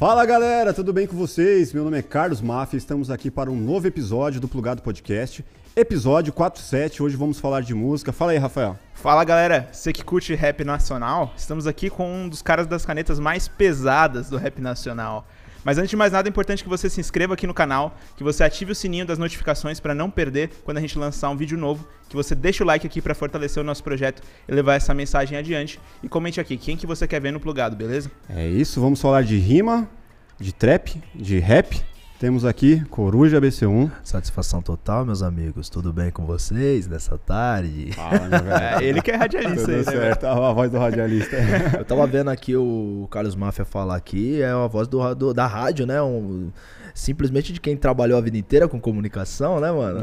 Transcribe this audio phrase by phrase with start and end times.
[0.00, 1.74] Fala galera, tudo bem com vocês?
[1.74, 5.44] Meu nome é Carlos Mafia, estamos aqui para um novo episódio do Plugado Podcast,
[5.76, 7.02] episódio 47.
[7.02, 8.10] Hoje vamos falar de música.
[8.10, 8.78] Fala aí, Rafael.
[8.94, 13.18] Fala galera, você que curte rap nacional, estamos aqui com um dos caras das canetas
[13.18, 15.26] mais pesadas do rap nacional.
[15.64, 18.24] Mas antes de mais nada, é importante que você se inscreva aqui no canal, que
[18.24, 21.58] você ative o sininho das notificações para não perder quando a gente lançar um vídeo
[21.58, 24.94] novo, que você deixe o like aqui para fortalecer o nosso projeto e levar essa
[24.94, 25.78] mensagem adiante.
[26.02, 28.10] E comente aqui quem que você quer ver no plugado, beleza?
[28.28, 29.88] É isso, vamos falar de rima,
[30.38, 31.82] de trap, de rap.
[32.20, 33.90] Temos aqui Coruja BC1.
[34.04, 35.70] Satisfação total, meus amigos.
[35.70, 37.92] Tudo bem com vocês nessa tarde?
[37.92, 38.50] Velho.
[38.60, 39.84] É, ele que é radialista Tudo aí, né?
[39.84, 41.36] certo, a voz do radialista.
[41.78, 45.46] Eu tava vendo aqui o Carlos Máfia falar aqui, é a voz do, do- da
[45.46, 46.00] rádio, né?
[46.02, 46.50] Um-
[46.92, 50.00] simplesmente de quem trabalhou a vida inteira com comunicação, né, mano?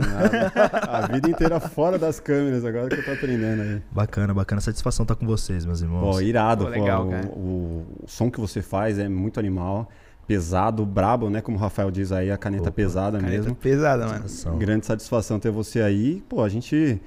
[0.89, 3.81] a vida inteira fora das câmeras, agora que eu tô aprendendo aí.
[3.91, 4.59] Bacana, bacana.
[4.61, 6.15] Satisfação estar com vocês, meus irmãos.
[6.15, 7.27] Pô, irado, Pô, pô, legal, o, cara.
[7.27, 9.89] o- o som que você faz é muito animal,
[10.27, 11.41] pesado, brabo, né?
[11.41, 13.55] Como o Rafael diz aí, a caneta Opa, pesada Caneta mesmo.
[13.55, 14.19] pesada, mano.
[14.19, 14.57] Satisfação.
[14.57, 16.21] Grande satisfação ter você aí.
[16.27, 17.01] Pô, a gente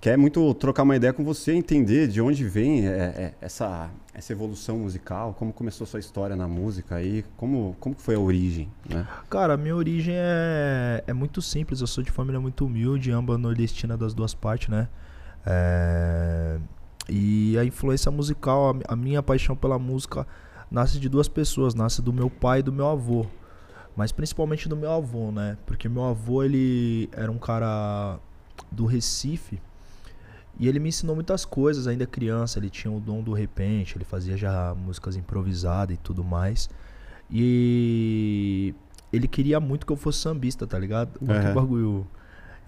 [0.00, 4.32] quer muito trocar uma ideia com você, entender de onde vem é, é, essa, essa
[4.32, 9.06] evolução musical, como começou sua história na música aí, como, como foi a origem, né?
[9.28, 11.82] Cara, a minha origem é, é muito simples.
[11.82, 14.88] Eu sou de família muito humilde, amba nordestina das duas partes, né?
[15.44, 16.56] É,
[17.08, 20.26] e a influência musical, a minha paixão pela música
[20.70, 23.26] nasce de duas pessoas, nasce do meu pai e do meu avô.
[23.96, 25.56] Mas principalmente do meu avô, né?
[25.64, 28.18] Porque meu avô, ele era um cara
[28.70, 29.60] do Recife
[30.58, 32.58] e ele me ensinou muitas coisas ainda criança.
[32.58, 36.68] Ele tinha o dom do repente, ele fazia já músicas improvisadas e tudo mais.
[37.30, 38.74] E
[39.12, 41.18] ele queria muito que eu fosse sambista, tá ligado?
[41.18, 41.54] Que Aham.
[41.54, 42.06] bagulho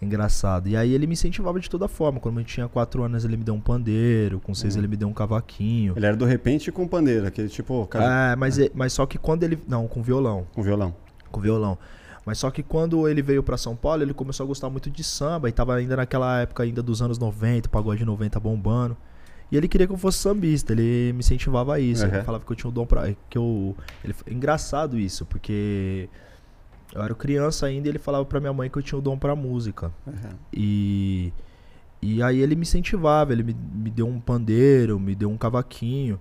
[0.01, 0.69] engraçado.
[0.69, 2.21] E aí ele me incentivava de toda forma.
[2.21, 4.81] Quando eu tinha 4 anos, ele me deu um pandeiro, com 6 Uhum.
[4.81, 5.95] ele me deu um cavaquinho.
[5.97, 9.19] Ele era do repente com pandeiro, aquele tipo cara, É, mas, e- mas só que
[9.19, 9.59] quando ele.
[9.67, 10.47] Não, com violão.
[10.55, 10.95] com violão.
[11.31, 11.79] Com violão.
[12.25, 15.03] Mas só que quando ele veio pra São Paulo, ele começou a gostar muito de
[15.03, 15.49] samba.
[15.49, 18.97] E tava ainda naquela época ainda dos anos 90, pagode 90 bombando.
[19.51, 22.05] E ele queria que eu fosse sambista, ele me incentivava a isso.
[22.05, 22.13] Uhum.
[22.13, 23.11] Ele falava que eu tinha o dom pra.
[23.31, 26.07] Que eu, ele, engraçado isso, porque
[26.95, 29.19] eu era criança ainda e ele falava pra minha mãe que eu tinha o dom
[29.19, 29.93] pra música.
[30.07, 30.31] Uhum.
[30.53, 31.33] E,
[32.01, 36.19] e aí ele me incentivava, ele me, me deu um pandeiro, me deu um cavaquinho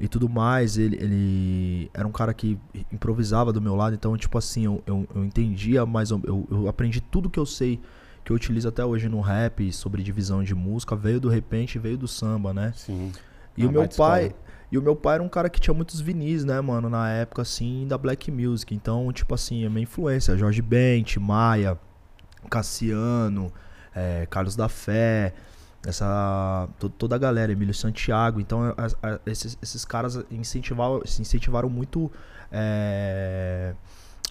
[0.00, 0.78] e tudo mais.
[0.78, 2.58] Ele, ele era um cara que
[2.92, 7.00] improvisava do meu lado, então, tipo assim, eu, eu, eu entendia, mas eu, eu, aprendi
[7.00, 7.80] tudo que eu sei,
[8.24, 11.98] que eu utilizo até hoje no rap, sobre divisão de música, veio do repente, veio
[11.98, 12.72] do samba, né?
[12.74, 13.12] Sim.
[13.56, 14.26] E o meu baita pai.
[14.26, 14.47] escola.
[14.70, 17.42] E o meu pai era um cara que tinha muitos vinis, né, mano, na época,
[17.42, 18.74] assim, da Black Music.
[18.74, 21.78] Então, tipo assim, a minha influência, Jorge Ben, Tim Maia,
[22.50, 23.52] Cassiano,
[23.94, 25.32] eh, Carlos da Fé,
[25.86, 26.68] essa.
[26.78, 28.40] to- toda a galera, Emílio Santiago.
[28.40, 32.10] Então, as- a- esses, esses caras incentivavam, incentivaram muito
[32.50, 33.74] eh,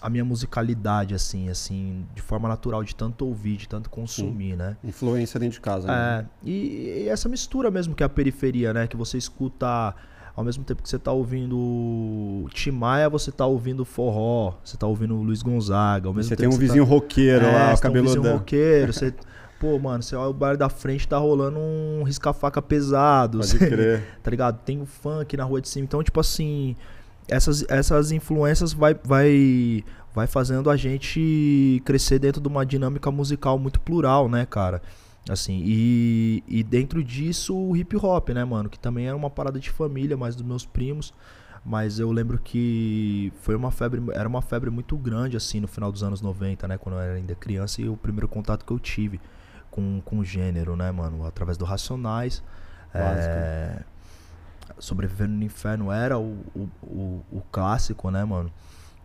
[0.00, 4.76] a minha musicalidade, assim, assim, de forma natural, de tanto ouvir, de tanto consumir, né?
[4.84, 5.86] Influência dentro de casa.
[5.88, 6.20] né?
[6.20, 8.86] É, e, e essa mistura mesmo que é a periferia, né?
[8.86, 9.94] Que você escuta
[10.38, 14.86] ao mesmo tempo que você tá ouvindo Tim Maia, você tá ouvindo forró, você tá
[14.86, 16.06] ouvindo Luiz Gonzaga.
[16.06, 17.50] Ao mesmo Você tempo tem um vizinho roqueiro tá...
[17.50, 19.12] lá, é, o você tem um vizinho roqueiro, você...
[19.58, 23.38] Pô, mano, você olha o bar da frente, tá rolando um risca-faca pesado.
[23.38, 24.04] Pode você- crer.
[24.22, 24.60] tá ligado?
[24.64, 25.84] Tem o funk na rua de cima.
[25.84, 26.76] Então, tipo assim,
[27.26, 29.84] essas, essas influências vai, vai,
[30.14, 34.80] vai fazendo a gente crescer dentro de uma dinâmica musical muito plural, né, cara?
[35.28, 38.68] Assim, e, e dentro disso o hip hop, né, mano?
[38.70, 41.12] Que também era uma parada de família, mais dos meus primos.
[41.64, 45.92] Mas eu lembro que foi uma febre, era uma febre muito grande, assim, no final
[45.92, 46.78] dos anos 90, né?
[46.78, 49.20] Quando eu era ainda criança, e o primeiro contato que eu tive
[49.70, 51.26] com, com o gênero, né, mano?
[51.26, 52.42] Através do Racionais.
[52.94, 53.82] É,
[54.78, 58.50] Sobrevivendo no Inferno era o, o, o, o clássico, né, mano?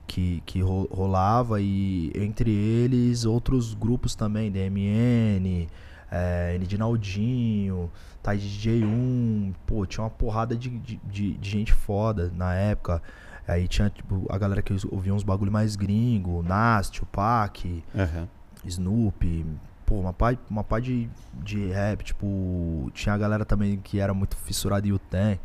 [0.06, 5.68] Que, que ro- rolava e entre eles outros grupos também, DMN,
[6.16, 7.90] é, N de Naldinho,
[8.24, 13.02] Tide DJ1, pô, tinha uma porrada de, de, de- de gente foda na época.
[13.48, 18.28] Aí tinha tipo, a galera que ouvia uns bagulho mais gringo, Nast, Pac, Aham.
[18.66, 19.46] Snoop,
[19.86, 21.10] pô, uma pá, uma pá de,
[21.44, 25.40] de rap, tipo, tinha a galera também que era muito fissurada em Uten.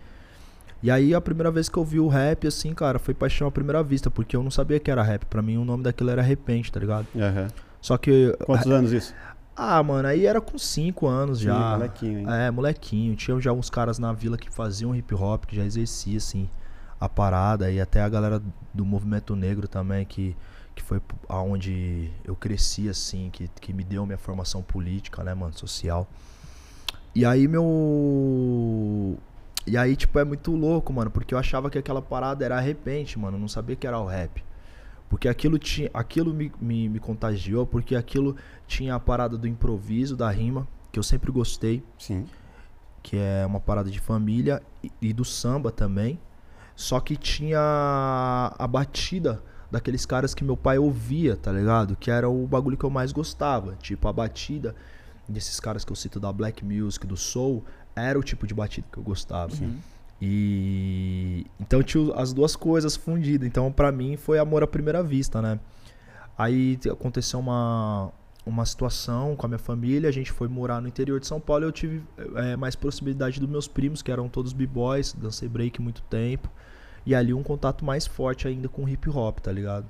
[0.80, 3.50] E aí a primeira vez que eu vi o rap, assim, cara, foi paixão à
[3.50, 5.24] primeira vista, porque eu não sabia que era rap.
[5.26, 7.06] Pra mim o nome daquilo era Repente, tá ligado?
[7.16, 7.48] Aham.
[7.80, 8.36] Só que.
[8.46, 9.14] Quantos anos isso?
[9.60, 11.72] Ah, mano, aí era com 5 anos Sim, já.
[11.72, 12.26] molequinho, hein?
[12.30, 13.16] É, molequinho.
[13.16, 16.48] Tinha já uns caras na vila que faziam hip hop, que já exercia, assim,
[17.00, 17.68] a parada.
[17.68, 18.40] E até a galera
[18.72, 20.36] do movimento negro também, que,
[20.76, 25.58] que foi aonde eu cresci, assim, que, que me deu minha formação política, né, mano,
[25.58, 26.06] social.
[27.12, 29.18] E aí meu.
[29.66, 33.18] E aí, tipo, é muito louco, mano, porque eu achava que aquela parada era repente,
[33.18, 33.36] mano.
[33.36, 34.40] Eu não sabia que era o rap.
[35.08, 40.14] Porque aquilo, tinha, aquilo me, me, me contagiou, porque aquilo tinha a parada do improviso,
[40.16, 41.82] da rima, que eu sempre gostei.
[41.98, 42.26] Sim.
[43.02, 46.18] Que é uma parada de família e, e do samba também.
[46.76, 51.96] Só que tinha a batida daqueles caras que meu pai ouvia, tá ligado?
[51.96, 53.76] Que era o bagulho que eu mais gostava.
[53.76, 54.74] Tipo, a batida
[55.28, 57.64] desses caras que eu cito da black music, do soul,
[57.96, 59.54] era o tipo de batida que eu gostava.
[59.54, 59.78] Uhum.
[60.20, 63.46] E então tinha as duas coisas fundidas.
[63.46, 65.58] Então para mim foi amor à primeira vista, né?
[66.36, 68.10] Aí te- aconteceu uma
[68.46, 71.64] uma situação com a minha família, a gente foi morar no interior de São Paulo
[71.66, 72.02] eu tive
[72.34, 76.48] é, mais proximidade dos meus primos, que eram todos b-boys, dancei break muito tempo.
[77.04, 79.86] E ali um contato mais forte ainda com hip hop, tá ligado?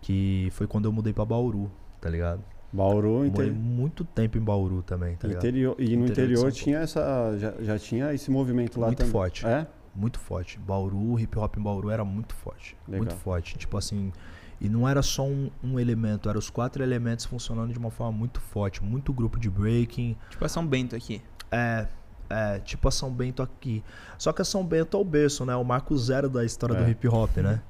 [0.00, 1.68] Que foi quando eu mudei pra Bauru,
[2.00, 2.40] tá ligado?
[2.72, 3.52] Bauru, Morei inter...
[3.54, 5.42] muito tempo em Bauru também, tá ligado?
[5.44, 5.76] interior.
[5.78, 7.36] E no Interior interior tinha essa.
[7.38, 9.12] Já, já tinha esse movimento lá Muito também.
[9.12, 9.46] forte.
[9.46, 9.66] É?
[9.94, 10.58] Muito forte.
[10.58, 12.76] Bauru, hip hop em Bauru era muito forte.
[12.86, 13.04] Legal.
[13.06, 13.56] Muito forte.
[13.56, 14.12] Tipo assim.
[14.60, 18.12] E não era só um, um elemento, eram os quatro elementos funcionando de uma forma
[18.16, 18.82] muito forte.
[18.82, 20.16] Muito grupo de breaking.
[20.30, 21.22] Tipo a São Bento aqui.
[21.50, 21.86] É.
[22.28, 23.84] É, tipo a São Bento aqui.
[24.18, 25.54] Só que a São Bento é o berço, né?
[25.54, 26.82] O marco zero da história É.
[26.84, 27.62] do hip hop, né?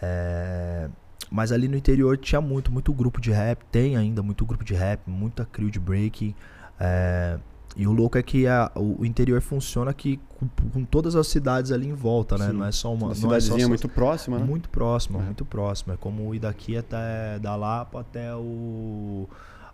[0.00, 0.88] É,
[1.30, 3.64] mas ali no interior tinha muito, muito grupo de rap.
[3.70, 6.34] Tem ainda muito grupo de rap, muita crew de breaking.
[6.80, 7.38] É,
[7.76, 11.72] e o louco é que a- o, interior funciona aqui com, com todas as cidades
[11.72, 12.48] ali em volta, né?
[12.48, 12.52] Sim.
[12.52, 13.06] Não é só uma.
[13.06, 14.44] Uma não é só cidadezinha só- muito próxima, né?
[14.44, 15.22] muito próxima, É.
[15.22, 15.94] muito próxima.
[15.94, 19.26] É como ir daqui até da Lapa até o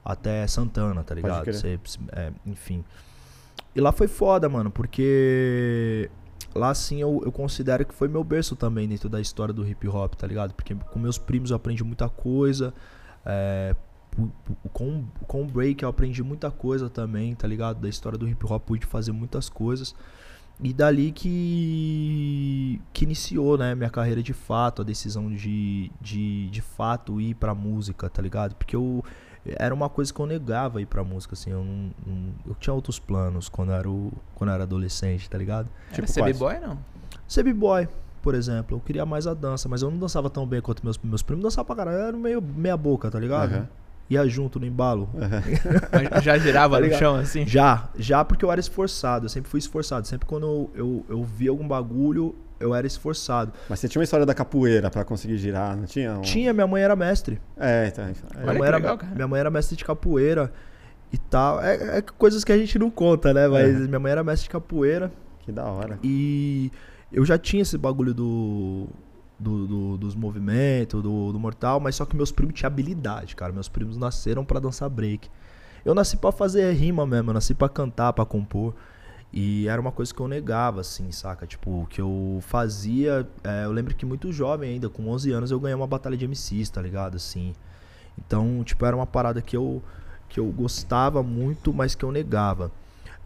[0.05, 1.45] até Santana, tá ligado?
[1.47, 1.79] Você-
[2.13, 2.85] é, enfim.
[3.75, 6.09] E lá foi foda, mano, porque
[6.55, 9.87] lá sim eu, eu considero que foi meu berço também dentro da história do hip
[9.89, 10.55] hop, tá ligado?
[10.55, 12.75] Porque com meus primos eu aprendi muita coisa.
[13.25, 13.75] É,
[14.73, 17.81] com, com o break eu aprendi muita coisa também, tá ligado?
[17.81, 19.95] Da história do hip hop pude fazer muitas coisas.
[20.61, 26.61] E dali que, que iniciou, né, minha carreira de fato, a decisão de, de, de
[26.61, 28.57] fato ir pra música, tá ligado?
[28.57, 29.05] Porque eu
[29.57, 32.75] era uma coisa que eu negava ir pra música, assim, eu, não, não- eu tinha
[32.75, 35.69] outros planos quando eu era, o- quando eu era adolescente, tá ligado?
[35.89, 36.79] Era Tipo ser b-boy, não?
[37.27, 37.89] Ser b-boy,
[38.23, 40.99] por exemplo, eu queria mais a dança, mas eu não dançava tão bem quanto meus,
[40.99, 43.53] meus primos dançavam pra caralho, eu era meio meia boca, tá ligado?
[43.55, 43.69] Aham.
[44.11, 45.07] Ia junto no embalo.
[46.13, 47.47] Mas Já girava Tá no chão assim?
[47.47, 50.07] Já, já porque eu era esforçado, eu sempre fui esforçado.
[50.09, 53.53] Sempre quando eu, eu, eu via algum bagulho, eu era esforçado.
[53.69, 56.19] Mas você tinha uma história da capoeira pra conseguir girar, não tinha?
[56.19, 56.21] Um...
[56.23, 57.41] Tinha, minha mãe era mestre.
[57.57, 58.05] É, então.
[58.05, 60.53] Olha minha, que mãe era, legal, minha mãe era mestre de capoeira
[61.13, 61.61] e tal.
[61.63, 63.47] É, é coisas que a gente não conta, né?
[63.49, 63.87] Mas É.
[63.87, 65.11] minha mãe era mestre de capoeira
[65.41, 65.99] Que da hora.
[66.03, 66.71] e
[67.13, 68.87] eu já tinha esse bagulho do.
[69.41, 73.53] do- do- dos movimentos, do, do mortal, mas só que meus primos tinham habilidade, cara.
[73.53, 75.29] Meus primos nasceram pra dançar break.
[75.85, 78.75] Eu nasci pra fazer rima mesmo, eu nasci pra cantar, pra compor.
[79.33, 81.47] E era uma coisa que eu negava, assim, saca?
[81.47, 83.29] Tipo, que eu fazia.
[83.45, 86.27] é, eu lembro que muito jovem ainda, com 11 anos, eu ganhei uma batalha de
[86.27, 87.17] MCs, tá ligado?
[87.17, 87.55] Assim.
[88.17, 89.83] Então, tipo, era uma parada que eu,
[90.29, 92.73] que eu gostava muito, mas que eu negava.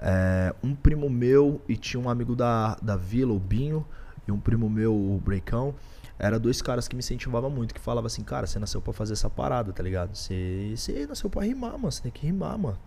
[0.00, 3.86] É, um primo meu e tinha um amigo da, da vila, o Binho,
[4.26, 5.74] e um primo meu, o Breakão.
[6.18, 9.12] Era dois caras que me incentivavam muito, que falavam assim, cara, você nasceu pra fazer
[9.14, 10.14] essa parada, tá ligado?
[10.14, 11.90] Você, você nasceu pra rimar, mano.
[11.90, 12.78] Você tem que rimar, mano.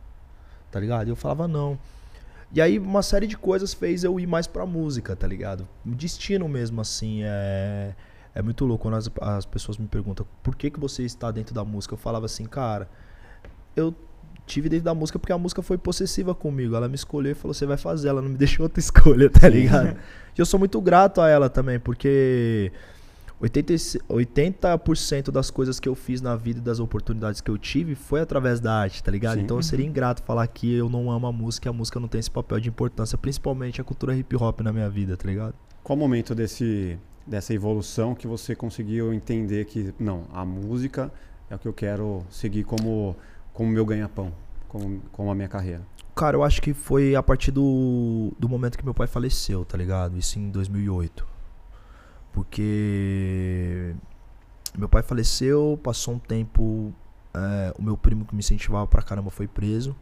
[0.72, 1.08] Tá ligado?
[1.08, 1.78] E eu falava, não.
[2.56, 5.68] E aí uma série de coisas fez eu ir mais pra música, tá ligado?
[5.84, 7.94] Destino mesmo, assim, é.
[8.34, 11.56] É muito louco quando as, as pessoas me perguntam por que, que você está dentro
[11.56, 11.94] da música.
[11.94, 12.89] Eu falava assim, cara,
[13.75, 13.96] eu
[14.46, 16.75] tive dentro da música porque a música foi possessiva comigo.
[16.75, 19.48] Ela me escolheu e falou, você vai fazer, ela não me deixou outra escolha, tá
[19.48, 19.98] ligado?
[20.38, 22.74] E eu sou muito grato a ela também, porque
[23.46, 27.52] 80, e se- 80% das coisas que eu fiz na vida e das oportunidades que
[27.52, 29.36] eu tive foi através da arte, tá ligado?
[29.38, 29.44] Sim.
[29.44, 32.08] Então eu seria ingrato falar que eu não amo a música e a música não
[32.08, 35.54] tem esse papel de importância, principalmente a cultura hip hop na minha vida, tá ligado?
[35.84, 41.12] Qual momento desse, dessa evolução que você conseguiu entender que, não, a música
[41.48, 43.16] é o que eu quero seguir como
[43.54, 44.34] como meu ganha-pão,
[44.68, 45.82] como, como a minha carreira?
[46.16, 49.78] Cara, eu acho que foi a partir do, do momento que meu pai faleceu, tá
[49.78, 50.18] ligado?
[50.18, 51.35] Isso em 2008.
[52.36, 53.96] Porque
[54.77, 56.94] meu pai faleceu, passou um tempo,
[57.34, 59.96] é, o meu primo que me incentivava pra caramba foi preso.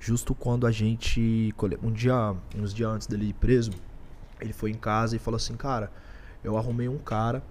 [0.00, 3.70] Justo quando a gente, um dia, uns dias antes dele ir preso,
[4.40, 5.92] ele foi em casa e falou assim, cara,
[6.42, 7.42] eu arrumei um cara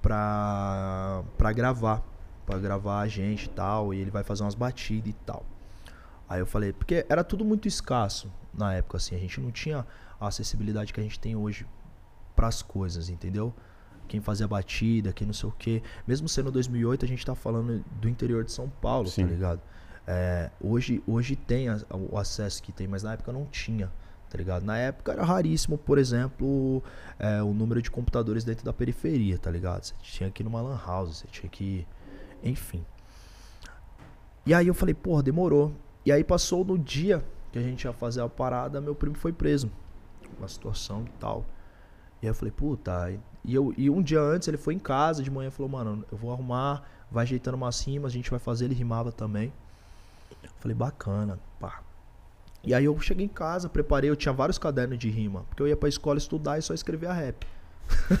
[0.00, 2.02] pra, pra gravar,
[2.46, 5.44] pra gravar a gente e tal, e ele vai fazer umas batidas e tal.
[6.26, 9.86] Aí eu falei, porque era tudo muito escasso na época, assim, a gente não tinha
[10.18, 11.66] a acessibilidade que a gente tem hoje
[12.34, 13.54] pras coisas, entendeu?
[14.06, 15.82] Quem fazia batida, quem não sei o quê.
[16.06, 19.24] Mesmo sendo 2008, a gente tá falando do interior de São Paulo, Sim.
[19.24, 19.60] tá ligado?
[20.06, 23.90] É, hoje, hoje tem a- o acesso que tem, mas na época não tinha,
[24.28, 24.62] tá ligado?
[24.62, 26.82] Na época era raríssimo, por exemplo,
[27.18, 29.84] é, o número de computadores dentro da periferia, tá ligado?
[29.84, 31.86] Você tinha que ir numa lan house, você tinha que ir...
[32.42, 32.84] Enfim.
[34.44, 35.72] E aí eu falei, porra, demorou.
[36.04, 39.32] E aí passou no dia que a gente ia fazer a parada, meu primo foi
[39.32, 39.70] preso.
[40.38, 41.46] Uma situação e tal.
[42.24, 43.12] E aí eu falei, puta.
[43.44, 46.02] E, eu, e um dia antes ele foi em casa de manhã e falou, mano,
[46.10, 49.52] eu vou arrumar, vai ajeitando umas rimas, a gente vai fazer, ele rimava também.
[50.42, 51.82] Eu falei, bacana, pá.
[52.62, 55.68] E aí eu cheguei em casa, preparei, eu tinha vários cadernos de rima, porque eu
[55.68, 57.46] ia pra escola estudar e só escrevia rap.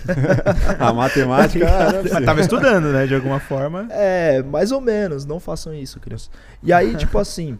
[0.78, 1.66] a matemática.
[2.12, 3.06] Mas tava estudando, né?
[3.06, 3.88] De alguma forma.
[3.90, 5.24] É, mais ou menos.
[5.24, 6.30] Não façam isso, crianças.
[6.62, 7.56] E aí, tipo assim,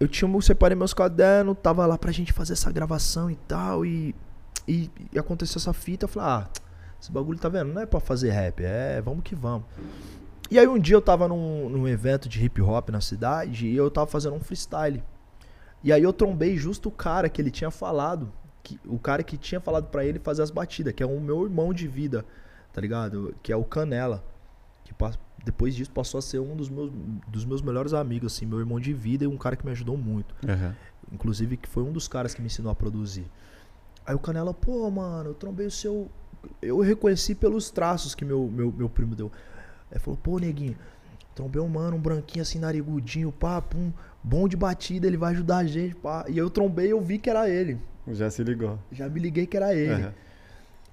[0.00, 3.84] eu tinha, eu separei meus cadernos, tava lá pra gente fazer essa gravação e tal,
[3.84, 4.14] e,
[4.66, 6.48] e, e aconteceu essa fita, eu falei, ah,
[7.00, 7.72] esse bagulho tá vendo?
[7.72, 9.66] Não é pra fazer rap, é vamos que vamos.
[10.50, 13.76] E aí um dia eu tava num, num evento de hip hop na cidade e
[13.76, 15.02] eu tava fazendo um freestyle.
[15.82, 18.30] E aí eu trombei justo o cara que ele tinha falado,
[18.62, 21.44] que, o cara que tinha falado para ele fazer as batidas, que é o meu
[21.44, 22.24] irmão de vida,
[22.72, 23.34] tá ligado?
[23.42, 24.22] Que é o Canela.
[24.84, 24.92] Que
[25.44, 26.90] depois disso passou a ser um dos meus,
[27.28, 29.96] dos meus melhores amigos, assim, meu irmão de vida e um cara que me ajudou
[29.96, 30.34] muito.
[30.46, 30.72] Uhum.
[31.12, 33.26] Inclusive, que foi um dos caras que me ensinou a produzir.
[34.06, 36.08] Aí o Canela, pô, mano, eu trombei o seu.
[36.60, 39.30] Eu reconheci pelos traços que meu, meu, meu primo deu.
[39.92, 40.76] Aí falou, pô, neguinho,
[41.34, 43.92] trombei um mano, um branquinho assim, narigudinho, pá, pum,
[44.22, 46.24] bom de batida, ele vai ajudar a gente, pá.
[46.28, 47.78] E eu trombei e eu vi que era ele.
[48.08, 48.78] Já se ligou.
[48.90, 50.04] Já me liguei que era ele.
[50.04, 50.12] Uhum.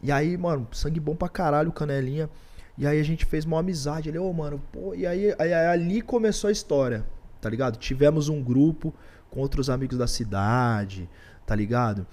[0.02, 2.30] E aí, mano, sangue bom pra caralho, canelinha.
[2.78, 4.10] E aí a gente fez uma amizade.
[4.10, 4.94] Ele, ô, oh, mano, pô.
[4.94, 7.06] E aí, aí, aí, ali começou a história,
[7.42, 7.78] tá ligado?
[7.78, 8.94] Tivemos um grupo
[9.32, 11.10] com outros amigos da cidade,
[11.46, 12.06] tá ligado?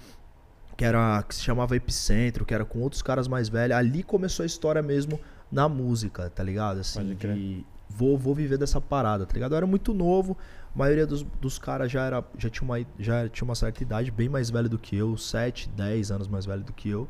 [0.75, 3.77] Que era que se chamava Epicentro, que era com outros caras mais velhos.
[3.77, 5.19] Ali começou a história mesmo
[5.51, 6.79] na música, tá ligado?
[6.79, 9.53] Assim, de vou, vou viver dessa parada, tá ligado?
[9.53, 10.37] Eu era muito novo,
[10.73, 14.11] a maioria dos, dos caras já, era, já, tinha uma, já tinha uma certa idade,
[14.11, 17.07] bem mais velho do que eu, 7, 10 anos mais velho do que eu.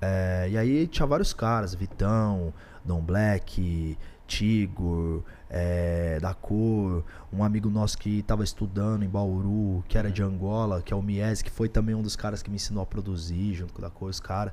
[0.00, 2.54] É, e aí tinha vários caras, Vitão,
[2.84, 9.96] Dom Black, Tigor, é, da Cor, um amigo nosso que estava estudando em Bauru, que
[9.96, 12.56] era de Angola, que é o Mies, que foi também um dos caras que me
[12.56, 14.52] ensinou a produzir junto com da Cor, os caras.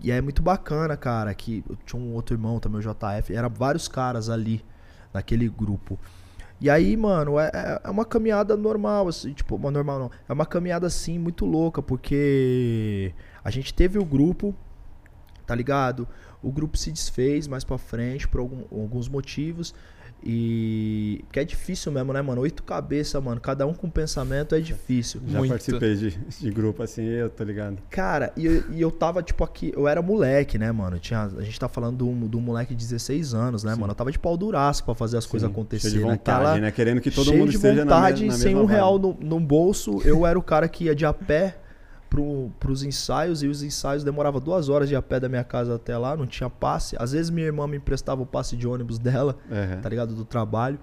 [0.00, 3.88] E é muito bacana, cara, que tinha um outro irmão também, o JF, era vários
[3.88, 4.64] caras ali
[5.12, 5.98] naquele grupo.
[6.60, 10.10] E aí, mano, é, é, é uma caminhada normal, assim, tipo, normal não.
[10.28, 14.54] É uma caminhada assim muito louca, porque a gente teve o grupo,
[15.46, 16.08] tá ligado?
[16.42, 19.74] O grupo se desfez mais pra frente por algum, alguns motivos.
[20.24, 21.24] E.
[21.30, 22.40] que é difícil mesmo, né, mano?
[22.40, 23.40] Oito cabeças, mano.
[23.40, 25.20] Cada um com pensamento é difícil.
[25.26, 25.50] Já Muito.
[25.50, 27.78] participei de, de grupo assim, eu tô ligado.
[27.90, 29.72] Cara, e, e eu tava, tipo, aqui.
[29.76, 30.98] Eu era moleque, né, mano?
[30.98, 33.80] Tinha, a gente tá falando do, do moleque de 16 anos, né, Sim.
[33.80, 33.90] mano?
[33.90, 35.30] Eu tava de pau duraço pra fazer as Sim.
[35.30, 35.98] coisas acontecerem.
[35.98, 36.70] Cheio de vontade, Naquela, né?
[36.70, 40.00] Querendo que todo mundo de esteja vontade, na, na sem um real no, no bolso.
[40.04, 41.58] Eu era o cara que ia de a pé
[42.60, 45.74] para os ensaios e os ensaios demorava duas horas de a pé da minha casa
[45.74, 46.96] até lá, não tinha passe.
[46.98, 49.80] Às vezes minha irmã me emprestava o passe de ônibus dela, uhum.
[49.80, 50.14] tá ligado?
[50.14, 50.78] Do trabalho.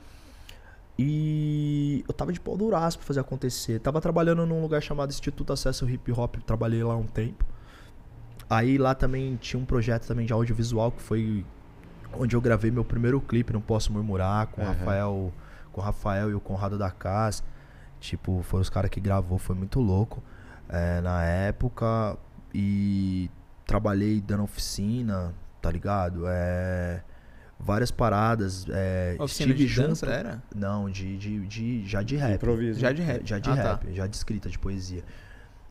[0.98, 3.80] E eu tava de pau duraço pra fazer acontecer.
[3.80, 7.46] Tava trabalhando num lugar chamado Instituto Acesso Hip Hop, trabalhei lá um tempo.
[8.50, 11.46] Aí lá também tinha um projeto também de audiovisual que foi
[12.14, 14.68] onde eu gravei meu primeiro clipe, não posso murmurar, com uhum.
[14.68, 15.34] Rafael,
[15.72, 17.42] com Rafael e o Conrado da Casa.
[18.02, 20.22] Tipo, foram os caras que gravou, foi muito louco
[20.72, 22.18] é, na época
[22.54, 23.30] e
[23.66, 26.24] trabalhei dando oficina, tá ligado?
[26.28, 27.04] É,
[27.60, 28.66] várias paradas.
[28.70, 30.44] É, oficina de junto, dança era?
[30.56, 32.36] Não, de, de, de, já de rap.
[32.36, 32.80] Improviso.
[32.80, 33.22] Já de rap.
[33.26, 33.62] Já de ah, tá.
[33.64, 33.92] rap, tá.
[33.92, 35.04] já de escrita, de poesia.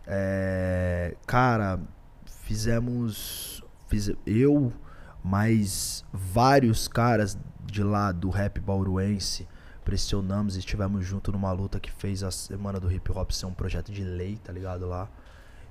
[0.07, 1.80] É, cara,
[2.26, 3.64] fizemos.
[3.88, 4.73] Fiz, eu,
[5.25, 9.49] mais vários caras de lá do rap bauruense
[9.90, 13.52] pressionamos e estivemos junto numa luta que fez a Semana do Hip Hop ser um
[13.52, 14.87] projeto de lei, tá ligado?
[14.87, 15.09] Lá.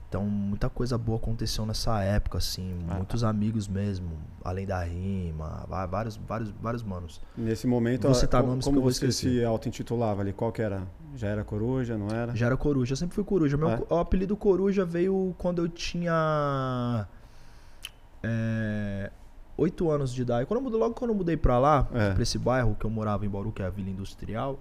[0.09, 2.83] Então, muita coisa boa aconteceu nessa época, assim.
[2.89, 3.29] Ah, muitos tá.
[3.29, 4.09] amigos mesmo,
[4.43, 7.21] além da rima, vários, vários, vários manos.
[7.37, 10.33] Nesse momento, você tá como, como você se auto-intitulava ali?
[10.33, 10.85] Qual que era?
[11.15, 12.35] Já era Coruja, não era?
[12.35, 13.55] Já era Coruja, eu sempre fui Coruja.
[13.55, 13.81] Meu, é?
[13.89, 17.07] O apelido Coruja veio quando eu tinha...
[18.21, 18.58] É,
[19.59, 20.45] oito anos de idade.
[20.45, 22.13] Quando eu mudei, logo quando eu mudei pra lá, é.
[22.13, 24.59] pra esse bairro que eu morava em Bauru, que é a Vila Industrial,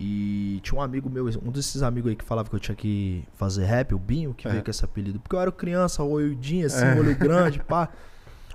[0.00, 3.24] e tinha um amigo meu, um desses amigos aí que falava que eu tinha que
[3.34, 4.50] fazer rap, o Binho, que é.
[4.50, 5.18] veio com esse apelido.
[5.18, 6.94] Porque eu era criança, olhudinho, assim, é.
[6.94, 7.88] olho grande, pá.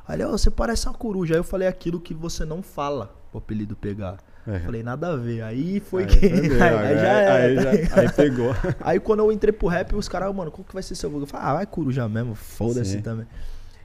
[0.07, 1.33] Aí ele, oh, você parece uma coruja.
[1.33, 4.19] Aí eu falei aquilo que você não fala, o apelido pegar.
[4.47, 4.59] É.
[4.59, 5.41] Falei, nada a ver.
[5.41, 6.25] Aí foi aí que.
[6.27, 7.33] aí, aí, já era.
[7.33, 8.55] Aí, já, aí pegou.
[8.81, 11.23] aí quando eu entrei pro rap, os caras, mano, qual que vai ser seu vulgo?
[11.25, 13.25] Eu falei, ah, vai coruja mesmo, foda-se também.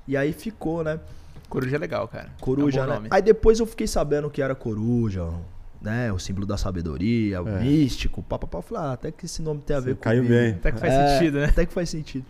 [0.06, 0.98] E aí ficou, né?
[1.48, 2.30] Coruja é legal, cara.
[2.40, 2.94] Coruja, é um né?
[2.94, 3.08] Nome.
[3.10, 5.28] Aí depois eu fiquei sabendo que era coruja.
[5.80, 6.12] né?
[6.12, 7.60] O símbolo da sabedoria, o É.
[7.60, 8.58] místico, papapá.
[8.58, 10.54] Eu falei, ah, até que esse nome tem a ver com Caiu bem.
[10.54, 11.44] Até que faz É, sentido, né?
[11.46, 12.26] Até que faz sentido.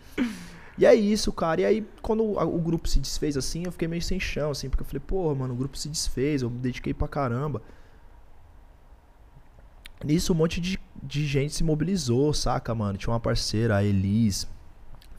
[0.76, 1.62] E é isso, cara.
[1.62, 4.68] E aí, quando o, o grupo se desfez assim, eu fiquei meio sem chão, assim,
[4.68, 7.60] porque eu falei, porra, mano, o grupo se desfez, eu me dediquei pra caramba.
[10.04, 12.96] Nisso, um monte de, de gente se mobilizou, saca, mano?
[12.98, 14.46] Tinha uma parceira, a Elis,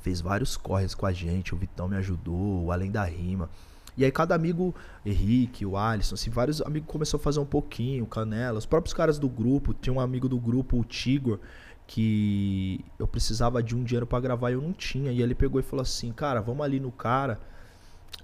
[0.01, 3.49] fez vários corres com a gente, o Vitão me ajudou, o Além da Rima.
[3.97, 4.73] E aí cada amigo,
[5.05, 9.19] Henrique, o Alisson, assim, vários amigos começou a fazer um pouquinho, Canela, os próprios caras
[9.19, 11.39] do grupo, tinha um amigo do grupo, o Tigor,
[11.89, 15.11] que eu precisava de um dinheiro pra gravar e eu não tinha.
[15.11, 17.39] E ele pegou e falou assim, cara, vamos ali no cara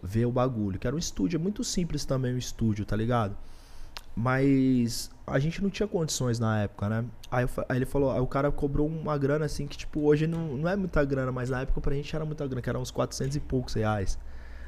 [0.03, 0.77] ver o bagulho.
[0.77, 3.35] Que era um estúdio, é muito simples também o estúdio, tá ligado?
[4.15, 7.05] Mas a gente não tinha condições na época, né?
[7.29, 10.27] Aí, eu aí ele falou, aí o cara cobrou uma grana assim que, tipo, hoje
[10.27, 12.79] não, não é muita grana, mas na época pra gente era muita grana, que era
[12.79, 14.17] uns 400 e poucos reais,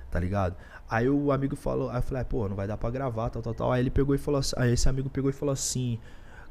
[0.09, 0.55] tá ligado?
[0.89, 3.41] Aí o amigo falou, aí eu falei, ah, pô, não vai dar pra gravar, tal,
[3.41, 3.71] tal, tal.
[3.71, 5.99] Aí ele pegou e falou assim, aí esse amigo pegou e falou assim,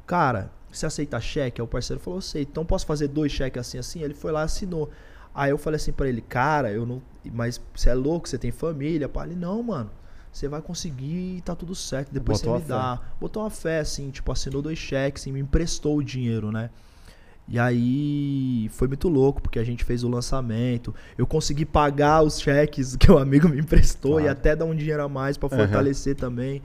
[0.05, 1.59] cara, você aceita cheque?
[1.59, 4.01] Aí o parceiro falou, sei, então posso fazer dois cheques assim, assim?
[4.03, 4.89] Ele foi lá e assinou.
[5.33, 7.01] Aí eu falei assim pra ele, cara, eu não.
[7.31, 9.09] Mas você é louco, você tem família?
[9.09, 9.89] Pá, ele, não, mano.
[10.31, 12.11] Você vai conseguir e tá tudo certo.
[12.11, 13.01] Depois Botou você me dá.
[13.19, 16.69] Botou uma fé, assim, tipo, assinou dois cheques e me emprestou o dinheiro, né?
[17.49, 20.93] E aí foi muito louco, porque a gente fez o lançamento.
[21.17, 24.37] Eu consegui pagar os cheques que o amigo me emprestou e Claro.
[24.37, 25.57] até dar um dinheiro a mais pra Aham.
[25.59, 26.61] fortalecer também.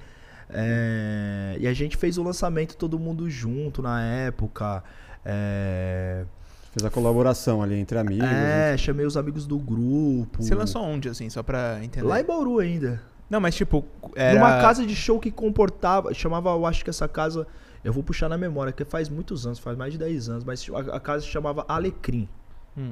[0.51, 4.83] É, e a gente fez o lançamento todo mundo junto na época.
[5.25, 6.25] É,
[6.73, 8.27] Fez a colaboração ali entre amigos.
[8.27, 10.43] é, chamei os amigos do grupo.
[10.43, 12.07] Você lançou onde, assim, só pra entender?
[12.07, 13.01] Lá em Bauru ainda.
[13.29, 13.85] Não, mas tipo,
[14.17, 14.39] era...
[14.39, 16.13] Numa casa de show que comportava.
[16.15, 17.47] Chamava, eu acho que essa casa.
[17.85, 20.67] Eu vou puxar na memória, que faz muitos anos, faz mais de 10 anos, mas
[20.73, 22.29] a, a casa se chamava Alecrim.
[22.77, 22.91] Hum.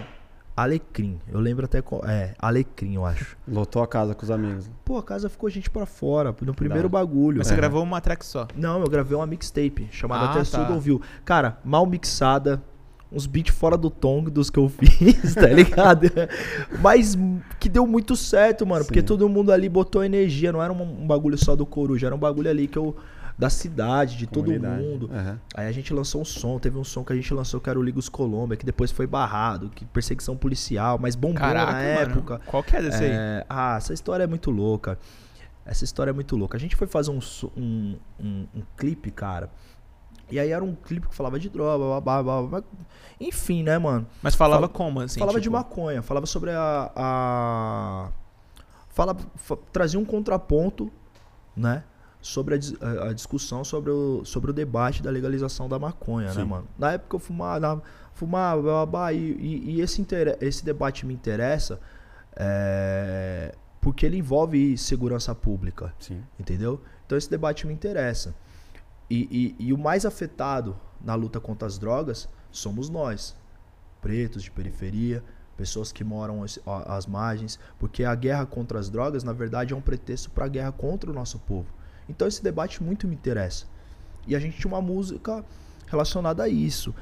[0.56, 1.18] Alecrim.
[1.32, 1.80] Eu lembro até.
[1.80, 3.36] qual- É, Alecrim, eu acho.
[3.48, 4.70] Lotou a casa com os amigos.
[4.84, 7.38] Pô, a casa ficou gente pra fora, no primeiro bagulho.
[7.38, 7.56] Mas você É.
[7.56, 8.46] gravou uma track só.
[8.56, 10.44] Não, eu gravei uma mixtape chamada Ah, Até tá.
[10.44, 11.00] Surdo Ouviu.
[11.24, 12.62] Cara, mal mixada,
[13.10, 16.06] uns beats fora do tom dos que eu fiz, tá ligado?
[16.82, 17.16] Mas
[17.58, 19.06] que deu muito certo, mano, porque Sim.
[19.06, 22.18] todo mundo ali botou energia, não era um, um bagulho só do Coruja, era um
[22.18, 22.94] bagulho ali que eu.
[23.40, 24.82] Da cidade, de todo Comunidade.
[24.82, 25.10] mundo.
[25.12, 25.40] Aham.
[25.54, 27.78] Aí a gente lançou um som, teve um som que a gente lançou que era
[27.78, 32.12] o Ligos Colômbia, que depois foi barrado, que perseguição policial, mas bombou Caraca, na mano.
[32.12, 32.40] época.
[32.46, 33.10] Qual que é desse aí?
[33.10, 34.98] É, ah, essa história é muito louca.
[35.64, 36.56] Essa história é muito louca.
[36.56, 37.20] A gente foi fazer um,
[37.56, 39.50] um, um, um clipe, cara.
[40.30, 42.62] E aí era um clipe que falava de droga, blá, blá, blá,
[43.18, 44.06] enfim, né, mano?
[44.22, 45.18] Mas falava fala- como, assim?
[45.18, 45.56] falava de tipo?
[45.56, 46.90] maconha, falava sobre a.
[46.94, 48.10] a
[48.90, 50.90] fala, fa- trazia um contraponto,
[51.56, 51.82] né?
[52.22, 56.44] Sobre a, a- discussão sobre o, sobre o debate da legalização da maconha, né, Sim.
[56.44, 56.68] mano?
[56.78, 60.06] Na época eu fumava, fumava, blá, blá, e, e- e esse,
[60.40, 61.80] esse debate me interessa
[62.36, 65.94] é, porque ele envolve segurança pública.
[65.98, 66.22] Sim.
[66.38, 66.80] Entendeu?
[67.06, 68.34] Então esse debate me interessa.
[69.08, 73.34] E, e- e o mais afetado na luta contra as drogas somos nós,
[74.00, 75.22] pretos de periferia,
[75.56, 76.44] pessoas que moram
[76.86, 80.48] às margens, porque a guerra contra as drogas, na verdade, é um pretexto para a
[80.48, 81.66] guerra contra o nosso povo.
[82.10, 83.64] Então esse debate muito me interessa.
[84.26, 85.44] E a gente tinha uma música
[85.86, 86.94] relacionada a isso.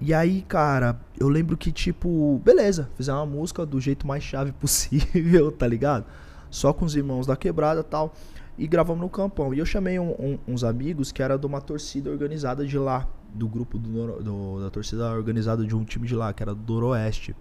[0.00, 4.50] E aí, cara, eu lembro que, tipo, beleza, fizemos uma música do jeito mais chave
[4.60, 6.04] possível, tá ligado?
[6.50, 8.12] Só com os irmãos da quebrada tal.
[8.58, 9.52] E gravamos no campão.
[9.52, 13.06] E eu chamei um- um- uns amigos que era de uma torcida organizada de lá,
[13.32, 16.74] do grupo do, do- da torcida organizada de um time de lá, que era do
[16.74, 17.34] Noroeste.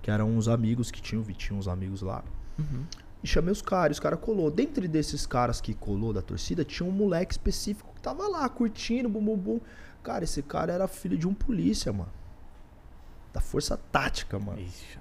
[0.00, 2.22] Que eram uns amigos que tinham, tinha uns amigos lá.
[2.58, 2.84] Uhum.
[3.24, 4.50] E chamei os caras, os caras colou.
[4.50, 9.08] Dentre desses caras que colou da torcida, tinha um moleque específico que tava lá curtindo,
[9.08, 9.60] bum bum bum.
[10.02, 12.12] Cara, esse cara era filho de um polícia, mano.
[13.32, 14.60] Da força tática, mano.
[14.60, 14.98] Ixi.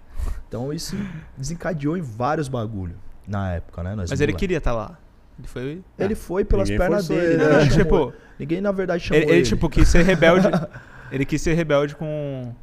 [0.48, 0.96] Então isso
[1.38, 2.96] desencadeou em vários bagulho
[3.28, 3.94] na época, né?
[3.94, 4.98] nós Mas ele queria estar lá.
[5.38, 5.84] Ele foi...
[6.00, 7.68] Ele foi pelas pernas dele, ele, né?
[7.68, 9.40] Tipo, Ninguém, na verdade, chamou ele, ele.
[9.40, 10.48] ele, tipo, quis ser rebelde.
[11.12, 12.56] ele quis ser rebelde com,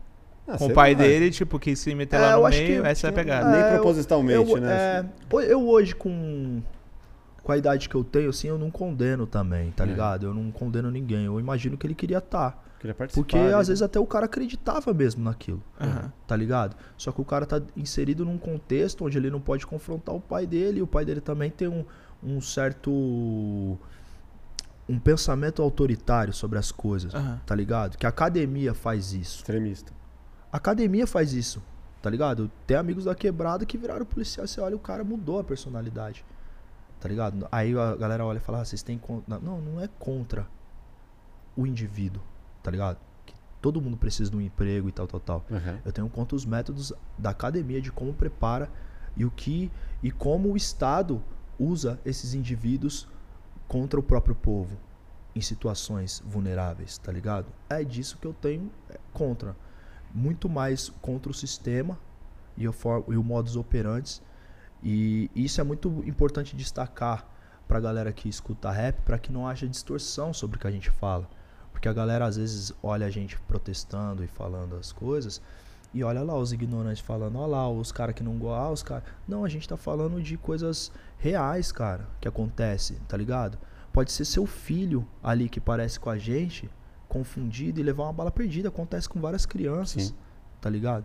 [0.55, 0.99] Ah, com o pai lá.
[0.99, 2.83] dele, tipo, quis se meter É, lá eu no acho meio.
[2.83, 3.51] que Essa é a pegada.
[3.51, 5.07] Nem É, propositalmente, eu, né?
[5.33, 6.61] é, eu hoje, com,
[7.43, 9.87] com a idade que eu tenho, assim, eu não condeno também, tá É.
[9.87, 10.27] ligado?
[10.27, 11.25] Eu não condeno ninguém.
[11.25, 12.65] Eu imagino que ele queria estar.
[12.81, 13.23] Queria participar.
[13.23, 13.73] Porque ali, às né?
[13.73, 16.11] vezes até o cara acreditava mesmo naquilo, Aham.
[16.27, 16.75] tá ligado?
[16.97, 20.47] Só que o cara tá inserido num contexto onde ele não pode confrontar o pai
[20.47, 21.85] dele, e o pai dele também tem um,
[22.25, 22.91] um certo.
[24.89, 27.41] um pensamento autoritário sobre as coisas, Aham.
[27.47, 27.97] tá ligado?
[27.97, 29.39] Que a academia faz isso.
[29.39, 29.93] Extremista.
[30.53, 31.63] A academia faz isso,
[32.03, 32.51] tá ligado?
[32.67, 36.25] Tem amigos da quebrada que viraram policial, você olha, o cara mudou a personalidade.
[37.01, 37.49] Tá ligado?
[37.51, 39.39] Aí a galera olha e fala, ah, vocês têm contra.
[39.39, 40.47] Não, não é contra
[41.57, 42.23] o indivíduo,
[42.63, 42.99] tá ligado?
[43.25, 45.45] Que todo mundo precisa de um emprego e tal, tal, tal.
[45.51, 45.79] Aham.
[45.83, 48.71] Eu tenho contra os métodos da academia de como prepara
[49.17, 49.71] e o que
[50.03, 51.23] e como o Estado
[51.59, 53.09] usa esses indivíduos
[53.67, 54.77] contra o próprio povo.
[55.35, 57.47] em situações vulneráveis, tá ligado?
[57.69, 59.57] É disso que eu tenho é, contra.
[60.12, 61.99] Muito mais contra o sistema
[62.57, 62.75] e o,
[63.09, 64.20] e o modus operandi.
[64.83, 67.27] E isso é muito importante destacar
[67.68, 70.90] pra galera que escuta rap, para que não haja distorção sobre o que a gente
[70.90, 71.29] fala.
[71.70, 75.40] Porque a galera às vezes olha a gente protestando e falando as coisas
[75.92, 78.83] e olha lá os ignorantes falando, olha lá os caras que não gostam, ah, os
[78.83, 79.05] caras.
[79.27, 83.59] Não, a gente tá falando de coisas reais, cara, que acontece, tá ligado?
[83.92, 86.70] Pode ser seu filho ali que parece com a gente,
[87.11, 88.68] confundido e levar uma bala perdida.
[88.68, 90.14] Acontece com várias crianças, Sim.
[90.61, 91.05] tá ligado?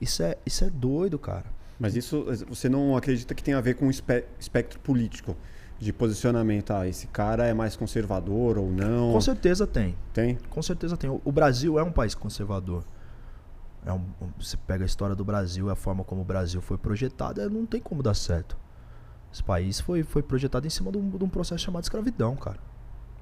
[0.00, 1.46] Isso é, isso é doido, cara.
[1.80, 5.36] Mas isso você não acredita que tem a ver com o espectro político?
[5.80, 9.12] De posicionamento, ah, esse cara é mais conservador ou não?
[9.12, 9.96] Com certeza tem.
[10.12, 10.38] Tem?
[10.48, 11.10] Com certeza tem.
[11.10, 12.84] O Brasil é um país conservador.
[13.84, 14.04] É um,
[14.38, 17.48] você pega a história do Brasil e a forma como o Brasil foi projetado, é,
[17.48, 18.56] não tem como dar certo.
[19.32, 22.60] Esse país foi, foi projetado em cima de um, de um processo chamado escravidão, cara.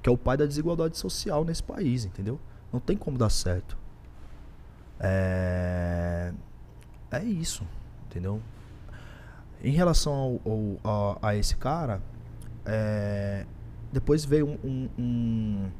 [0.03, 2.41] Que é o pai da desigualdade social nesse país, entendeu?
[2.73, 3.77] Não tem como dar certo.
[4.99, 6.33] É,
[7.11, 7.65] é isso,
[8.07, 8.41] entendeu?
[9.63, 12.03] Em relação ao, ao a, a, esse cara,
[12.65, 13.45] é...
[13.93, 15.71] depois veio um, um, um,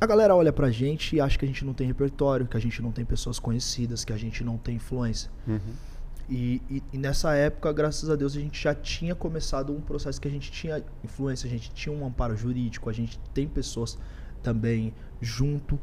[0.00, 2.60] A galera olha pra gente e acha que a gente não tem repertório, que a
[2.60, 5.30] gente não tem pessoas conhecidas, que a gente não tem influência.
[5.46, 5.58] Uhum.
[6.30, 10.20] E, e, e, nessa época, graças a Deus, a gente já tinha começado um processo
[10.20, 13.98] que a gente tinha influência, a gente tinha um amparo jurídico, a gente tem pessoas
[14.40, 15.76] também junto.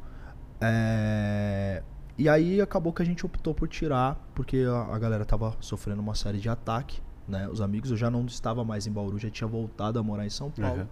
[0.62, 1.83] É...
[2.17, 6.01] E aí acabou que a gente optou por tirar, porque a, a galera tava sofrendo
[6.01, 7.49] uma série de ataque, né?
[7.49, 10.29] Os amigos, eu já não estava mais em Bauru, já tinha voltado a morar em
[10.29, 10.83] São Paulo.
[10.83, 10.88] Uhum.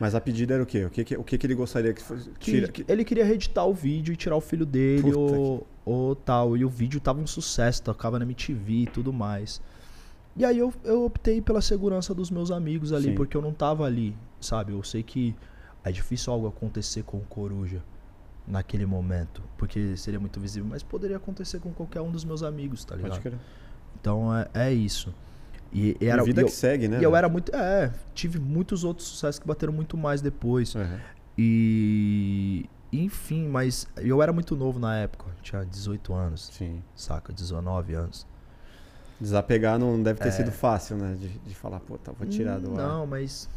[0.00, 0.86] Mas a pedida era o quê?
[0.86, 2.30] O que, o que, que ele gostaria que fosse?
[2.40, 6.56] Que, ele queria reeditar o vídeo e tirar o filho dele ou, ou tal.
[6.56, 9.60] E o vídeo tava um sucesso, tocava na MTV e tudo mais.
[10.34, 13.14] E aí eu, eu optei pela segurança dos meus amigos ali, Sim.
[13.14, 14.72] porque eu não tava ali, sabe?
[14.72, 15.36] Eu sei que
[15.84, 17.82] é difícil algo acontecer com o Coruja
[18.46, 22.86] naquele momento, porque seria muito visível, mas poderia acontecer com qualquer um dos meus amigos,
[22.86, 23.38] tá ligado?
[24.00, 25.14] Então é, é isso.
[25.72, 27.00] E, e era, vida e que segue, né?
[27.00, 27.54] E eu era muito.
[27.54, 30.74] É, tive muitos outros sucessos que bateram muito mais depois.
[30.74, 30.98] Uhum.
[31.38, 32.68] E.
[32.92, 35.26] Enfim, mas eu era muito novo na época.
[35.42, 36.50] Tinha 18 anos.
[36.52, 36.82] Sim.
[36.96, 37.32] Saca?
[37.32, 38.26] 19 anos.
[39.20, 40.32] Desapegar não deve ter é...
[40.32, 41.14] sido fácil, né?
[41.14, 42.88] De, de falar, pô, tá, vou tirar do ar.
[42.88, 43.48] Não, mas.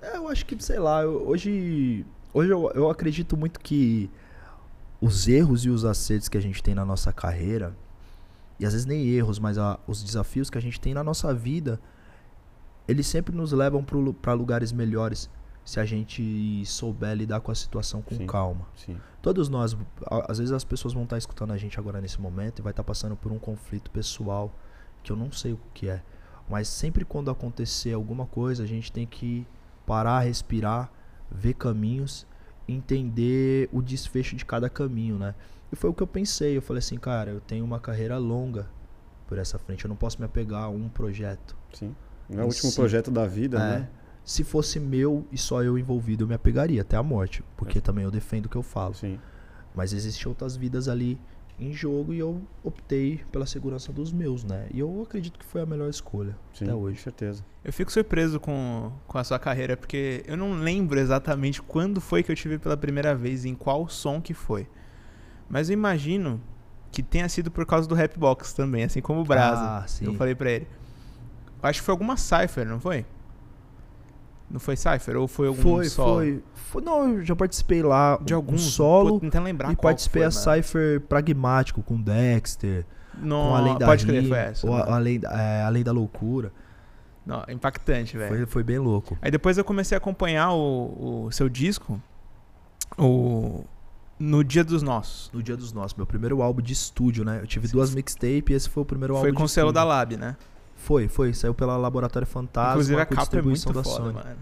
[0.00, 2.06] É, eu acho que, sei lá, eu, hoje.
[2.32, 4.08] Hoje eu, eu acredito muito que
[5.00, 7.74] os erros e os acertos que a gente tem na nossa carreira
[8.58, 11.32] e às vezes nem erros, mas a, os desafios que a gente tem na nossa
[11.34, 11.80] vida,
[12.86, 13.84] eles sempre nos levam
[14.20, 15.30] para lugares melhores
[15.64, 18.66] se a gente souber lidar com a situação com sim, calma.
[18.74, 18.98] Sim.
[19.20, 19.76] Todos nós,
[20.26, 22.82] às vezes as pessoas vão estar escutando a gente agora nesse momento e vai estar
[22.82, 24.50] passando por um conflito pessoal
[25.02, 26.02] que eu não sei o que é,
[26.48, 29.46] mas sempre quando acontecer alguma coisa, a gente tem que
[29.86, 30.90] parar, respirar,
[31.30, 32.26] ver caminhos,
[32.68, 35.34] entender o desfecho de cada caminho, né?
[35.72, 36.56] E foi o que eu pensei.
[36.56, 38.68] Eu falei assim, cara, eu tenho uma carreira longa
[39.26, 39.84] por essa frente.
[39.84, 41.56] Eu não posso me apegar a um projeto.
[41.72, 41.94] Sim.
[42.28, 43.88] Não é o último projeto da vida, é, né?
[44.22, 47.42] Se fosse meu e só eu envolvido, eu me apegaria até a morte.
[47.56, 47.80] Porque é.
[47.80, 48.94] também eu defendo o que eu falo.
[48.94, 49.18] Sim.
[49.74, 51.18] Mas existem outras vidas ali
[51.58, 54.66] em jogo e eu optei pela segurança dos meus, né?
[54.72, 56.98] E eu acredito que foi a melhor escolha Sim, até hoje.
[56.98, 57.44] Com certeza.
[57.64, 62.22] Eu fico surpreso com, com a sua carreira, porque eu não lembro exatamente quando foi
[62.22, 64.68] que eu tive pela primeira vez, em qual som que foi.
[65.48, 66.40] Mas eu imagino
[66.92, 69.62] que tenha sido por causa do Rapbox também, assim como o Brasa.
[69.62, 70.04] Ah, sim.
[70.04, 70.68] Eu falei pra ele.
[71.62, 73.04] Acho que foi alguma Cypher, não foi?
[74.50, 75.16] Não foi Cypher?
[75.16, 76.14] Ou foi algum foi, solo?
[76.14, 76.82] Foi, foi.
[76.82, 79.20] Não, eu já participei lá de algum solo.
[79.20, 80.62] Tentando lembrar E participei foi, a mano.
[80.62, 82.86] Cypher Pragmático com Dexter.
[83.20, 84.66] Não, com Além da pode crer, foi essa.
[84.66, 86.52] Ou além, é, além da Loucura.
[87.26, 88.28] Não, impactante, velho.
[88.28, 89.18] Foi, foi bem louco.
[89.20, 92.00] Aí depois eu comecei a acompanhar o, o seu disco.
[92.96, 93.64] O,
[94.18, 95.30] no Dia dos Nossos.
[95.32, 97.40] No Dia dos Nossos, meu primeiro álbum de estúdio, né?
[97.42, 99.26] Eu tive duas mixtapes e esse foi o primeiro álbum.
[99.26, 100.36] Foi com o selo da Lab, né?
[100.78, 101.34] Foi, foi.
[101.34, 102.72] Saiu pela Laboratório Fantasma.
[102.72, 104.14] Inclusive a capa é muito foda, Sony.
[104.14, 104.36] mano.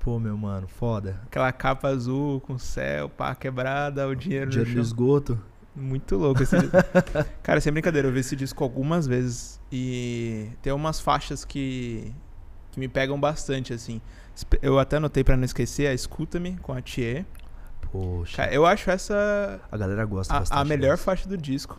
[0.00, 1.20] Pô, meu mano, foda.
[1.26, 5.38] Aquela capa azul com céu, pá, quebrada, o dinheiro, dinheiro no, esgoto.
[5.76, 6.76] Muito louco esse disco.
[7.40, 12.12] Cara, sem brincadeira, eu vi esse disco algumas vezes e tem umas faixas que,
[12.72, 14.00] que me pegam bastante, assim.
[14.60, 17.24] Eu até anotei para não esquecer a Escuta-me com a Thier.
[17.92, 18.38] Poxa.
[18.38, 19.60] Cara, eu acho essa.
[19.70, 20.58] A galera gosta a, bastante.
[20.58, 21.04] A melhor dessa.
[21.04, 21.78] faixa do disco.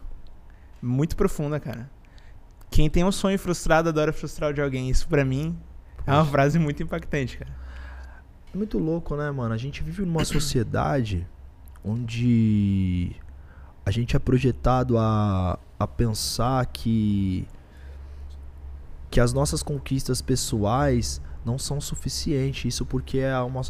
[0.81, 1.89] Muito profunda, cara.
[2.73, 4.89] Quem tem um sonho frustrado adora frustrar o de alguém.
[4.89, 5.55] Isso para mim
[6.07, 7.51] é uma frase muito impactante, cara.
[8.51, 9.53] É muito louco, né, mano?
[9.53, 11.27] A gente vive numa sociedade
[11.85, 13.15] onde
[13.85, 17.47] a gente é projetado a, a pensar que
[19.11, 22.73] que as nossas conquistas pessoais não são suficientes.
[22.73, 23.61] Isso porque é uma,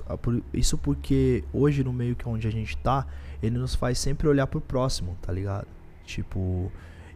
[0.53, 3.05] isso porque hoje no meio que onde a gente tá,
[3.41, 5.67] ele nos faz sempre olhar pro próximo, tá ligado?
[6.05, 6.71] Tipo,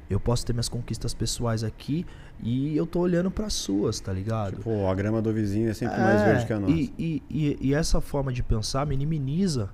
[0.10, 2.06] eu posso ter minhas conquistas pessoais aqui
[2.42, 4.58] e eu tô olhando para suas, tá ligado?
[4.58, 6.74] Tipo, a grama do vizinho é sempre é, mais verde que a nossa.
[6.74, 9.70] E, e, e, e, essa forma de pensar minimiza,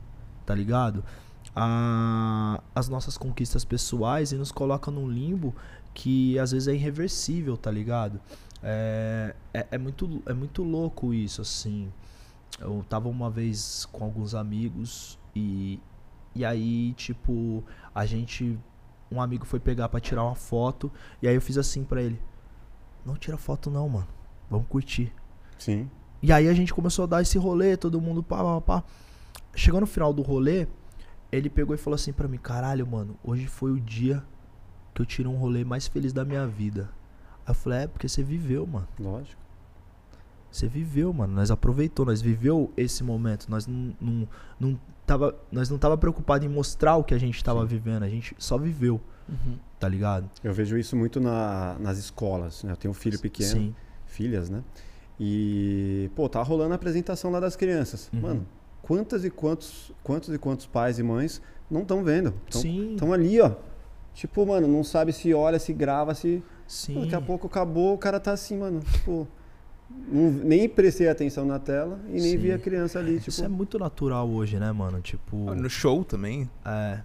[0.46, 1.04] tá ligado?
[1.56, 5.54] A, as nossas conquistas pessoais e nos coloca num limbo
[5.93, 8.19] que às vezes é irreversível, tá ligado?
[8.63, 11.91] É, é, é, muito, é muito louco isso, assim.
[12.60, 15.80] Eu tava uma vez com alguns amigos e,
[16.36, 18.58] e aí, tipo, a gente.
[19.13, 22.19] Um amigo foi pegar para tirar uma foto e aí eu fiz assim para ele:
[23.06, 24.08] Não tira foto, não, mano.
[24.49, 25.13] Vamos curtir.
[25.58, 25.89] Sim.
[26.21, 28.84] E aí a gente começou a dar esse rolê, todo mundo pá, pá, pá.
[29.56, 30.67] Chegou no final do rolê,
[31.32, 34.23] ele pegou e falou assim para mim: Caralho, mano, hoje foi o dia
[34.93, 36.89] que eu tirei um rolê mais feliz da minha vida.
[37.45, 38.88] Aí eu falei, é porque você viveu, mano.
[38.99, 39.42] Lógico.
[40.54, 41.34] Você viveu, mano.
[41.34, 43.48] Nós aproveitou, nós viveu esse momento.
[43.50, 44.28] Nós não, não,
[44.60, 47.66] não tava, nós não tava preocupado em mostrar o que a gente tava Sim.
[47.66, 48.04] vivendo.
[48.04, 49.02] A gente só viveu.
[49.28, 49.58] Uhum.
[49.80, 50.30] Tá ligado?
[50.44, 52.63] Eu vejo isso muito na, nas escolas.
[52.63, 52.72] Né?
[52.72, 53.76] Eu tenho um filho pequeno, Sim.
[54.06, 54.63] filhas, né?
[55.20, 58.12] E, pô, tá rolando a apresentação lá das crianças.
[58.13, 58.22] Uhum.
[58.22, 58.48] Mano,
[58.84, 62.32] quantas e quantos, quantos e quantos pais e mães não estão vendo?
[62.48, 63.54] Estão ali, ó.
[64.13, 66.44] Tipo, mano, não sabe se olha, se grava, se.
[66.68, 67.02] Sim.
[67.02, 68.82] Daqui a pouco acabou, o cara tá assim, mano.
[68.82, 69.28] Tipo.
[70.08, 72.38] Não, nem prestei atenção na tela e nem Sim.
[72.38, 73.17] vi a criança ali.
[73.17, 73.29] Tipo...
[73.29, 75.01] Isso é muito natural hoje, né, mano?
[75.01, 75.49] Tipo.
[75.49, 76.49] Ah, no show também.
[76.65, 76.99] É.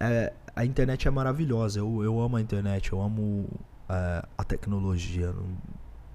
[0.00, 1.78] é a internet é maravilhosa.
[1.78, 3.46] Eu, eu amo a internet, eu amo
[3.88, 5.32] é, a tecnologia.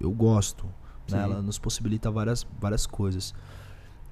[0.00, 0.66] Eu gosto.
[1.10, 1.22] Né?
[1.22, 3.34] Ela nos possibilita várias, várias coisas.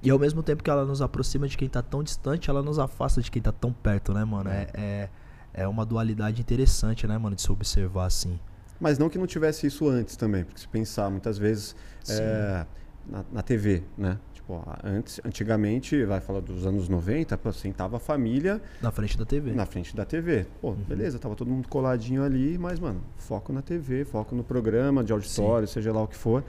[0.01, 2.77] E ao mesmo tempo que ela nos aproxima de quem tá tão distante, ela nos
[2.77, 4.49] afasta de quem tá tão perto, né, mano?
[4.49, 5.09] É, é,
[5.53, 8.37] é uma dualidade interessante, né, mano, de se observar assim.
[8.83, 11.73] Mas não que não tivesse isso antes também, porque se pensar muitas vezes
[12.09, 12.65] é,
[13.07, 14.19] na, na, TV, né?
[14.33, 18.61] Tipo, antes, antigamente, vai falar dos anos 90, pô, sentava a família.
[18.81, 19.53] Na frente da TV.
[19.53, 20.45] Na frente da TV.
[20.59, 20.75] Pô, uhum.
[20.75, 25.13] beleza, tava todo mundo coladinho ali, mas, mano, foco na TV, foco no programa de
[25.13, 25.75] auditório, Sim.
[25.75, 26.43] seja lá o que for.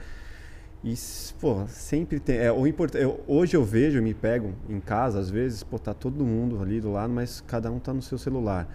[0.83, 0.93] E,
[1.39, 2.35] pô, sempre tem.
[2.35, 5.79] É, o import, eu, hoje eu vejo, eu me pego em casa, às vezes, pô,
[5.79, 8.67] tá todo mundo ali do lado, mas cada um tá no seu celular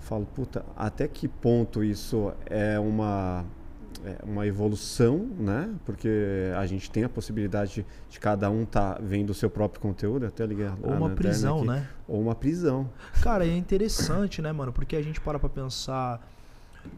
[0.00, 3.44] falo, puta, até que ponto isso é uma,
[4.04, 5.74] é uma evolução, né?
[5.84, 6.08] Porque
[6.56, 10.26] a gente tem a possibilidade de, cada um estar tá vendo o seu próprio conteúdo,
[10.26, 11.88] até ligar Ou uma prisão, né?
[12.06, 12.88] Ou uma prisão.
[13.22, 14.72] Cara, é interessante, né, mano?
[14.72, 16.26] Porque a gente para pra pensar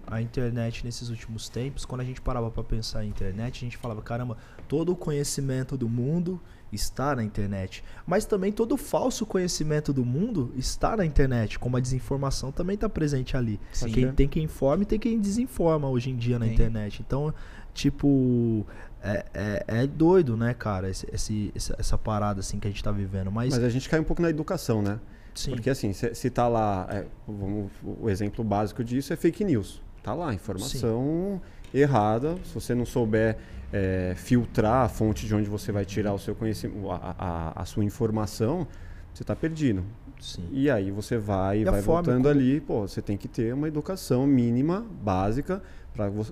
[0.06, 3.76] a internet nesses últimos tempos, quando a gente parava para pensar em internet, a gente
[3.76, 4.36] falava, caramba,
[4.68, 6.40] todo o conhecimento do mundo
[6.72, 7.82] está na internet.
[8.06, 12.88] Mas também todo falso conhecimento do mundo está na internet, como a desinformação também está
[12.88, 13.60] presente ali.
[13.72, 13.92] Sim.
[13.92, 16.52] Quem tem quem informa e tem quem desinforma hoje em dia na Sim.
[16.52, 17.02] internet.
[17.06, 17.34] Então,
[17.74, 18.66] tipo,
[19.02, 22.92] é, é, é, doido, né, cara, esse, esse, essa parada assim que a gente está
[22.92, 23.30] vivendo.
[23.30, 23.54] Mas...
[23.54, 24.98] Mas a gente cai um pouco na educação, né?
[25.34, 25.52] Sim.
[25.52, 29.82] Porque assim, se, se tá lá, é, vamos, o exemplo básico disso é fake news.
[30.02, 31.59] Tá lá, informação Sim.
[31.72, 32.36] Errada.
[32.44, 33.36] Se você não souber
[33.72, 37.64] é, filtrar a fonte de onde você vai tirar o seu conhecimento, a, a, a
[37.64, 38.66] sua informação,
[39.12, 39.84] você está perdido.
[40.20, 40.46] Sim.
[40.52, 42.28] E aí você vai, e vai voltando como...
[42.28, 45.62] ali, pô, você tem que ter uma educação mínima, básica,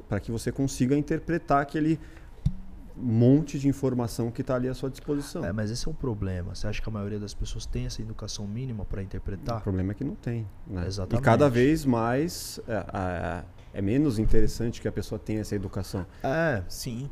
[0.08, 1.98] para que você consiga interpretar aquele
[2.94, 5.44] monte de informação que está ali à sua disposição.
[5.44, 6.54] É, mas esse é um problema.
[6.54, 9.58] Você acha que a maioria das pessoas tem essa educação mínima para interpretar?
[9.58, 10.46] O problema é que não tem.
[10.66, 10.84] Né?
[10.86, 11.22] Exatamente.
[11.22, 16.06] E cada vez mais é, é, menos interessante que a pessoa tenha essa educação.
[16.22, 17.10] É, sim.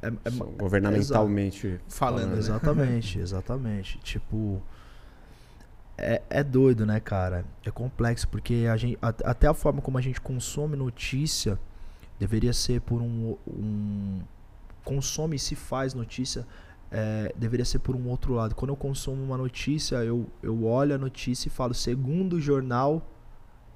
[0.00, 2.20] É, é, governamentalmente falando.
[2.20, 2.32] falando.
[2.32, 2.38] Né?
[2.38, 3.98] Exatamente, exatamente.
[3.98, 4.62] tipo.
[5.96, 7.44] É, é doido, né, cara?
[7.64, 11.58] É complexo, porque a gente, até a forma como a gente consome notícia
[12.18, 14.20] deveria ser por um, um
[14.84, 16.46] consome e se faz notícia
[16.92, 18.54] é, deveria ser por um outro lado.
[18.54, 23.02] Quando eu consumo uma notícia, eu, eu olho a notícia e falo segundo o jornal,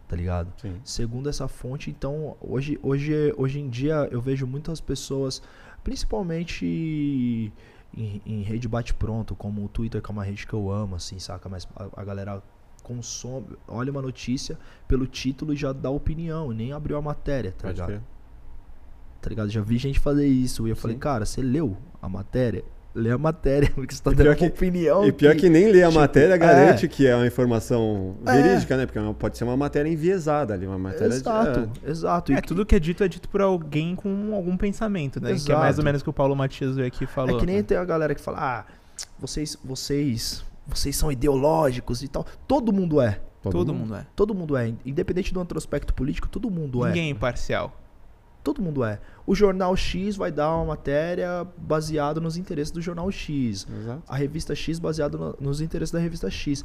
[0.08, 0.52] tá ligado?
[0.60, 0.80] Sim.
[0.84, 1.90] Segundo essa fonte.
[1.90, 5.42] Então, hoje, hoje, hoje em dia, eu vejo muitas pessoas,
[5.82, 7.52] principalmente
[7.96, 11.18] em, em rede bate-pronto, como o Twitter, que é uma rede que eu amo, assim,
[11.18, 11.48] saca?
[11.48, 12.42] Mas a, a galera
[12.82, 17.62] consome, olha uma notícia pelo título e já dá opinião, nem abriu a matéria, tá
[17.62, 17.88] Pode ligado?
[17.88, 18.02] Ver
[19.26, 19.50] tá ligado?
[19.50, 20.68] Já vi gente fazer isso.
[20.68, 20.82] E eu Sim.
[20.82, 22.64] falei, cara, você leu a matéria?
[22.96, 25.06] Lê a matéria, porque você tá dando uma opinião.
[25.06, 26.88] E pior que, que nem ler a tipo, matéria garante é.
[26.88, 28.42] que é uma informação é.
[28.42, 28.76] verídica, é.
[28.78, 28.86] né?
[28.86, 31.90] Porque pode ser uma matéria enviesada ali, uma matéria Exato, de, é.
[31.90, 32.32] exato.
[32.32, 35.32] É, tudo que é dito é dito por alguém com algum pensamento, né?
[35.32, 35.46] Exato.
[35.46, 37.36] Que é mais ou menos o que o Paulo Matias veio aqui falou.
[37.36, 38.64] É que nem tem a galera que fala, ah,
[39.18, 42.24] vocês, vocês, vocês são ideológicos e tal.
[42.48, 43.20] Todo mundo é.
[43.42, 43.88] Todo, todo mundo.
[43.88, 44.06] mundo é.
[44.16, 44.72] Todo mundo é.
[44.84, 46.88] Independente do retrospecto político, todo mundo Ninguém é.
[46.88, 47.85] Ninguém é imparcial.
[48.46, 49.00] Todo mundo é.
[49.26, 53.66] O jornal X vai dar uma matéria baseada nos interesses do jornal X.
[53.80, 54.02] Exato.
[54.06, 56.64] A revista X baseada no- nos interesses da revista X.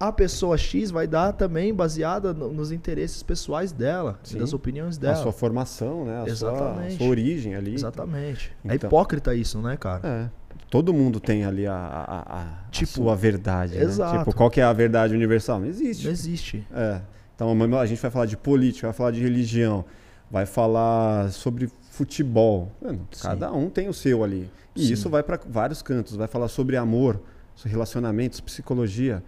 [0.00, 4.38] A pessoa X vai dar também baseada no- nos interesses pessoais dela, e Sim.
[4.38, 5.14] das opiniões A dela.
[5.16, 6.16] sua formação, né?
[6.22, 6.96] A sua, a Exatamente.
[6.96, 7.74] sua origem ali.
[7.74, 8.52] Exatamente.
[8.64, 8.88] É Então.
[8.88, 10.00] hipócrita isso, né, cara?
[10.04, 10.30] É.
[10.68, 13.76] Todo mundo tem ali a, a, a- a Tipo, sua verdade.
[13.76, 13.84] né?
[13.84, 14.18] exato.
[14.18, 15.60] Tipo, qual que é a verdade universal?
[15.60, 16.04] Não existe.
[16.06, 16.66] Não existe.
[16.72, 17.00] É.
[17.36, 19.84] Então a gente vai falar de política, vai falar de religião,
[20.30, 22.70] vai falar sobre futebol.
[22.80, 24.50] Mano, cada um tem o seu ali.
[24.76, 24.92] E Sim.
[24.92, 26.14] isso vai para vários cantos.
[26.16, 27.20] Vai falar sobre amor,
[27.64, 29.22] relacionamentos, psicologia,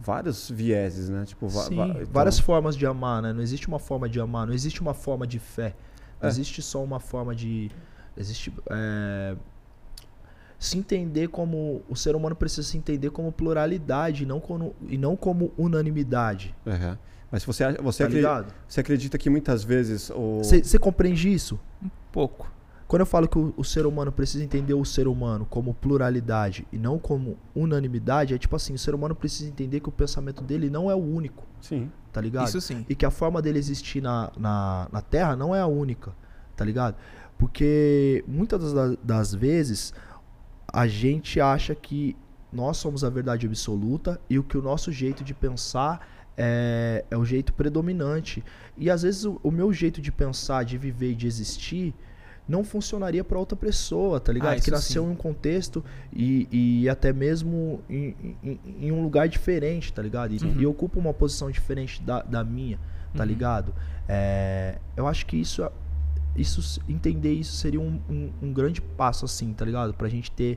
[0.00, 1.24] vários vieses, né?
[1.24, 3.32] Tipo, Sim, então- várias formas de amar, né?
[3.32, 5.74] Não existe uma forma de amar, não existe uma forma de fé.
[6.20, 6.30] Não É.
[6.30, 7.70] existe só uma forma de.
[8.16, 8.52] Existe.
[8.70, 9.36] é,
[10.58, 11.82] Se entender como.
[11.86, 16.54] O ser humano precisa se entender como pluralidade e não como, e não como unanimidade.
[16.64, 16.96] Uhum.
[17.30, 18.54] Mas você, você, Tá acre- ligado?
[18.68, 20.38] você acredita que muitas vezes o.
[20.42, 21.58] Você compreende isso?
[21.82, 22.50] Um pouco.
[22.86, 26.64] Quando eu falo que o, o ser humano precisa entender o ser humano como pluralidade
[26.72, 30.42] e não como unanimidade, é tipo assim: o ser humano precisa entender que o pensamento
[30.44, 31.90] dele não é o único, Sim.
[32.12, 32.46] tá ligado?
[32.46, 32.86] Isso sim.
[32.88, 36.12] e que a forma dele existir na, na, na Terra não é a única,
[36.54, 36.94] tá ligado?
[37.36, 39.92] Porque muitas das, das vezes
[40.72, 42.16] a gente acha que
[42.52, 47.16] nós somos a verdade absoluta e o que o nosso jeito de pensar é, é
[47.16, 48.42] o jeito predominante.
[48.76, 51.94] E às vezes o, o meu jeito de pensar, de viver e de existir
[52.48, 54.58] não funcionaria para outra pessoa, tá ligado?
[54.58, 55.08] Ah, que nasceu sim.
[55.08, 56.46] em um contexto e,
[56.82, 60.32] e até mesmo em, em, em um lugar diferente, tá ligado?
[60.32, 60.60] E, Uhum.
[60.60, 62.78] e ocupa uma posição diferente da, da minha,
[63.16, 63.28] tá Uhum.
[63.28, 63.74] ligado?
[64.08, 65.68] É, eu acho que isso,
[66.36, 69.92] isso entender isso seria um, um, um grande passo, assim, tá ligado?
[69.92, 70.56] Pra gente ter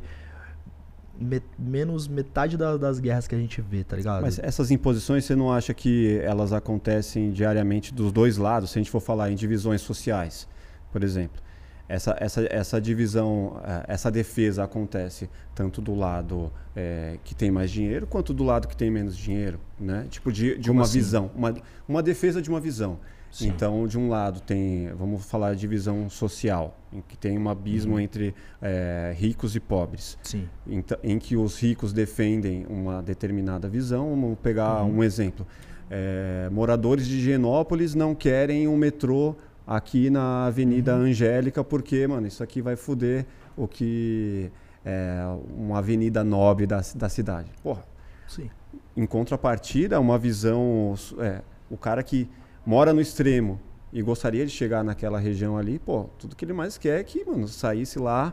[1.20, 4.22] me- menos metade da- das guerras que a gente vê, tá ligado?
[4.22, 8.82] Mas essas imposições, você não acha que elas acontecem diariamente dos dois lados, se a
[8.82, 10.48] gente for falar em divisões sociais,
[10.92, 11.42] por exemplo?
[11.88, 17.72] Essa, essa, essa divisão, eh, essa defesa acontece tanto do lado eh, que tem mais
[17.72, 20.06] dinheiro, quanto do lado que tem menos dinheiro, né?
[20.08, 21.00] Tipo, de, de Como uma assim?
[21.00, 21.52] visão, uma,
[21.88, 23.00] uma defesa de uma visão.
[23.32, 23.50] Sim.
[23.50, 27.94] Então, de um lado tem, vamos falar de divisão social, em que tem um abismo
[27.94, 28.00] Uhum.
[28.00, 30.48] entre eh, ricos e pobres Sim.
[30.68, 34.10] em, ta- em que os ricos defendem uma determinada visão.
[34.10, 34.98] Vamos pegar Uhum.
[34.98, 35.46] um exemplo.
[35.92, 41.04] É, moradores de Genópolis não querem um metrô aqui na Avenida Uhum.
[41.04, 44.52] Angélica porque, mano, isso aqui vai foder o que
[44.86, 45.20] é
[45.56, 47.52] uma avenida nobre da, da cidade.
[47.62, 47.84] Porra,
[48.28, 48.50] Sim.
[48.98, 50.96] em contrapartida, uma visão.
[51.20, 52.28] é, o cara que
[52.70, 53.60] mora no extremo
[53.92, 57.26] e gostaria de chegar naquela região ali, pô, tudo que ele mais quer é que,
[57.26, 58.32] mano, saísse lá,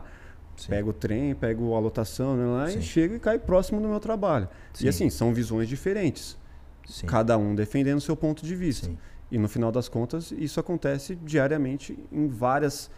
[0.55, 0.69] Sim.
[0.69, 2.77] pega o trem, pega a lotação né, lá Sim.
[2.77, 4.47] e chega e cai próximo do meu trabalho.
[4.73, 4.85] Sim.
[4.85, 6.37] E assim, são visões diferentes,
[7.07, 8.91] cada um defendendo o seu ponto de vista.
[9.31, 12.91] E no final das contas, isso acontece diariamente em várias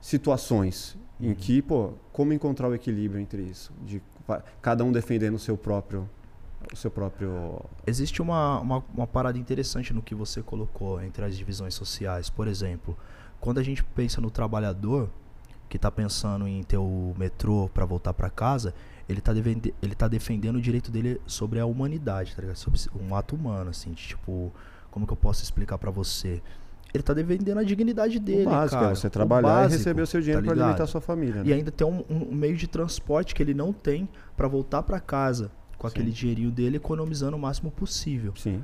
[0.00, 1.34] situações em Uhum.
[1.34, 4.00] que, pô, como encontrar o equilíbrio entre isso, de
[4.62, 6.08] cada um defendendo o seu próprio
[6.72, 11.36] o seu próprio Existe uma, uma, uma parada interessante no que você colocou entre as
[11.36, 12.28] divisões sociais.
[12.28, 12.96] Por exemplo,
[13.40, 15.08] quando a gente pensa no trabalhador
[15.68, 18.74] que está pensando em ter o metrô para voltar para casa,
[19.08, 22.56] ele está ele tá defendendo o direito dele sobre a humanidade, tá ligado?
[22.56, 24.52] Sobre um ato humano, assim, de, tipo,
[24.90, 26.42] como que eu posso explicar para você?
[26.94, 28.92] Ele tá defendendo a dignidade dele, o básico, cara.
[28.92, 31.42] é você trabalhar básico, e receber o seu dinheiro tá para alimentar a sua família.
[31.44, 31.54] E né?
[31.54, 35.50] ainda tem um, um meio de transporte que ele não tem para voltar para casa
[35.78, 35.92] com Sim.
[35.94, 38.32] aquele dinheirinho dele, economizando o máximo possível.
[38.36, 38.62] Sim.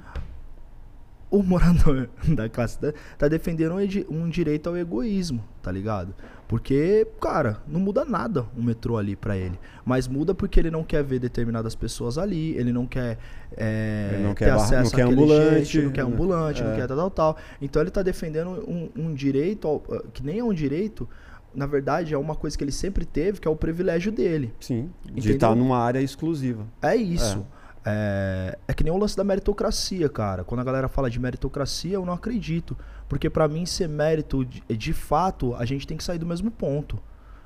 [1.30, 6.14] O morador da classe tá, tá defendendo um, um direito ao egoísmo, tá ligado?
[6.46, 9.58] Porque, cara, não muda nada o metrô ali pra ele.
[9.82, 13.16] Mas muda porque ele não quer ver determinadas pessoas ali, ele não quer,
[13.56, 16.12] é, Ele não ter quer barra- acesso não quer ambulante, gente, não quer né?
[16.12, 16.76] ambulante, não É.
[16.76, 17.36] quer tal, tal, tal.
[17.62, 19.80] Então ele tá defendendo um, um direito, ao-
[20.12, 21.08] que nem é um direito,
[21.54, 24.52] na verdade é uma coisa que ele sempre teve, que é o privilégio dele.
[24.60, 24.90] Sim.
[25.04, 25.34] De Entendeu?
[25.34, 26.66] estar numa área exclusiva.
[26.80, 27.44] É isso.
[27.84, 30.44] É, é que nem o lance da meritocracia, cara.
[30.44, 32.76] Quando a galera fala de meritocracia, eu não acredito.
[33.08, 36.50] Porque pra mim ser mérito, de, de fato, a gente tem que sair do mesmo
[36.50, 36.96] ponto.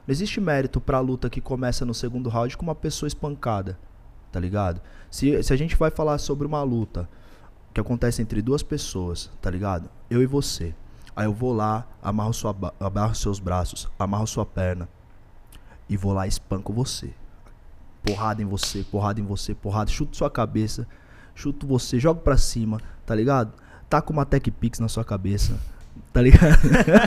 [0.06, 3.78] Não existe mérito pra luta que começa no segundo round com uma pessoa espancada.
[4.30, 4.80] Tá ligado?
[5.10, 7.08] Se, se a gente vai falar sobre uma luta
[7.72, 9.88] que acontece entre duas pessoas, tá ligado?
[10.08, 10.74] Eu e você.
[11.16, 14.86] Aí eu vou lá, amarro, sua, amarro seus braços, amarro sua perna
[15.88, 17.10] e vou lá e espanco você
[18.04, 20.86] porrada em você, porrada em você, porrada, chuto sua cabeça,
[21.34, 23.52] chuto você, jogo pra cima, tá ligado?
[23.90, 25.58] Taca uma Tech Pix na sua cabeça,
[26.12, 26.56] tá ligado?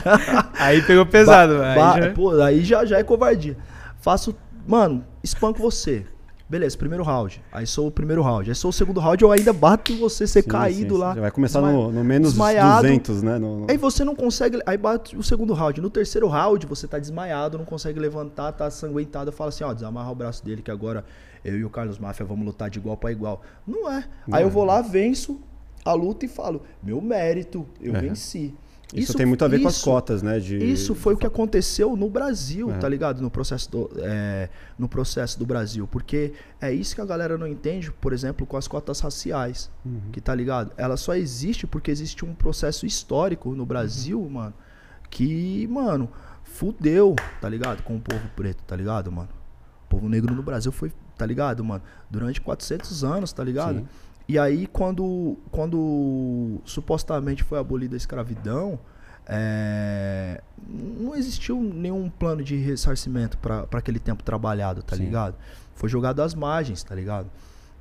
[0.60, 3.56] Aí pegou pesado, Ba- aí já- Pô, aí já, já é covardia.
[3.98, 4.36] Faço,
[4.66, 6.06] mano, espanco você.
[6.50, 7.40] Beleza, primeiro round.
[7.52, 8.50] Aí sou o primeiro round.
[8.50, 11.14] Aí sou o segundo round, eu ainda bato em você ser caído sim, lá.
[11.14, 12.82] Vai começar no, no menos desmaiado.
[12.82, 13.38] 200, né?
[13.38, 14.60] No, no- Aí você não consegue.
[14.66, 15.80] Aí bate o segundo round.
[15.80, 19.30] No terceiro round, você tá desmaiado, não consegue levantar, tá sanguentado.
[19.30, 21.04] Fala assim: ó, desamarra o braço dele que agora
[21.44, 23.42] eu e o Carlos Máfia vamos lutar de igual pra igual.
[23.64, 24.04] Não é.
[24.26, 24.44] Não aí é.
[24.44, 25.40] eu vou lá, venço
[25.84, 28.00] a luta e falo: meu mérito, eu É.
[28.00, 28.52] venci.
[28.94, 30.38] Isso, tem muito a ver com as isso- cotas, né?
[30.40, 32.78] De, Isso foi o que aconteceu no Brasil, É.
[32.78, 33.20] tá ligado?
[33.22, 35.86] No processo, do, é, no processo do Brasil.
[35.86, 39.70] Porque é isso que a galera não entende, por exemplo, com as cotas raciais.
[39.84, 40.00] Uhum.
[40.12, 40.72] Que tá ligado?
[40.76, 44.54] Ela só existe porque existe um processo histórico no Brasil, mano,
[45.08, 46.08] que, mano,
[46.44, 47.82] fudeu, tá ligado?
[47.82, 49.28] Com o povo preto, tá ligado, mano?
[49.86, 51.82] O povo negro no Brasil foi, tá ligado, mano?
[52.10, 53.78] Durante 400 anos, tá ligado?
[53.78, 53.88] Sim.
[54.30, 58.78] E aí, quando, quando supostamente foi abolida a escravidão,
[59.26, 65.06] é, não existiu nenhum plano de ressarcimento para aquele tempo trabalhado, tá Sim.
[65.06, 65.34] ligado?
[65.74, 67.28] Foi jogado às margens, tá ligado?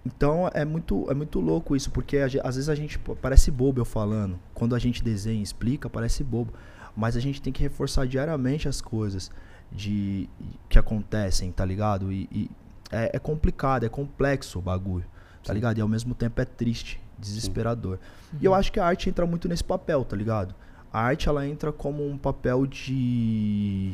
[0.03, 3.79] Então é muito, é muito louco isso, porque a às vezes a gente parece bobo
[3.79, 4.39] eu falando.
[4.51, 6.51] Quando a gente desenha e explica, parece bobo.
[6.97, 9.29] Mas a gente tem que reforçar diariamente as coisas
[9.71, 10.27] de
[10.67, 12.11] que acontecem, tá ligado?
[12.11, 12.51] E, e
[12.91, 15.05] é, é complicado, é complexo o bagulho,
[15.49, 15.77] tá ligado?
[15.79, 17.97] E ao mesmo tempo é triste, desesperador.
[18.39, 20.53] E eu acho que a arte entra muito nesse papel, tá ligado?
[20.93, 23.93] A arte ela entra como um papel de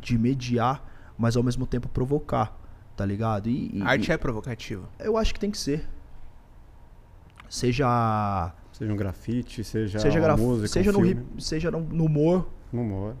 [0.00, 0.84] de mediar,
[1.18, 2.56] mas ao mesmo tempo provocar,
[2.96, 3.48] tá ligado?
[3.48, 4.88] E, e- A arte é provocativa.
[4.98, 5.88] eu acho que tem que ser.
[7.48, 10.40] Seja Seja um grafite, seja, seja, uma graf...
[10.40, 12.48] música, seja, um no, filme, hip- seja no, no humor.
[12.72, 13.14] no humor.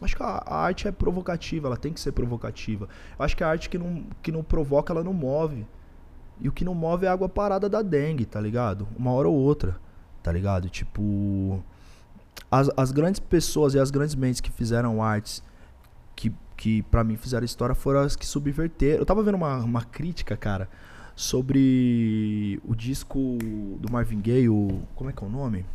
[0.00, 2.88] Acho que a, a arte é provocativa, ela tem que ser provocativa.
[3.18, 5.66] Eu acho que a arte que não, que não provoca, ela não move.
[6.40, 8.86] E o que não move é a água parada da dengue, tá ligado?
[8.96, 9.78] Uma hora ou outra,
[10.22, 10.68] tá ligado?
[10.68, 11.62] Tipo.
[12.50, 15.42] As, as grandes pessoas e as grandes mentes que fizeram artes
[16.14, 18.98] que, que para mim fizeram história foram as que subverteram.
[18.98, 20.68] Eu tava vendo uma, uma crítica, cara,
[21.14, 23.38] sobre o disco
[23.78, 24.82] do Marvin Gaye, o.
[24.94, 25.66] Como é que é o nome?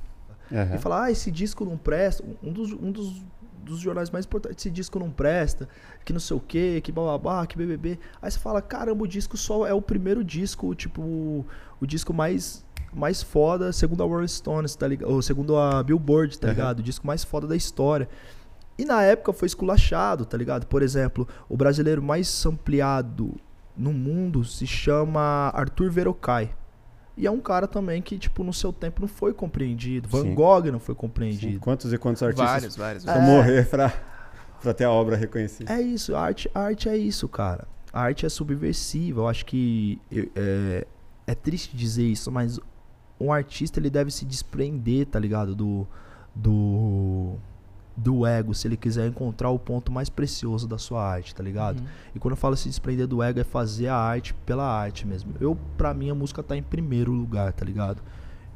[0.51, 0.75] Aham.
[0.75, 2.23] E falar, ah, esse disco não presta.
[2.43, 3.23] Um dos, um dos,
[3.63, 5.67] dos jornais mais importantes, esse disco não presta,
[6.03, 7.99] que não sei o que, que bababá, que BBB.
[8.21, 11.01] Aí você fala, caramba, o disco só é o primeiro disco, tipo,
[11.79, 15.11] o, disco mais, mais foda, segundo a Rolling Stones, tá ligado?
[15.11, 16.79] Ou segundo a Billboard, tá ligado?
[16.79, 18.09] O disco mais foda da história.
[18.77, 20.65] E na época foi esculachado, tá ligado?
[20.65, 23.35] Por exemplo, o brasileiro mais ampliado
[23.77, 26.53] no mundo se chama Arthur Verocai.
[27.17, 30.07] E é um cara também que, tipo, no seu tempo não foi compreendido.
[30.09, 30.33] Van Sim.
[30.33, 31.59] Gogh não foi Sim, compreendido.
[31.59, 33.03] Quantos e quantos artistas Vários, vários.
[33.03, 33.35] precisam É.
[33.35, 33.93] morrer pra,
[34.61, 35.71] pra ter a obra reconhecida?
[35.73, 37.67] É isso, a arte, a arte é isso, cara.
[37.91, 39.21] A arte é subversiva.
[39.21, 40.87] Eu acho que eu- é,
[41.27, 42.57] é triste dizer isso, mas
[43.19, 45.53] um artista ele deve se desprender, tá ligado?
[45.53, 45.85] Do,
[46.33, 47.35] do,
[47.95, 51.79] do ego, se ele quiser encontrar o ponto mais precioso da sua arte, tá ligado?
[51.79, 51.85] Uhum.
[52.15, 55.33] E quando eu falo se desprender do ego, é fazer a arte pela arte mesmo.
[55.39, 58.01] Eu, pra mim, a música tá em primeiro lugar, tá ligado?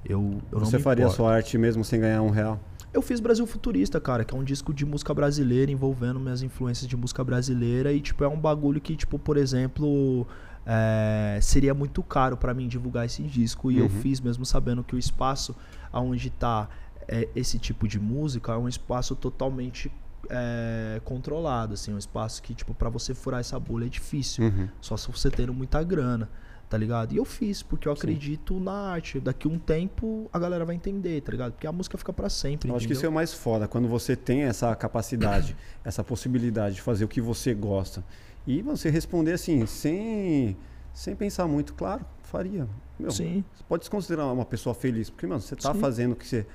[0.03, 2.59] Eu, eu não Você me faria a sua arte mesmo sem ganhar um real?
[2.93, 6.88] Eu fiz Brasil Futurista, cara, que é um disco de música brasileira envolvendo minhas influências
[6.88, 10.25] de música brasileira e, tipo, é um bagulho que, tipo, por exemplo,
[10.65, 13.89] é, seria muito caro pra mim divulgar esse disco e eu Uhum.
[13.89, 15.53] fiz mesmo sabendo que o espaço
[15.91, 16.69] aonde tá
[17.07, 19.91] é, esse tipo de música é um espaço totalmente
[20.29, 24.45] é, controlado, assim, um espaço que, tipo, pra você furar essa bolha é difícil.
[24.45, 24.69] Uhum.
[24.81, 26.29] Só se você tendo muita grana,
[26.69, 27.13] tá ligado?
[27.13, 27.99] E eu fiz, porque eu Sim.
[27.99, 29.19] acredito na arte.
[29.19, 31.53] Daqui um tempo a galera vai entender, tá ligado?
[31.53, 32.69] Porque a música fica pra sempre.
[32.69, 36.75] Eu acho que isso é o mais foda, quando você tem essa capacidade, essa possibilidade
[36.75, 38.03] de fazer o que você gosta.
[38.47, 40.55] E você responder assim, sem,
[40.93, 42.67] sem pensar muito, claro, faria.
[42.97, 45.79] Meu, Sim, Você pode se considerar uma pessoa feliz, porque, mano, você tá Sim.
[45.79, 46.45] fazendo o que você,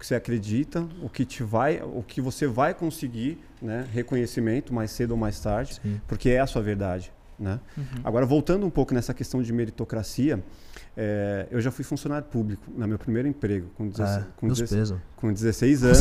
[0.00, 3.86] que você acredita, o que te vai, o que você vai conseguir, né?
[3.92, 6.00] Reconhecimento mais cedo ou mais tarde, sim.
[6.08, 7.58] porque é a sua verdade, né?
[7.76, 7.84] Uhum.
[8.04, 10.42] Agora, voltando um pouco nessa questão de meritocracia,
[10.96, 14.58] é, eu já fui funcionário público no meu primeiro emprego, com, 16, É, com, meus
[14.60, 14.98] 16 pesos.
[15.16, 16.00] com 16 anos.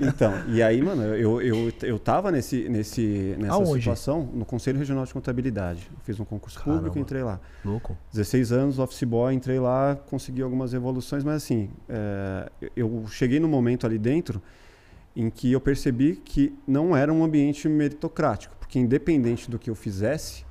[0.08, 3.80] Então, e aí, mano, eu, eu, eu tava nesse, nesse, nessa Aonde?
[3.80, 5.88] situação no Conselho Regional de Contabilidade.
[5.92, 6.98] Eu fiz um concurso público Caramba.
[6.98, 7.40] e entrei lá.
[7.64, 7.96] Louco.
[8.12, 13.48] 16 anos, office boy, entrei lá, consegui algumas evoluções, mas assim, é, eu cheguei no
[13.48, 14.40] momento ali dentro
[15.16, 19.74] em que eu percebi que não era um ambiente meritocrático, porque independente do que eu
[19.76, 20.44] fizesse,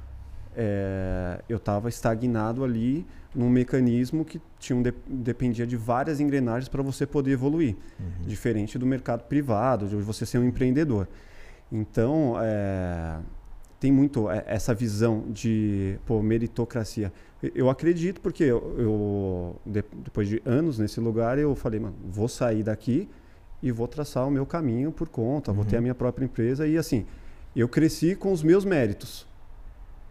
[0.56, 3.06] é, eu estava estagnado ali
[3.36, 8.26] num mecanismo que tinha um de- dependia de várias engrenagens para você poder evoluir, Uhum.
[8.26, 11.08] diferente do mercado privado, de você ser um empreendedor.
[11.72, 13.18] Então, é,
[13.80, 17.12] tem muito essa visão de pô, meritocracia.
[17.54, 22.30] Eu- acredito porque eu, eu, de- depois de anos nesse lugar eu falei, mano, vou
[22.30, 23.10] sair daqui
[23.62, 25.84] e vou traçar o meu caminho por conta, vou ter a Uhum.
[25.84, 27.06] minha própria empresa e assim,
[27.56, 29.28] eu cresci com os meus méritos.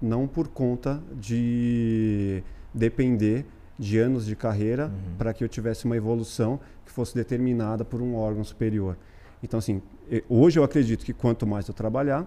[0.05, 2.43] não por conta de
[2.75, 3.47] depender
[3.79, 5.15] de anos de carreira Uhum.
[5.17, 8.97] para que eu tivesse uma evolução que fosse determinada por um órgão superior.
[9.45, 9.81] Então, assim,
[10.29, 12.27] hoje eu acredito que quanto mais eu trabalhar,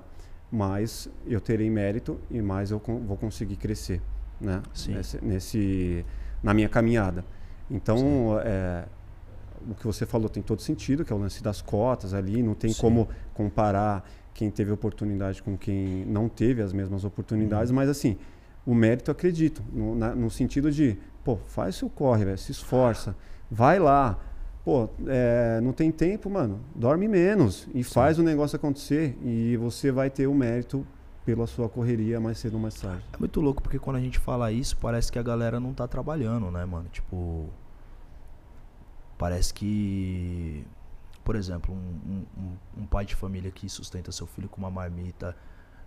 [0.50, 4.02] mais eu terei mérito e mais eu vou conseguir crescer,
[4.40, 4.62] né?
[4.88, 6.06] Nesse, nesse-
[6.42, 7.26] na minha caminhada.
[7.70, 8.86] Então, é,
[9.70, 12.54] o que você falou tem todo sentido, que é o lance das cotas ali, não
[12.54, 12.80] tem Sim.
[12.80, 17.76] como comparar quem teve oportunidade com quem não teve as mesmas oportunidades, Uhum.
[17.78, 18.18] mas assim,
[18.66, 23.16] o mérito acredito, no, na- no sentido de, pô, faz seu corre, velho, se esforça,
[23.50, 24.20] vai lá,
[24.64, 29.92] pô, é, não tem tempo, mano, dorme menos e faz o negócio acontecer e você
[29.92, 30.86] vai ter o mérito
[31.26, 33.04] pela sua correria mais cedo ou mais tarde.
[33.14, 35.88] É muito louco porque quando a gente fala isso, parece que a galera não tá
[35.88, 36.88] trabalhando, né, mano?
[36.92, 37.48] Tipo.
[39.18, 40.64] Parece que.
[41.26, 45.36] Por exemplo, um, um- um- pai de família que sustenta seu filho com uma marmita,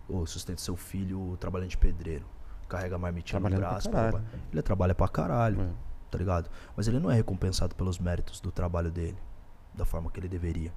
[0.07, 2.25] ou sustenta seu filho trabalhando de pedreiro,
[2.67, 4.21] carrega a marmitinha no pra braço, pá.
[4.51, 5.69] ele trabalha pra caralho, É.
[6.11, 6.49] tá ligado?
[6.75, 9.17] Mas ele não é recompensado pelos méritos do trabalho dele,
[9.73, 10.73] da forma que ele deveria,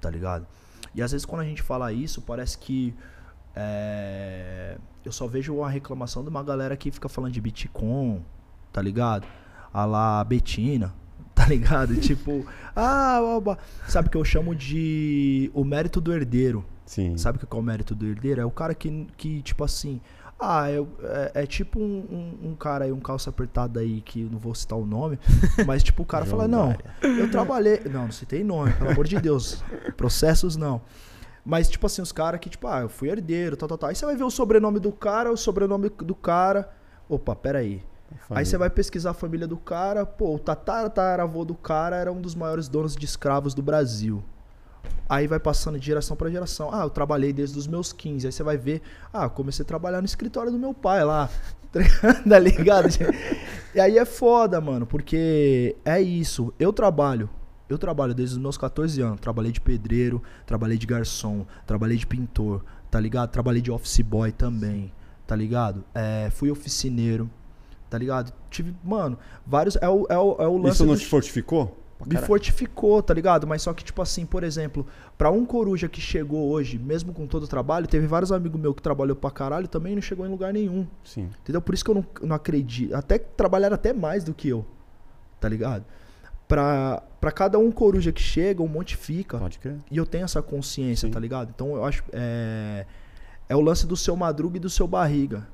[0.00, 0.46] tá ligado?
[0.94, 2.94] E às vezes quando a gente fala isso, parece que
[3.56, 8.24] é, eu só vejo uma reclamação de uma galera que fica falando de Bitcoin,
[8.72, 9.26] tá ligado?
[9.72, 10.94] A lá Betina,
[11.34, 11.96] tá ligado?
[12.00, 13.58] tipo, ah, oba.
[13.88, 16.64] sabe o que eu chamo de o mérito do herdeiro.
[16.86, 17.16] Sim.
[17.16, 18.40] Sabe o que é o mérito do herdeiro?
[18.40, 20.00] É o cara que, que tipo assim,
[20.40, 24.22] ah, eu- é, é tipo um, um- um cara aí, um calça apertado aí, que
[24.22, 25.18] eu não vou citar o nome,
[25.66, 27.80] mas tipo o cara fala, não, eu trabalhei.
[27.90, 29.62] Não, não citei nome, pelo amor de Deus.
[29.96, 30.80] Processos não.
[31.44, 33.88] Mas, tipo assim, os caras que, tipo, ah, eu fui herdeiro, tal, tal, tal.
[33.88, 36.68] Aí você vai ver o sobrenome do cara, o sobrenome do cara.
[37.08, 37.82] Opa, peraí.
[38.30, 42.20] Aí você vai pesquisar a família do cara, pô, o tataravô do cara era um
[42.20, 44.22] dos maiores donos de escravos do Brasil.
[45.08, 46.70] Aí vai passando de geração pra geração.
[46.72, 48.26] Ah, eu trabalhei desde os meus 15.
[48.26, 48.80] Aí você vai ver,
[49.12, 51.28] ah, comecei a trabalhar no escritório do meu pai lá.
[52.28, 52.88] tá ligado?
[53.74, 56.52] E aí é foda, mano, porque é isso.
[56.58, 57.28] Eu trabalho.
[57.68, 59.20] Eu trabalho desde os meus 14 anos.
[59.20, 63.30] Trabalhei de pedreiro, trabalhei de garçom, trabalhei de pintor, tá ligado?
[63.30, 64.92] Trabalhei de office boy também,
[65.26, 65.84] tá ligado?
[65.94, 67.30] É, fui oficineiro,
[67.90, 68.32] tá ligado?
[68.48, 69.76] Tive, mano, vários.
[69.76, 70.76] É o, é o, é o lance.
[70.76, 71.76] Isso não te fortificou?
[72.06, 73.46] Me fortificou, tá ligado?
[73.46, 74.86] Mas só que, tipo assim, por exemplo,
[75.18, 78.74] pra um coruja que chegou hoje, mesmo com todo o trabalho, teve vários amigos meus
[78.74, 80.86] que trabalhou pra caralho também não chegou em lugar nenhum.
[81.04, 81.28] Sim.
[81.42, 81.60] Entendeu?
[81.60, 82.94] Por isso que eu não, não acredito.
[82.94, 84.64] Até trabalharam até mais do que eu.
[85.38, 85.84] Tá ligado?
[86.48, 89.36] Pra, pra cada um coruja que chega, um monte fica.
[89.36, 89.76] Pode crer.
[89.90, 91.12] E eu tenho essa consciência, Sim.
[91.12, 91.52] tá ligado?
[91.54, 92.02] Então eu acho.
[92.12, 92.86] É,
[93.46, 95.46] é o lance do seu madruga e do seu barriga.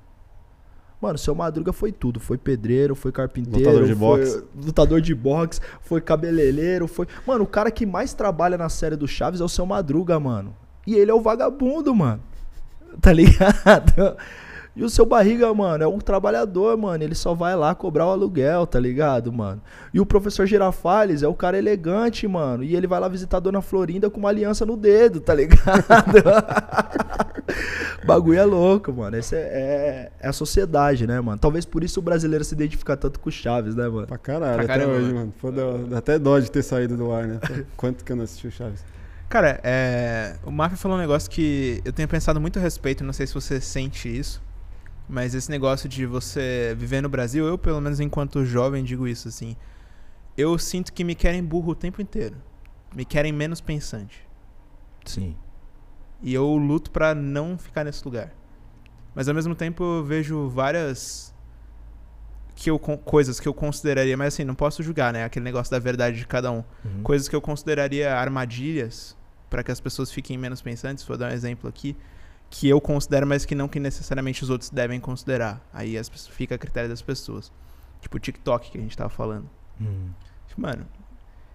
[1.01, 2.19] Mano, seu madruga foi tudo.
[2.19, 4.45] Foi pedreiro, foi carpinteiro, Lutador de boxe.
[4.65, 7.07] lutador de boxe, foi cabeleireiro, foi.
[7.27, 10.55] Mano, o cara que mais trabalha na série do Chaves é o seu madruga, mano.
[10.87, 12.23] E ele é o vagabundo, mano.
[13.01, 14.17] Tá ligado?
[14.77, 17.03] E o seu barriga, mano, é um trabalhador, mano.
[17.03, 19.63] Ele só vai lá cobrar o aluguel, tá ligado, mano?
[19.95, 22.63] E o professor Girafales é o cara elegante, mano.
[22.63, 26.23] E ele vai lá visitar a dona Florinda com uma aliança no dedo, tá ligado?
[28.07, 29.17] Bagulho é louco, mano.
[29.17, 31.39] Essa é, é, é a sociedade, né, mano?
[31.39, 34.07] Talvez por isso o brasileiro se identifica tanto com o Chaves, né, mano?
[34.07, 35.35] Pra caralho, Pra até caramba, hoje, mano.
[35.41, 37.41] Pô, deu- dá até dó de ter saído do ar, né?
[37.77, 38.85] Quanto que eu não assisti o Chaves?
[39.29, 43.13] Cara, é, o Mafia falou um negócio que eu tenho pensado muito a respeito, não
[43.13, 44.41] sei se você sente isso,
[45.09, 49.29] mas esse negócio de você viver no Brasil, eu pelo menos enquanto jovem digo isso
[49.29, 49.57] assim,
[50.37, 52.37] eu sinto que me querem burro o tempo inteiro,
[52.95, 54.27] me querem menos pensante,
[55.05, 55.37] Sim.
[56.23, 58.33] e eu luto pra não ficar nesse lugar.
[59.15, 61.35] Mas ao mesmo tempo eu vejo várias
[62.55, 65.25] que eu, coisas que eu consideraria, mas assim, não posso julgar, né?
[65.25, 66.65] Aquele negócio da verdade de cada um.
[66.85, 67.03] Uhum.
[67.03, 69.17] Coisas que eu consideraria armadilhas
[69.49, 71.95] para que as pessoas fiquem menos pensantes, vou dar um exemplo aqui,
[72.59, 75.61] que eu considero, mas que não que necessariamente os outros devem considerar.
[75.75, 77.53] Aí as pessoas, fica a critério das pessoas.
[78.01, 79.49] Tipo o TikTok que a gente tava falando.
[79.79, 80.09] Uhum.
[80.49, 80.87] Tipo, mano,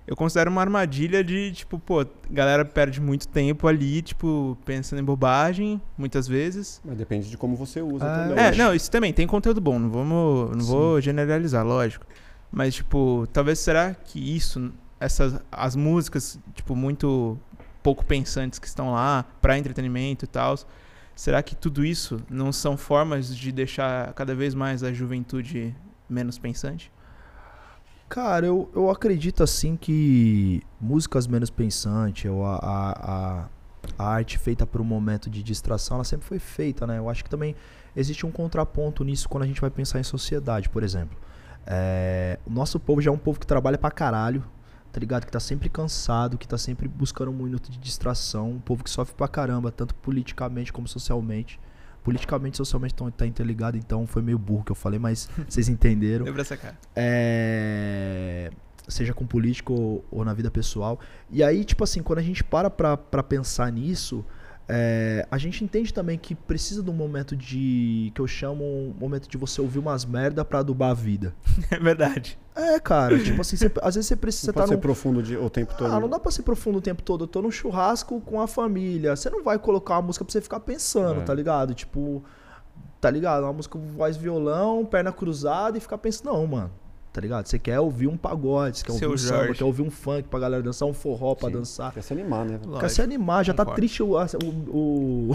[0.05, 5.03] eu considero uma armadilha de, tipo, pô, galera perde muito tempo ali, tipo, pensando em
[5.03, 6.79] bobagem, muitas vezes.
[6.85, 8.43] Mas depende de como você usa Ah, também.
[8.43, 12.05] É, não, isso também tem conteúdo bom, não vamos, não vou generalizar, lógico.
[12.51, 17.39] Mas tipo, talvez será que isso, essas as músicas, tipo, muito
[17.81, 20.55] pouco pensantes que estão lá pra entretenimento e tal,
[21.21, 25.75] será que tudo isso não são formas de deixar cada vez mais a juventude
[26.09, 26.91] menos pensante?
[28.09, 33.49] Cara, eu, eu acredito assim que músicas menos pensantes, ou a, a,
[33.99, 36.97] a, arte feita por um momento de distração, ela sempre foi feita, né?
[36.97, 37.55] Eu acho que também
[37.95, 41.15] existe um contraponto nisso quando a gente vai pensar em sociedade, por exemplo.
[41.67, 44.43] É, o nosso povo já é um povo que trabalha pra caralho,
[44.91, 45.25] tá ligado?
[45.25, 48.89] Que tá sempre cansado, que tá sempre buscando um minuto de distração, um povo que
[48.89, 51.59] sofre pra caramba, tanto politicamente como socialmente,
[52.03, 56.25] politicamente, socialmente tão, tá interligado, então foi meio burro que eu falei, mas vocês entenderam.
[56.25, 56.77] Deu pra sacar.
[56.95, 58.51] É,
[58.87, 60.99] seja com político ou, ou na vida pessoal.
[61.29, 64.25] E aí, tipo assim, quando a gente para pra, pra pensar nisso,
[64.69, 68.11] é, a gente entende também que precisa de um momento de.
[68.15, 71.33] que eu chamo um momento de você ouvir umas merda pra adubar a vida.
[71.71, 72.37] É verdade.
[72.55, 75.23] É, cara, tipo assim, você- às vezes você precisa Não estar pode ser num, profundo
[75.23, 75.91] de- o tempo todo.
[75.91, 77.23] ah, não dá pra ser profundo o tempo todo.
[77.23, 79.15] Eu tô num churrasco com a família.
[79.15, 81.23] Você não vai colocar uma música pra você ficar pensando, É.
[81.23, 81.73] tá ligado?
[81.73, 82.23] Tipo,
[82.99, 83.43] tá ligado?
[83.43, 86.71] Uma música com voz violão, perna cruzada e ficar pensando, não, mano.
[87.13, 87.45] Tá ligado?
[87.45, 89.57] Você quer ouvir um pagode, você quer Seu ouvir um samba, Jorge.
[89.59, 91.55] quer ouvir um funk pra galera dançar, um forró pra Sim.
[91.55, 91.93] dançar.
[91.93, 92.59] Quer se animar, né?
[92.79, 93.81] Quer se animar, já tá concordo.
[93.81, 94.13] triste o.
[94.15, 95.31] o, o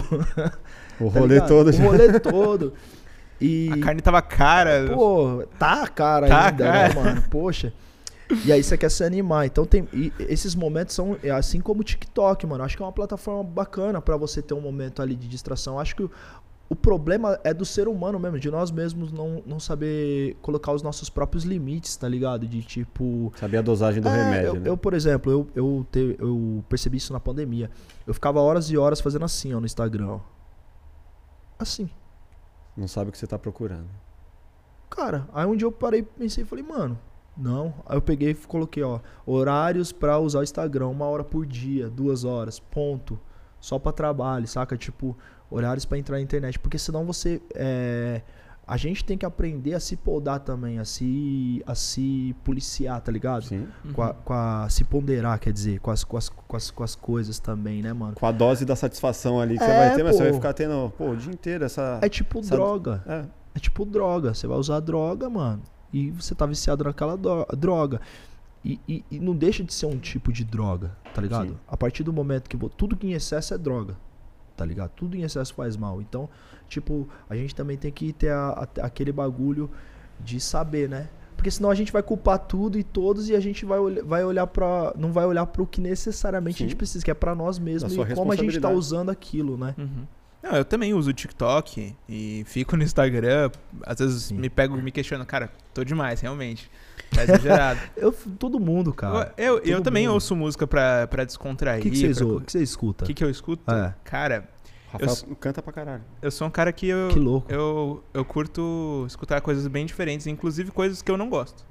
[0.99, 1.47] O tá rolê ligado?
[1.47, 2.73] todo O rolê todo.
[3.39, 3.69] E.
[3.73, 4.89] A carne tava cara.
[4.91, 6.87] Pô, tá cara Tá ainda, cara.
[6.89, 7.23] né, mano?
[7.29, 7.71] Poxa.
[8.43, 9.45] E aí você quer se animar.
[9.45, 9.87] Então tem.
[9.93, 12.63] e esses momentos são é assim como o TikTok, mano.
[12.63, 15.79] Acho que é uma plataforma bacana pra você ter um momento ali de distração.
[15.79, 16.11] Acho que o,
[16.69, 20.81] o problema é do ser humano mesmo, de nós mesmos não, não saber colocar os
[20.81, 22.45] nossos próprios limites, tá ligado?
[22.45, 23.31] De tipo.
[23.37, 24.69] Sabia a dosagem do É, remédio, eu, né?
[24.69, 27.69] eu, por exemplo, eu, eu, te- eu percebi isso na pandemia.
[28.05, 30.07] Eu ficava horas e horas fazendo assim, ó, no Instagram.
[30.09, 30.19] ó.
[31.59, 31.89] Assim.
[32.75, 33.87] Não sabe o que você tá procurando.
[34.89, 36.97] Cara, aí um dia eu parei pensei e falei, mano,
[37.35, 37.73] não.
[37.85, 41.89] Aí eu peguei e coloquei, ó, horários pra usar o Instagram, uma hora por dia,
[41.89, 43.19] duas horas, ponto.
[43.67, 44.77] Só pra trabalho, saca?
[44.77, 45.17] Tipo,
[45.51, 46.57] horários pra entrar na internet.
[46.57, 47.41] Porque senão você.
[47.53, 48.21] é,
[48.65, 53.11] A gente tem que aprender a se podar também, a se, a se policiar, tá
[53.11, 53.43] ligado?
[53.45, 53.67] Sim.
[53.93, 56.83] Com, a, com a- se ponderar, quer dizer, com as, com, as, com, as, com
[56.83, 58.13] as coisas também, né, mano?
[58.15, 60.53] Com a dose da satisfação ali que você É, vai ter, mas você vai ficar
[60.53, 61.99] tendo, pô, o dia inteiro essa.
[62.01, 63.03] É tipo Sabe- droga.
[63.05, 63.25] É.
[63.55, 64.33] É tipo droga.
[64.33, 65.61] Você vai usar droga, mano.
[65.93, 67.17] E você tá viciado naquela
[67.57, 67.99] droga.
[68.65, 71.49] E, e- e não deixa de ser um tipo de droga, tá ligado?
[71.49, 71.57] Sim.
[71.67, 72.57] A partir do momento que.
[72.75, 73.95] Tudo que em excesso é droga.
[74.55, 74.89] Tá ligado?
[74.95, 76.01] Tudo em excesso faz mal.
[76.01, 76.27] Então,
[76.67, 79.69] tipo, a gente também tem que ter a- a- aquele bagulho
[80.19, 81.09] de saber, né?
[81.35, 84.47] Porque senão a gente vai culpar tudo e todos e a gente vai, vai olhar
[84.47, 86.77] para Não vai olhar pro que necessariamente a gente Sim.
[86.77, 89.75] precisa, que é pra nós mesmos e como a gente tá usando aquilo, né?
[89.77, 90.07] Uhum.
[90.41, 93.51] Não, eu também uso o TikTok e fico no Instagram.
[93.85, 94.35] Às vezes Sim.
[94.37, 96.69] me pego me questionando, cara, tô demais, realmente.
[97.13, 97.79] Tá exagerado.
[97.95, 99.33] Eu, todo mundo, cara.
[99.37, 100.15] eu eu, eu também mundo.
[100.15, 101.81] ouço música pra, pra O descontrair.
[101.81, 103.03] que, que, vocês, pra- o que você escuta?
[103.03, 103.71] O que, que eu escuto?
[103.71, 103.93] É.
[104.03, 104.49] Cara,
[104.91, 106.03] Rafael Eu- canta pra caralho.
[106.21, 107.51] eu sou um cara que eu, Que louco.
[107.51, 111.65] eu, eu curto escutar coisas bem diferentes, inclusive coisas que eu não gosto.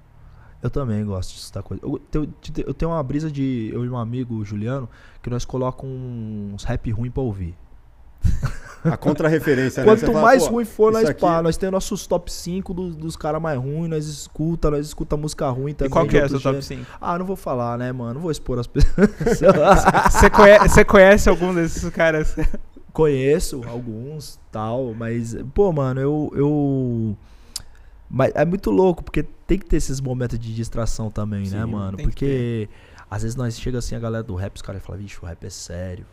[0.63, 1.83] Eu também gosto de escutar coisa.
[1.85, 2.35] Eu, tenho-
[2.67, 3.71] eu tenho uma brisa de.
[3.75, 4.89] Eu e um amigo, o Juliano,
[5.23, 7.55] que nós colocamos uns rap ruim pra ouvir.
[8.85, 9.89] A contra-referência, né?
[9.91, 11.43] Quanto fala, mais ruim for, nós aqui- pá.
[11.43, 15.49] Nós temos nossos top 5 dos, dos caras mais ruins, nós escuta, nós escuta música
[15.51, 15.89] ruim também.
[15.89, 16.67] e qual que é seu top gêneros.
[16.67, 16.87] 5?
[17.01, 18.15] Ah, não vou falar, né, mano?
[18.15, 18.87] Não vou expor as pessoas.
[20.13, 22.37] Você conhece, conhece algum desses caras?
[22.93, 27.17] Conheço alguns, tal, mas, pô, mano, eu, eu.
[28.09, 31.71] Mas é muito louco, porque tem que ter esses momentos de distração também, né, Sim,
[31.73, 31.97] mano?
[31.97, 32.69] tem que Porque
[33.11, 35.45] às vezes nós chega assim, a galera do rap, os caras falam, vixe, o rap
[35.45, 36.07] é sério.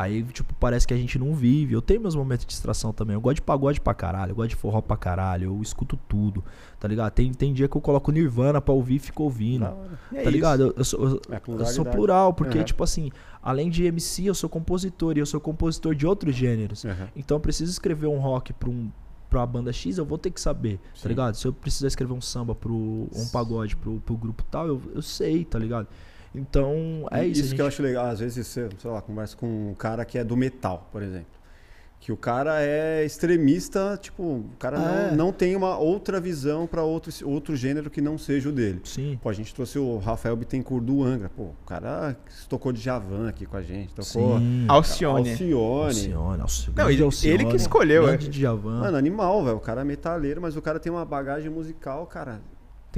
[0.00, 1.74] Aí, tipo, parece que a gente não vive.
[1.74, 3.14] Eu tenho meus momentos de distração também.
[3.14, 6.44] Eu gosto de pagode pra caralho, eu gosto de forró pra caralho, eu escuto tudo,
[6.78, 7.10] tá ligado?
[7.12, 9.64] Tem, tem dia que eu coloco Nirvana pra ouvir e fico ouvindo.
[10.12, 10.30] E é tá isso.
[10.30, 10.62] ligado?
[10.62, 11.20] Eu, eu sou, eu-
[11.60, 12.64] É sou plural, porque, Uhum.
[12.64, 13.10] tipo assim,
[13.42, 16.84] além de MC, eu sou compositor e eu sou compositor de outros gêneros.
[16.84, 17.08] Aham.
[17.16, 18.88] Então eu preciso escrever um rock pra, um,
[19.28, 21.02] pra banda X, eu vou ter que saber, Sim.
[21.02, 21.34] tá ligado?
[21.34, 25.02] Se eu precisar escrever um samba pro um pagode pro, pro grupo tal, eu, eu
[25.02, 25.88] sei, tá ligado?
[26.34, 27.40] Então é isso.
[27.42, 28.06] Isso a que eu gente- acho legal.
[28.06, 31.38] Às vezes você, sei lá, conversa com um cara que é do metal, por exemplo.
[32.00, 35.10] Que o cara é extremista, tipo, o cara É.
[35.10, 38.80] não, não tem uma outra visão pra outro, outro gênero que não seja o dele.
[38.84, 39.18] Sim.
[39.20, 41.28] Pô, a gente trouxe o Rafael Bittencourt do Angra.
[41.28, 42.16] Pô, o cara
[42.48, 43.88] tocou de Javan aqui com a gente.
[43.94, 44.64] Tocou Sim.
[44.68, 45.30] Alcione.
[45.30, 45.86] Alcione.
[45.88, 46.76] Alcione, Alcione.
[46.78, 48.16] Não, ele- Alcione, ele que escolheu, é.
[48.62, 49.56] Mano, animal, velho.
[49.56, 52.40] O cara é metaleiro, mas o cara tem uma bagagem musical, cara.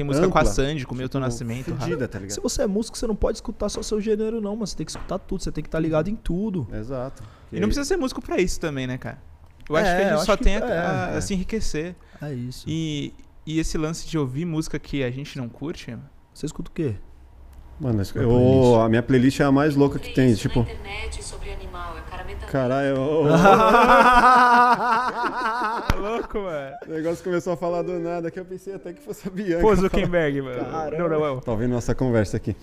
[0.00, 0.52] Tem música com a Ampla.
[0.52, 1.74] Sandy, com o Milton tipo, Nascimento.
[1.76, 2.34] Fudida, tá ligado?
[2.34, 4.84] Se você é músico, você não pode escutar só seu gênero, não, mas você tem
[4.86, 6.66] que escutar tudo, você tem que estar ligado em tudo.
[6.72, 7.22] Exato.
[7.52, 9.18] E não precisa ser músico pra isso também, né, cara?
[9.68, 11.16] Eu acho É, que a gente só tem a, é, a- é.
[11.18, 11.94] a se enriquecer.
[12.20, 12.64] É isso.
[12.68, 13.12] E,
[13.46, 15.96] e esse lance de ouvir música que a gente não curte,
[16.34, 16.96] Você escuta o quê?
[17.80, 20.34] Mano, eu- a minha playlist é a mais louca que tem.
[20.34, 20.76] Tipo, é
[22.50, 23.24] caralho, eu-
[24.80, 26.76] Tá louco, mano.
[26.86, 29.62] o negócio começou a falar do nada que eu pensei até que fosse a Bianca.
[29.62, 30.64] Pô, Zuckerberg, mano.
[30.64, 30.98] Caramba.
[30.98, 31.40] Não, não, não.
[31.40, 32.54] Tá ouvindo nossa conversa aqui.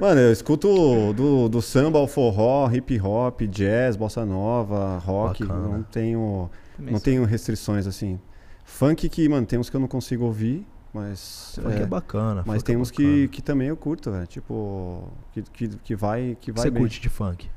[0.00, 5.44] Mano, eu escuto do, do samba ao forró, hip hop, jazz, bossa nova, rock.
[5.44, 5.68] Bacana.
[5.68, 7.04] Não tenho, Também não sou.
[7.04, 8.20] tenho restrições assim.
[8.64, 10.66] Funk que, mano, tem uns que eu não consigo ouvir,
[10.96, 11.58] mas.
[11.62, 12.42] Funk é, é, bacana.
[12.46, 14.26] mas funk tem é uns que, que também eu curto, velho.
[14.26, 16.82] Tipo, que, que, que vai, que vai você bem.
[16.82, 17.50] curte de funk?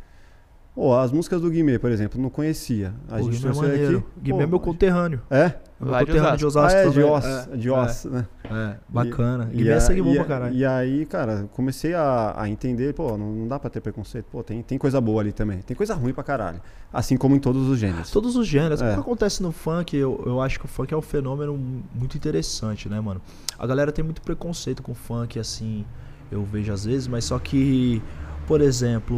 [0.75, 2.93] Pô, as músicas do Guimê, por exemplo, não conhecia.
[3.09, 3.97] A O gente Guimê é trouxe maneiro.
[3.97, 4.07] aqui.
[4.21, 5.21] Guimê é meu conterrâneo.
[5.29, 5.55] É?
[5.79, 7.03] Meu Lá de conterrâneo de Ah, Osasco é, de.
[7.03, 8.27] Oss, É, de Oss, né?
[8.45, 9.49] É, bacana.
[9.51, 10.55] E- Guimê e é sangue bom pra caralho.
[10.55, 14.25] E aí, cara, comecei a, a entender, pô, não, não dá pra ter preconceito.
[14.31, 15.59] Pô, tem, tem coisa boa ali também.
[15.63, 16.61] Tem coisa ruim pra caralho.
[16.93, 18.09] Assim como em todos os gêneros.
[18.11, 18.81] Todos os gêneros.
[18.81, 18.91] É.
[18.91, 21.57] O que acontece no funk, eu, eu acho que o funk é um fenômeno
[21.93, 23.21] muito interessante, né, mano?
[23.57, 25.83] A galera tem muito preconceito com o funk, assim,
[26.31, 28.01] eu vejo às vezes, mas só que,
[28.49, 29.15] por exemplo,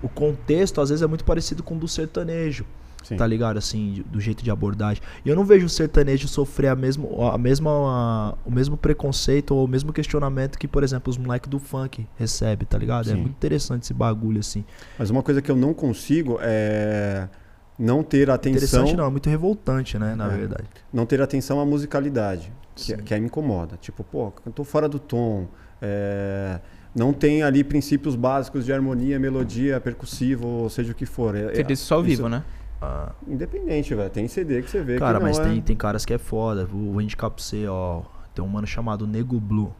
[0.00, 2.64] o contexto às vezes é muito parecido com o do sertanejo.
[3.02, 3.16] Sim.
[3.16, 3.56] Tá ligado?
[3.56, 5.02] Assim, do jeito de abordagem.
[5.24, 9.64] E eu não vejo o sertanejo sofrer a mesmo, a mesma, o mesmo preconceito ou
[9.64, 13.08] o mesmo questionamento que, por exemplo, os moleques do funk recebem, tá ligado?
[13.10, 13.16] É Sim.
[13.16, 14.64] muito interessante esse bagulho, assim.
[14.96, 17.28] Mas uma coisa que eu não consigo é
[17.76, 18.56] não ter atenção.
[18.56, 20.36] Interessante não, é muito revoltante, né, na É.
[20.36, 20.68] verdade.
[20.92, 22.98] não ter atenção à musicalidade, que, Sim.
[22.98, 23.76] que aí me incomoda.
[23.80, 25.48] Tipo, pô, cantou fora do tom,
[25.80, 26.60] é,
[26.94, 31.34] não tem ali princípios básicos de harmonia, melodia, percussivo, ou seja o que for.
[31.34, 32.42] É- Você é- só ao isso- vivo, né?
[32.80, 34.10] Ah, Independente, velho.
[34.10, 35.44] Tem CD que você vê Cara, que mas é...
[35.44, 36.66] tem, tem caras que é foda.
[36.66, 38.02] Vou, vou indicar pra você, ó.
[38.34, 39.72] Tem um mano chamado Nego Blue.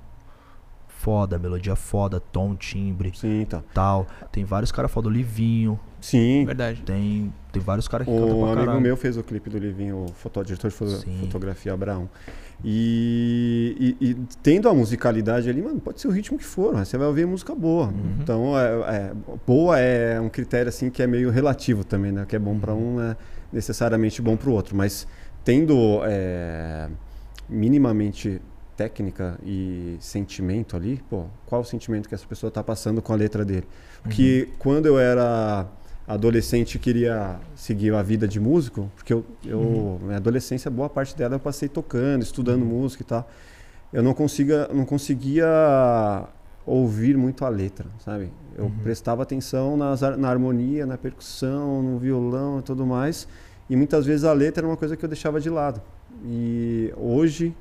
[1.02, 3.60] Foda, melodia foda, tom, timbre, Sim, então.
[3.74, 4.06] tal.
[4.30, 5.78] Tem vários caras foda, o Livinho.
[6.00, 6.44] Sim.
[6.46, 6.80] Verdade.
[6.82, 8.80] Tem, tem vários caras que cantam O pra amigo caralho.
[8.80, 12.08] meu fez o clipe do Livinho, o foto, diretor de foto- fotografia Abraão.
[12.64, 16.86] E, e- e tendo a musicalidade ali, mano, pode ser o ritmo que for, mas
[16.86, 17.86] você vai ouvir música boa.
[17.88, 18.16] Uhum.
[18.20, 19.12] Então, é, é-
[19.44, 22.24] boa é um critério assim que é meio relativo também, né?
[22.28, 23.16] Que é bom para um, não é
[23.52, 24.76] necessariamente bom para o outro.
[24.76, 25.04] Mas
[25.44, 26.88] tendo é,
[27.48, 28.40] minimamente
[28.76, 33.16] técnica e sentimento ali, pô, qual o sentimento que essa pessoa está passando com a
[33.16, 33.66] letra dele?
[34.02, 35.66] Porque quando eu era
[36.06, 41.36] adolescente queria seguir a vida de músico, porque eu, eu minha adolescência, boa parte dela
[41.36, 43.30] eu passei tocando, estudando música e tal.
[43.92, 46.26] Eu não conseguia, não conseguia
[46.64, 48.30] ouvir muito a letra, sabe?
[48.56, 53.28] Eu prestava atenção nas, na harmonia, na percussão, no violão e tudo mais.
[53.68, 55.80] E muitas vezes a letra era uma coisa que eu deixava de lado.
[56.24, 57.54] E hoje,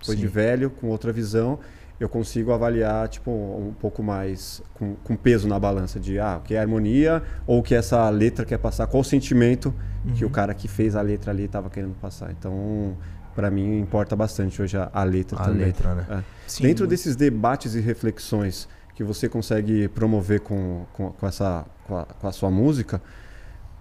[0.00, 0.32] depois de Sim.
[0.32, 1.58] velho, com outra visão,
[1.98, 6.40] eu consigo avaliar tipo um pouco mais com, com peso na balança de ah, o
[6.46, 9.74] que é harmonia ou o que essa letra quer passar, qual o sentimento
[10.16, 12.30] que o cara que fez a letra ali estava querendo passar.
[12.30, 12.94] Então,
[13.34, 15.66] para mim importa bastante hoje a, a letra A também.
[15.66, 16.06] letra, né?
[16.10, 16.22] É.
[16.46, 16.90] Sim, Dentro muito.
[16.90, 22.26] desses debates e reflexões que você consegue promover com, com, com essa com a, com
[22.28, 23.00] a sua música,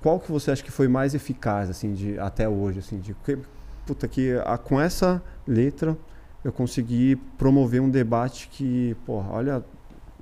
[0.02, 3.14] qual que você acha que foi mais eficaz assim de até hoje assim de
[3.86, 5.98] puta que a, com essa letra
[6.44, 9.64] eu consegui promover um debate que porra olha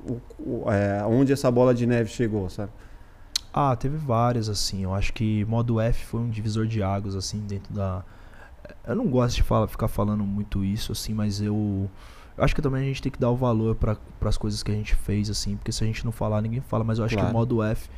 [0.08, 2.72] o, o- é, onde essa bola de neve chegou sabe
[3.54, 4.84] Ah, teve várias, assim.
[4.84, 8.04] Eu acho que modo F foi um divisor de águas, assim, dentro da.
[8.88, 11.90] Eu não gosto de falar, ficar falando muito isso, assim, mas eu.
[12.38, 14.72] Eu acho que também a gente tem que dar o valor para as coisas que
[14.72, 16.84] a gente fez, assim, porque se a gente não falar, ninguém fala.
[16.86, 17.36] Mas eu acho que Claro.
[17.36, 17.90] o modo F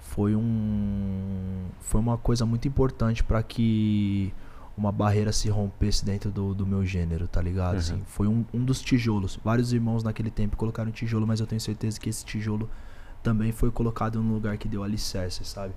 [0.00, 1.66] foi um.
[1.80, 4.32] Foi uma coisa muito importante para que
[4.76, 7.74] uma barreira se rompesse dentro do, do meu gênero, tá ligado?
[7.74, 7.78] Uhum.
[7.78, 9.38] Assim, foi um, um dos tijolos.
[9.44, 12.68] Vários irmãos naquele tempo colocaram tijolo, mas eu tenho certeza que esse tijolo
[13.22, 15.72] também foi colocado num lugar que deu alicerce, sabe?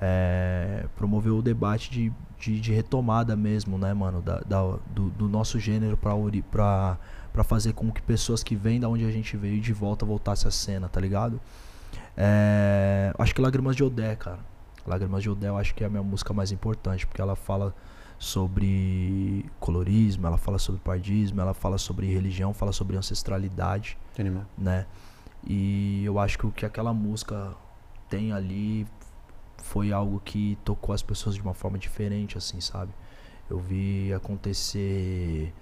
[0.00, 5.26] É, promoveu o debate de, de, de retomada mesmo, né, mano, da, da- do, do
[5.28, 6.12] nosso gênero pra,
[6.50, 6.98] pra,
[7.32, 10.46] pra fazer com que pessoas que vêm da onde a gente veio de volta voltasse
[10.46, 11.40] à cena, tá ligado?
[12.16, 14.38] É, acho que Lágrimas de Odé, cara.
[14.86, 17.74] Lágrimas de Odé eu acho que é a minha música mais importante, porque ela fala
[18.18, 24.44] sobre colorismo, ela fala sobre pardismo, ela fala sobre religião, fala sobre ancestralidade animal.
[24.56, 24.86] né?
[25.46, 27.54] E eu acho que o que aquela música
[28.08, 28.86] tem ali
[29.58, 32.92] foi algo que tocou as pessoas de uma forma diferente, assim, sabe?
[33.48, 35.52] Eu vi acontecer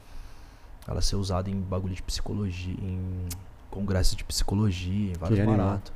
[0.87, 3.27] ela ser usada em bagulho de psicologia, em
[3.71, 5.93] congresso de psicologia, em vários baratos,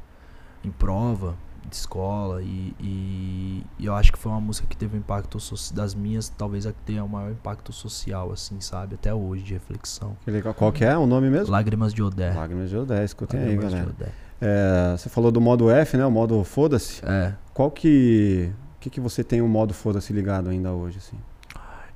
[0.64, 1.36] em prova
[1.68, 5.38] de escola e, e, e eu acho que foi uma música que teve um impacto
[5.38, 8.94] soci- das minhas, talvez a que tenha o maior impacto social, assim, sabe?
[8.96, 10.16] Até hoje, de reflexão.
[10.24, 10.52] Que legal.
[10.54, 11.52] Qual que é o nome mesmo?
[11.52, 12.32] Lágrimas de Odé.
[12.32, 13.94] Lágrimas de Odé, escutem aí, Lágrimas de galera.
[13.96, 14.12] Odé.
[14.40, 16.06] É, você falou do modo F, né?
[16.06, 17.04] O modo foda-se.
[17.04, 17.34] É.
[17.52, 18.52] Qual que.
[18.80, 21.16] que, que você tem o modo foda-se ligado ainda hoje, assim?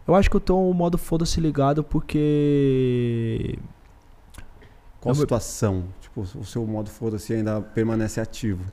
[0.07, 3.57] Eu acho que eu tô o modo foda-se ligado porque.
[5.01, 5.85] Qual Eu vou- situação?
[6.01, 8.64] Tipo, o seu modo foda-se ainda permanece ativo.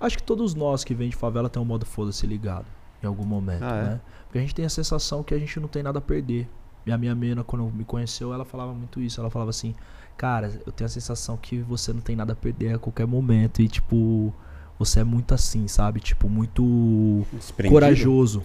[0.00, 2.66] Acho que todos nós que vêm de favela tem um modo foda-se ligado
[3.02, 3.82] em algum momento, Ah, é?
[3.84, 4.00] né?
[4.24, 6.48] Porque a gente tem a sensação que a gente não tem nada a perder.
[6.84, 9.20] Minha minha mina, quando me conheceu, ela falava muito isso.
[9.20, 9.74] Ela falava assim,
[10.16, 13.60] cara, eu tenho a sensação que você não tem nada a perder a qualquer momento.
[13.62, 14.32] E, tipo,
[14.78, 16.00] você é muito assim, sabe?
[16.00, 17.26] Tipo, muito
[17.68, 18.42] corajoso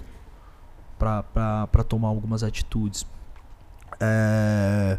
[0.97, 3.05] pra, pra, pra tomar algumas atitudes.
[3.99, 4.97] É,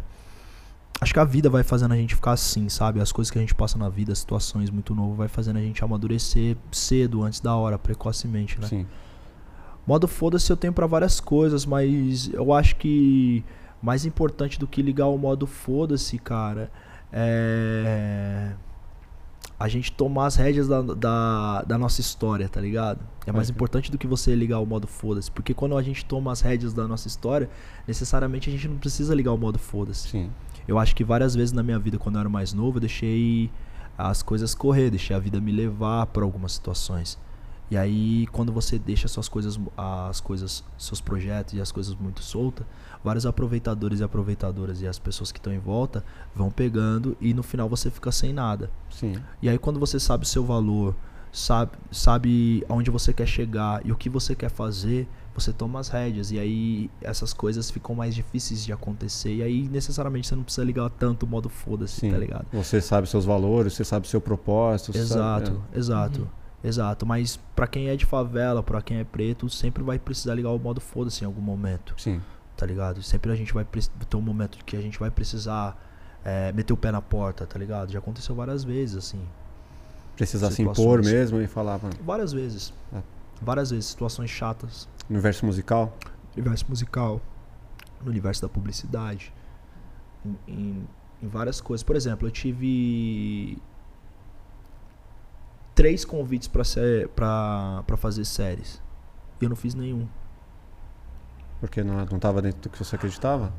[1.01, 2.99] acho que a vida vai fazendo a gente ficar assim, sabe?
[3.01, 5.83] As coisas que a gente passa na vida, situações muito novas, vai fazendo a gente
[5.83, 8.67] amadurecer cedo, antes da hora, precocemente, né?
[8.67, 8.85] Sim.
[9.85, 13.43] Modo foda-se eu tenho pra várias coisas, mas eu acho que
[13.81, 16.71] mais importante do que ligar o modo foda-se, cara,
[17.11, 18.53] é
[19.59, 22.99] a gente tomar as rédeas da, da, da nossa história, tá ligado?
[23.25, 23.53] É mais Uhum.
[23.55, 25.31] importante do que você ligar o modo foda-se.
[25.31, 27.49] Porque quando a gente toma as rédeas da nossa história,
[27.87, 30.09] necessariamente a gente não precisa ligar o modo foda-se.
[30.09, 30.29] Sim.
[30.67, 33.51] Eu acho que várias vezes na minha vida, quando eu era mais novo, eu deixei
[33.97, 37.17] as coisas correr, deixei a vida me levar para algumas situações.
[37.71, 42.21] E aí, quando você deixa suas coisas, as coisas, seus projetos e as coisas muito
[42.21, 42.65] soltas,
[43.03, 46.03] vários aproveitadores e aproveitadoras e as pessoas que estão em volta
[46.35, 48.69] vão pegando e no final você fica sem nada.
[48.89, 49.15] Sim.
[49.41, 50.95] E aí quando você sabe o seu valor,
[51.31, 55.89] sabe, sabe aonde você quer chegar e o que você quer fazer, você toma as
[55.89, 56.31] rédeas.
[56.31, 59.33] E aí essas coisas ficam mais difíceis de acontecer.
[59.35, 62.11] E aí necessariamente você não precisa ligar tanto o modo foda-se, Sim.
[62.11, 62.45] tá ligado?
[62.53, 64.97] Você sabe seus valores, você sabe seu propósito.
[64.97, 66.29] Exato, sabe- exato.
[66.65, 70.49] Exato, mas pra quem é de favela, pra quem é preto, sempre vai precisar ligar
[70.51, 72.01] o modo foda-se em algum momento, é.
[72.01, 72.21] Sim.
[72.55, 73.03] tá ligado?
[73.03, 75.77] Sempre a gente vai ter um momento que a gente vai precisar
[76.23, 77.91] é, meter o pé na porta, tá ligado?
[77.91, 79.19] Já aconteceu várias vezes, assim.
[80.15, 82.71] Precisar se impor mesmo e falar, mano, Várias vezes.
[82.93, 83.01] É.
[83.41, 84.87] Várias vezes, situações chatas.
[85.09, 85.95] Universo musical.
[86.35, 87.21] universo musical,
[88.01, 89.33] no universo da publicidade,
[90.25, 90.87] em, em-
[91.21, 91.83] em várias coisas.
[91.83, 93.57] Por exemplo, eu tive
[95.75, 98.81] três convites pra fazer séries.
[99.41, 100.07] E eu não fiz nenhum.
[101.59, 103.53] Porque não, não tava dentro do que você acreditava?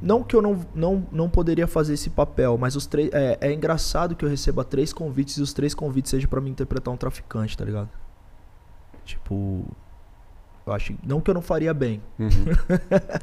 [0.00, 3.10] Não que eu não, não, não poderia fazer esse papel, mas os três.
[3.12, 6.50] É, é engraçado que eu receba três convites e os três convites sejam pra mim
[6.50, 7.88] interpretar um traficante, tá ligado?
[9.04, 9.64] Tipo.
[10.66, 10.94] Eu acho.
[11.06, 12.02] Não que eu não faria bem.
[12.18, 12.28] Uhum.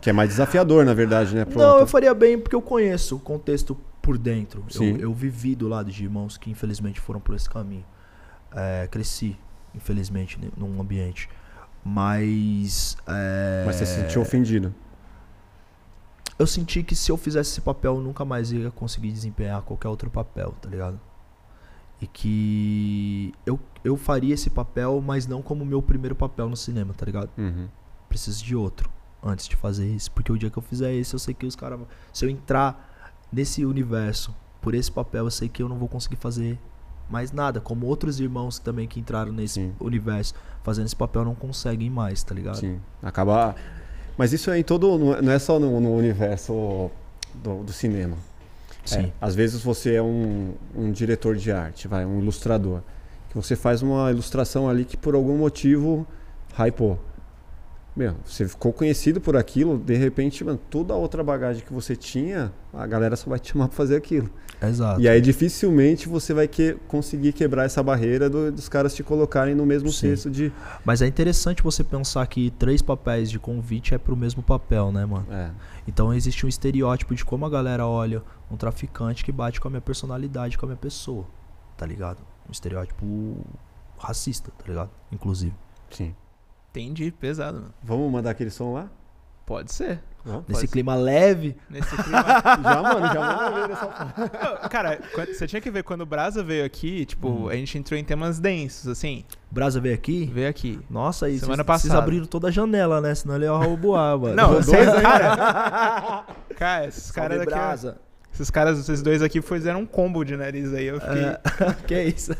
[0.02, 1.46] que é mais desafiador, na verdade, né?
[1.54, 4.64] Não, eu faria bem porque eu conheço o contexto por dentro.
[4.74, 7.86] Eu, eu vivi do lado de irmãos que infelizmente foram por esse caminho.
[8.56, 9.38] É, cresci,
[9.76, 11.30] infelizmente, num ambiente.
[11.84, 12.96] Mas.
[13.06, 14.74] é, Mas você se sentiu ofendido.
[16.40, 19.90] Eu senti que se eu fizesse esse papel, eu nunca mais ia conseguir desempenhar qualquer
[19.90, 21.00] outro papel, tá ligado?
[22.04, 26.94] E que eu, eu faria esse papel, mas não como meu primeiro papel no cinema,
[26.94, 27.30] tá ligado?
[27.38, 27.68] Uhum.
[28.10, 28.90] preciso de outro
[29.24, 30.12] antes de fazer isso.
[30.12, 31.80] Porque o dia que eu fizer esse, eu sei que os caras.
[32.12, 36.18] Se eu entrar nesse universo por esse papel, eu sei que eu não vou conseguir
[36.18, 36.60] fazer
[37.10, 37.62] mais nada.
[37.62, 39.74] Como outros irmãos também que entraram nesse Sim.
[39.80, 42.58] universo fazendo esse papel não conseguem mais, tá ligado?
[42.58, 42.80] Sim.
[43.02, 43.56] Acabar.
[44.18, 44.98] Mas isso é em todo.
[44.98, 46.92] não é- Não é só no, no universo
[47.36, 48.18] do, do cinema.
[48.86, 49.00] Sim.
[49.06, 52.82] É, às vezes você é um, um diretor de arte, vai, um ilustrador.
[53.30, 56.06] Que você faz uma ilustração ali que por algum motivo
[56.58, 57.00] hypou.
[57.96, 61.96] Meu, você ficou conhecido por aquilo, de repente, mano, toda a outra bagagem que você
[61.96, 64.32] tinha, a galera só vai te chamar pra fazer aquilo.
[64.60, 65.00] Exato.
[65.00, 69.54] E aí dificilmente você vai que, conseguir quebrar essa barreira do- dos caras te colocarem
[69.54, 70.08] no mesmo Sim.
[70.10, 70.52] cesto de.
[70.84, 75.06] Mas é interessante você pensar que três papéis de convite é pro mesmo papel, né,
[75.06, 75.28] mano?
[75.30, 75.52] É,
[75.88, 79.72] Então existe um estereótipo de como a galera olha um traficante que bate com a
[79.72, 81.26] minha personalidade, com a minha pessoa,
[81.78, 82.20] tá ligado?
[82.50, 83.38] Um estereótipo
[84.00, 84.90] racista, tá ligado?
[85.12, 85.54] Inclusive.
[85.92, 86.16] sim.
[86.76, 87.74] Entendi, pesado, mano.
[87.84, 88.90] Vamos mandar aquele som lá?
[89.46, 90.00] Pode ser.
[90.26, 90.46] Vamos?
[90.48, 90.68] Nesse ser.
[90.68, 92.24] clima leve, Nesse clima.
[92.64, 94.14] Já, mano, já manda ver nessa
[94.64, 97.50] Não, Cara, você tinha que ver quando o Brasa veio aqui, tipo, Hum.
[97.50, 99.26] a gente entrou em temas densos, assim.
[99.52, 100.26] Brasa veio aqui.
[100.34, 100.80] Veio aqui.
[100.90, 102.00] Nossa, aí Semana vocês, vocês passada.
[102.02, 103.14] abriram toda a janela, né?
[103.14, 104.34] Senão ele ia roubar, mano.
[104.34, 105.02] Não, Dois você, ainda.
[105.02, 106.24] cara.
[106.58, 107.52] Cara, esses caras daqui.
[107.52, 107.98] ó, Brasa.
[108.34, 110.86] Esses caras, esses dois aqui, fizeram um combo de nariz aí.
[110.86, 111.22] Eu fiquei.
[111.26, 111.40] É,
[111.86, 112.32] que isso?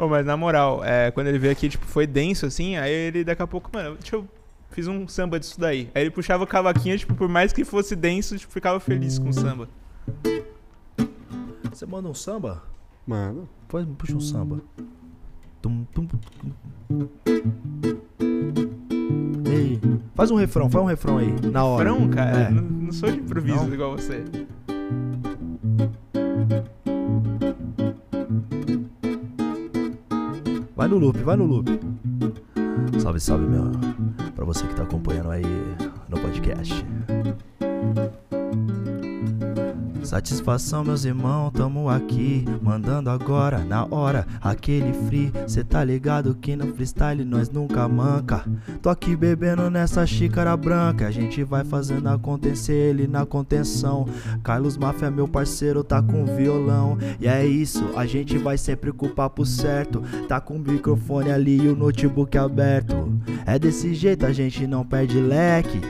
[0.00, 3.22] Ô, mas na moral, é, quando ele veio aqui, tipo, foi denso, assim, aí ele
[3.22, 4.26] daqui a pouco, mano, deixa eu.
[4.70, 5.90] Fiz um samba disso daí.
[5.94, 9.28] Aí ele puxava o cavaquinho, tipo, por mais que fosse denso, tipo, ficava feliz com
[9.28, 9.68] o samba.
[11.72, 12.62] Você manda um samba?
[13.04, 13.48] Mano.
[13.68, 14.60] Pois, puxa um samba.
[15.60, 17.08] Tum, tum, tum.
[19.52, 19.80] Ei,
[20.14, 21.90] faz um refrão, faz um refrão aí, na hora.
[21.92, 22.50] Frão, cara, É.
[22.50, 23.74] não, não sou de improviso Não?
[23.74, 24.22] igual você.
[30.80, 31.78] Vai no loop, vai no loop.
[33.02, 33.70] Salve, salve, meu.
[34.34, 35.42] Pra você que tá acompanhando aí
[36.08, 36.72] no podcast.
[40.10, 42.44] Satisfação, meus irmãos, tamo aqui.
[42.60, 45.32] Mandando agora, na hora, aquele free.
[45.46, 48.44] Cê tá ligado que no freestyle nós nunca manca.
[48.82, 51.06] Tô aqui bebendo nessa xícara branca.
[51.06, 54.04] A gente vai fazendo acontecer ele na contenção.
[54.42, 56.98] Carlos Mafia, meu parceiro, tá com violão.
[57.20, 60.02] E é isso, a gente vai sempre com o papo certo.
[60.26, 63.16] Tá com o microfone ali e o notebook aberto.
[63.46, 65.80] É desse jeito, a gente não perde leque.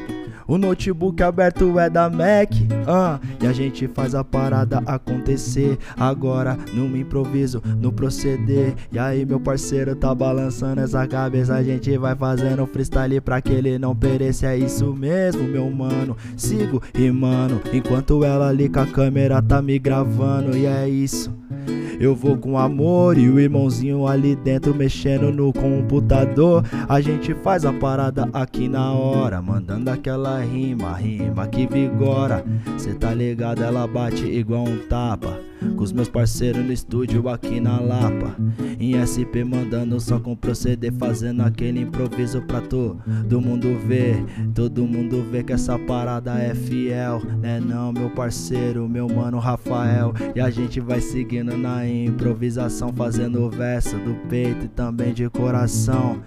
[0.51, 2.51] O notebook aberto é da Mac,
[2.85, 5.79] ah, e a gente faz a parada acontecer.
[5.97, 8.75] Agora, no improviso, no proceder.
[8.93, 11.55] E aí, meu parceiro tá balançando essa cabeça.
[11.55, 14.47] A gente vai fazendo freestyle pra que ele não pereça.
[14.47, 16.17] É isso mesmo, meu mano.
[16.37, 20.57] Sigo rimando, enquanto ela ali com a câmera tá me gravando.
[20.57, 21.33] E é isso.
[22.01, 26.65] Eu vou com amor e o irmãozinho ali dentro mexendo no computador.
[26.89, 32.43] A gente faz a parada aqui na hora, mandando aquela rima, rima que vigora.
[32.79, 35.50] Cê tá ligado, ela bate igual um tapa.
[35.77, 38.37] Com os meus parceiros no estúdio aqui na Lapa.
[38.79, 44.25] Em SP mandando só com proceder, fazendo aquele improviso pra todo mundo ver.
[44.55, 47.61] Todo mundo vê que essa parada é fiel, né?
[47.61, 50.15] Não, meu parceiro, meu mano Rafael.
[50.35, 56.21] E a gente vai seguindo na improvisação, fazendo verso do peito e também de coração.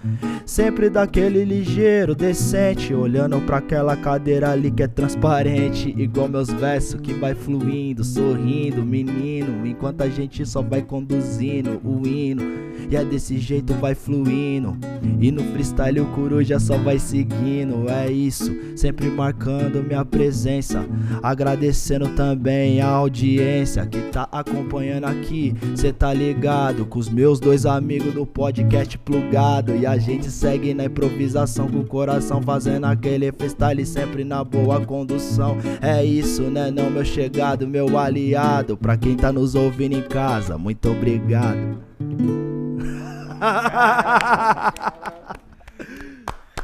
[0.46, 7.00] Sempre daquele ligeiro, decente, olhando pra aquela cadeira ali que é transparente, igual meus versos
[7.00, 9.23] que vai fluindo, sorrindo, menino
[9.64, 12.64] enquanto a gente só vai conduzindo o hino.
[12.90, 14.76] E é desse jeito vai fluindo.
[15.20, 17.88] E no freestyle o coruja só vai seguindo.
[17.88, 20.84] É isso, sempre marcando minha presença.
[21.22, 25.54] Agradecendo também a audiência que tá acompanhando aqui.
[25.74, 29.74] Cê tá ligado com os meus dois amigos do podcast plugado.
[29.74, 34.80] E a gente segue na improvisação com o coração fazendo aquele freestyle sempre na boa
[34.80, 35.56] condução.
[35.80, 36.70] É isso, né?
[36.70, 38.76] Não, meu chegado, meu aliado.
[38.76, 41.78] Pra quem tá nos ouvindo em casa, muito obrigado.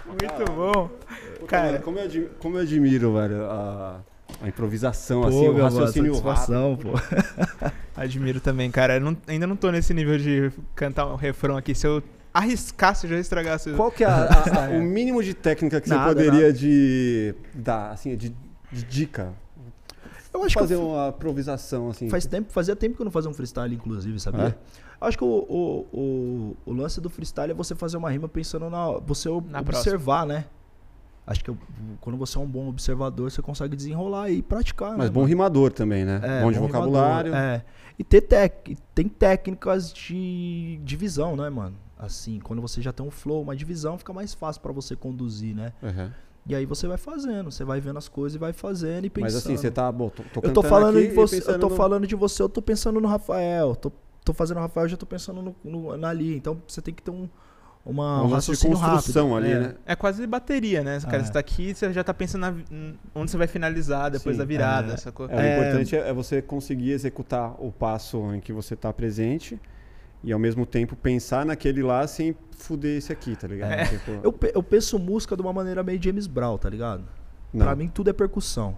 [0.06, 0.90] Muito bom.
[1.46, 4.00] Cara, Cara, como eu, admi- como eu admiro, velho, a,
[4.42, 6.90] a improvisação, Pô, assim, o raciocínio satisfação, pô.
[7.96, 8.96] admiro também, cara.
[8.96, 11.74] Eu não- ainda não tô nesse nível de cantar um refrão aqui.
[11.74, 13.72] Se eu arriscasse, eu já estragasse.
[13.72, 16.52] Qual que é a- a- a- o mínimo de técnica que você Nada, poderia nada.
[16.52, 18.34] de dar, assim, de,
[18.70, 19.32] de dica?
[20.32, 22.08] Eu acho que fazer eu uma improvisação, assim.
[22.08, 24.48] Faz tempo, fazia tempo que eu não fazia um freestyle, inclusive, sabia?
[24.48, 24.54] É?
[25.00, 28.68] Acho que o, o, o, o lance do freestyle é você fazer uma rima pensando
[28.70, 28.92] na.
[29.06, 30.44] Você Na observar, né?
[31.26, 31.58] Acho que eu-
[32.00, 34.96] quando você é um bom observador, você consegue desenrolar e praticar.
[34.96, 35.28] Mas né, bom mano?
[35.28, 36.20] rimador também, né?
[36.22, 37.32] É, bom de bom vocabulário.
[37.32, 37.64] rimador, É.
[37.98, 41.76] E ter tec, tem técnicas de divisão, né, mano?
[41.98, 45.54] Assim, quando você já tem um flow, uma divisão, fica mais fácil pra você conduzir,
[45.54, 45.72] né?
[45.82, 46.10] Uhum.
[46.46, 49.24] E aí você vai fazendo, você vai vendo as coisas e vai fazendo e pensando.
[49.32, 49.90] Mas assim, você tá.
[49.92, 52.42] Bom, tô, tô Eu tô falando aqui de você, eu tô no- falando de você,
[52.42, 53.92] eu tô pensando no Rafael, tô,
[54.24, 56.34] tô fazendo o Rafael, já tô pensando no, no, na ali.
[56.36, 57.28] Então você tem que ter um,
[57.84, 59.34] uma, um de construção rápido.
[59.36, 59.58] ali, É.
[59.60, 59.74] né?
[59.86, 60.98] É quase bateria, né?
[61.00, 61.24] Cara, É.
[61.24, 62.54] você tá aqui, você já tá pensando na,
[63.14, 64.38] onde você vai finalizar depois Sim.
[64.40, 64.96] da virada, É.
[64.96, 65.26] sacou?
[65.30, 65.54] É, o É.
[65.60, 69.60] importante é, é você conseguir executar o passo em que você tá presente
[70.22, 73.72] e ao mesmo tempo pensar naquele lá sem fuder esse aqui, tá ligado?
[73.72, 73.84] É.
[73.86, 77.04] Tipo, Eu, eu penso música de uma maneira meio James Brown, tá ligado?
[77.52, 77.64] não.
[77.66, 78.76] Pra mim tudo é percussão.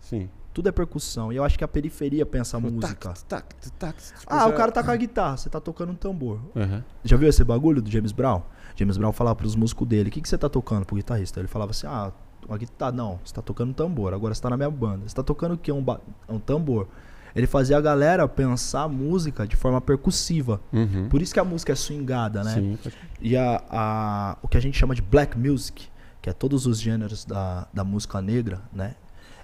[0.00, 0.28] Sim.
[0.54, 1.32] Tudo é percussão.
[1.32, 3.10] E eu acho que a periferia pensa Tipo, música.
[3.10, 5.92] tac, tac, tac, tipo, Ah, já- o cara tá com a guitarra, você tá tocando
[5.92, 6.40] um tambor.
[6.54, 6.82] Aham.
[7.04, 8.42] Já viu esse bagulho do James Brown?
[8.74, 11.40] James Brown falava pros músicos dele: O que, que você tá tocando pro guitarrista?
[11.40, 12.10] Ele falava assim: Ah,
[12.48, 12.92] uma guitarra.
[12.92, 14.14] Não, você tá tocando um tambor.
[14.14, 15.06] Agora você tá na minha banda.
[15.08, 15.70] Você tá tocando o quê?
[15.72, 16.88] Um, ba- um tambor.
[17.36, 20.60] Ele fazia a galera pensar a música de forma percussiva.
[20.72, 21.08] Uhum.
[21.08, 22.54] Por isso que a música é swingada, né?
[22.54, 22.78] Sim,
[23.20, 25.88] E a, a- o que a gente chama de black music,
[26.22, 28.94] que é todos os gêneros da, da música negra, né?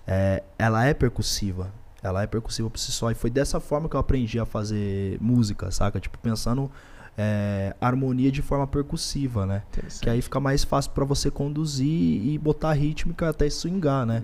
[0.06, 1.70] É, ela é percussiva.
[2.02, 3.10] Ela é percussiva por si só.
[3.10, 6.00] E foi dessa forma que eu aprendi a fazer música, saca?
[6.00, 6.68] Tipo, pensando
[7.16, 9.62] é, harmonia de forma percussiva, né?
[10.02, 14.20] Que aí fica mais fácil pra você conduzir e botar rítmica até swingar, né?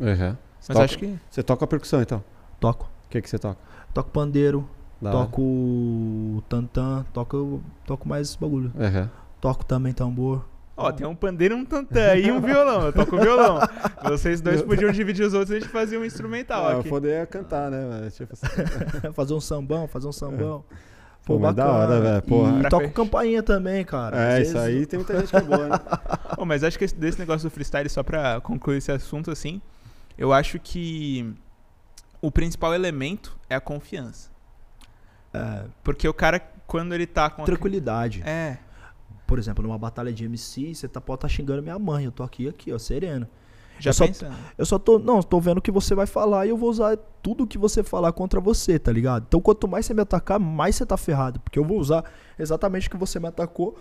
[0.58, 1.18] Você Mas toca- acho que.
[1.30, 2.24] Você toca a percussão, então?
[2.58, 2.90] Toco.
[3.09, 3.59] O que, que você toca?
[3.94, 4.68] Toco pandeiro,
[5.00, 8.72] Da toco tantã, toco, toco mais bagulho.
[8.78, 9.11] Aham.
[9.40, 10.44] Toco também tambor.
[10.76, 12.82] Ó, tem um pandeiro, um tantã e um violão.
[12.86, 13.59] Eu toco violão.
[14.04, 16.88] Vocês dois podiam dividir os outros e a gente fazia um instrumental Ah, eu aqui.
[16.88, 18.09] poderia cantar, né?
[18.11, 18.46] Tipo assim,
[19.12, 20.62] fazer um sambão, fazer um sambão.
[21.26, 22.22] Pô, mas da hora, velho.
[22.56, 24.16] E Pra toco fech- campainha também, cara.
[24.16, 25.76] É, vezes- isso aí tem muita gente que é boa, né?
[26.46, 29.61] Mas acho que esse- desse negócio do freestyle, só pra concluir esse assunto assim,
[30.16, 31.34] eu acho que
[32.20, 34.30] o principal elemento é a confiança.
[35.32, 37.42] É, Porque o cara, quando ele tá com.
[37.42, 38.22] a- tranquilidade.
[38.24, 38.58] É.
[39.26, 42.04] Por exemplo, numa batalha de MC, você tá, pode estar xingando minha mãe.
[42.06, 43.28] Eu tô aqui, aqui, ó, sereno.
[43.78, 44.06] Já Eu só-.
[44.56, 44.98] Eu só tô.
[44.98, 47.82] Não, tô vendo o que você vai falar e eu vou usar tudo que você
[47.82, 49.24] falar contra você, tá ligado?
[49.28, 51.38] Então, quanto mais você me atacar, mais você tá ferrado.
[51.40, 52.04] Porque eu vou usar
[52.38, 53.78] exatamente o que você me atacou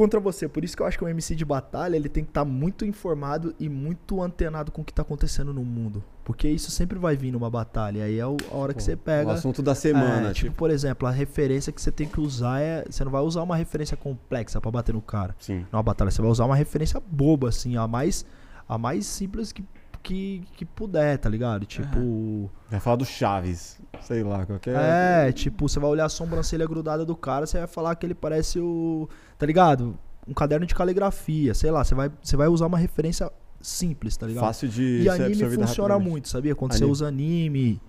[0.00, 0.48] contra você.
[0.48, 2.86] Por isso que eu acho que o MC de batalha, ele tem que estar muito
[2.86, 6.02] informado e muito antenado com o que tá acontecendo no mundo.
[6.24, 7.98] Porque isso sempre vai vir numa batalha.
[7.98, 9.32] E aí é o- a hora que você O pega.
[9.32, 10.56] assunto da semana, É, tipo, tipo.
[10.56, 12.82] por exemplo, a referência que você tem que usar é.
[12.88, 15.36] Você não vai usar uma referência complexa pra bater no cara.
[15.38, 15.66] Sim.
[15.70, 18.24] Numa batalha, você vai usar uma referência boba, assim, a mais,
[18.66, 19.62] a mais simples que,
[20.02, 21.66] que, que puder, tá ligado?
[21.66, 22.50] Tipo.
[22.70, 24.74] Vai falar do Chaves, sei lá, qualquer.
[24.76, 28.14] É, tipo, você vai olhar a sobrancelha grudada do cara, você vai falar que ele
[28.14, 29.08] parece o.
[29.38, 29.98] Tá ligado?
[30.26, 33.30] Um caderno de caligrafia, sei lá, você vai, você vai usar uma referência
[33.60, 34.44] simples, tá ligado?
[34.44, 36.54] Fácil de E anime funciona muito, sabia?
[36.54, 36.92] Quando você Anime.
[36.92, 37.80] usa anime,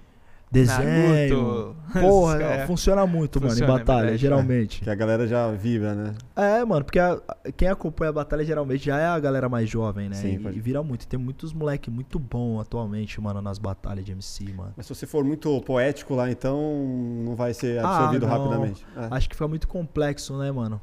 [0.51, 1.75] desenho.
[1.75, 1.75] Naruto.
[1.99, 2.67] Porra, É.
[2.67, 4.21] funciona muito, mano, Funciona, em é batalha, verdade.
[4.21, 4.81] geralmente.
[4.81, 6.13] Que a galera já vibra, né?
[6.35, 7.21] É, mano, porque a-
[7.55, 10.15] quem acompanha a batalha geralmente já é a galera mais jovem, né?
[10.15, 11.07] Sim, e, pode- e vira muito.
[11.07, 14.73] Tem muitos moleque muito bom atualmente, mano, nas batalhas de MC, mano.
[14.75, 16.59] Mas se você for muito poético lá, então
[17.25, 18.33] não vai ser Ah, absorvido não.
[18.37, 18.85] rapidamente.
[18.95, 19.07] É.
[19.11, 20.79] Acho que fica muito complexo, né, mano?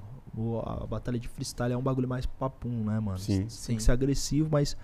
[0.65, 3.19] A batalha de freestyle é um bagulho mais papum, né, mano?
[3.19, 3.41] Sim.
[3.41, 3.77] Tem Sim.
[3.77, 4.77] que ser agressivo, mas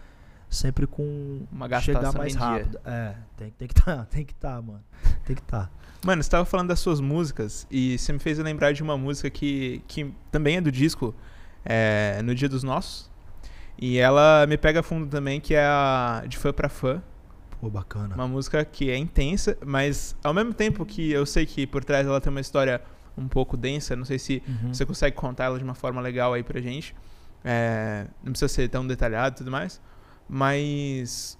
[0.55, 2.47] sempre com Uma chegar gastação mais em dia.
[2.47, 2.79] rápido.
[2.85, 4.83] É, tem, tem que tá, tem que tá, mano.
[5.25, 5.69] Tem que tá.
[6.05, 9.29] Mano, você tava falando das suas músicas e você me fez lembrar de uma música
[9.31, 11.15] que, que também é do disco,
[11.65, 13.11] é, No Dia dos Nossos.
[13.79, 17.03] E ela me pega fundo também, que é a De Fã Pra Fã.
[17.61, 18.15] Pô, bacana.
[18.15, 22.07] Uma música que é intensa, mas ao mesmo tempo que eu sei que por trás
[22.07, 22.81] ela tem uma história
[23.17, 24.75] um pouco densa, não sei se Uhum.
[24.75, 26.95] você consegue contar ela de uma forma legal aí pra gente.
[27.43, 29.81] É, não precisa ser tão detalhado e tudo mais.
[30.37, 31.39] Mas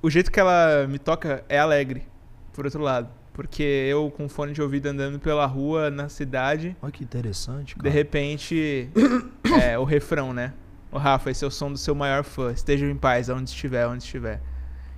[0.00, 2.08] o jeito que ela me toca é alegre,
[2.54, 3.10] por outro lado.
[3.34, 7.82] Porque eu com fone de ouvido andando pela rua, na cidade, Olha que interessante, de
[7.82, 7.90] cara.
[7.90, 8.88] repente
[9.62, 10.54] é o refrão, né?
[10.90, 12.50] O Rafa, esse é o som do seu maior fã.
[12.50, 14.40] Esteja em paz, aonde estiver, onde estiver.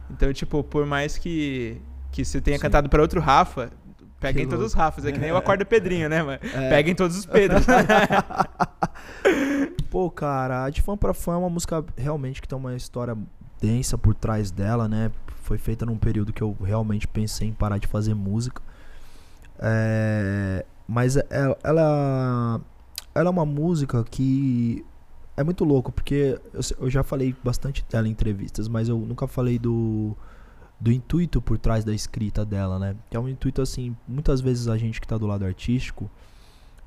[0.08, 2.62] Então, tipo, por mais que, que você tenha Sim.
[2.62, 3.72] cantado pra outro Rafa,
[4.20, 5.04] peguem todos os Rafas.
[5.04, 6.38] É que nem o Acorda Pedrinho, né, mano?
[6.54, 6.68] É.
[6.68, 7.66] Peguem todos os Pedros.
[9.90, 13.16] Pô, cara, a de fã pra fã é uma música realmente que tem uma história
[13.60, 15.10] densa por trás dela, né?
[15.42, 18.60] Foi feita num período que eu realmente pensei em parar de fazer música.
[19.58, 21.26] É, mas é-
[21.62, 22.60] ela,
[23.14, 24.84] ela é uma música que
[25.36, 29.26] é muito louco, porque eu, eu já falei bastante dela em entrevistas, mas eu nunca
[29.26, 30.14] falei do,
[30.78, 32.94] do intuito por trás da escrita dela, né?
[33.10, 36.10] Que é um intuito assim, muitas vezes a gente que tá do lado artístico,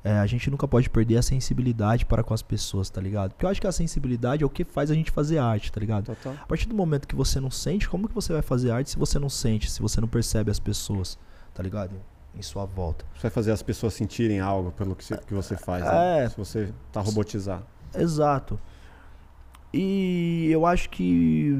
[0.04, 3.30] é, a gente nunca pode perder a sensibilidade para com as pessoas, tá ligado?
[3.32, 5.78] Porque eu acho que a sensibilidade é o que faz a gente fazer arte, tá
[5.80, 6.06] ligado?
[6.06, 6.34] Total.
[6.42, 8.98] A partir do momento que você não sente, como que você vai fazer arte se
[8.98, 11.16] você não sente, se você não percebe as pessoas,
[11.54, 11.92] tá ligado?
[12.34, 13.04] Em sua volta.
[13.14, 15.84] Você vai fazer as pessoas sentirem algo pelo que você, que você faz.
[15.84, 16.24] né?
[16.24, 16.28] É.
[16.28, 17.64] Se você tá robotizado.
[17.94, 18.58] Exato.
[19.72, 21.56] E eu acho que.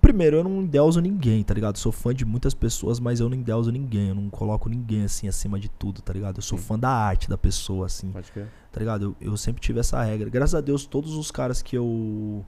[0.00, 1.76] Primeiro, eu não endeuso ninguém, tá ligado?
[1.76, 4.08] Sou fã de muitas pessoas, mas eu não endeuso ninguém.
[4.10, 6.38] Eu não coloco ninguém assim acima de tudo, tá ligado?
[6.38, 6.64] Eu sou Sim.
[6.64, 8.10] fã da arte da pessoa, assim.
[8.12, 8.48] Pode crer.
[8.70, 9.16] tá ligado?
[9.20, 10.28] Eu, eu sempre tive essa regra.
[10.30, 12.44] Graças a Deus, todos os caras que eu.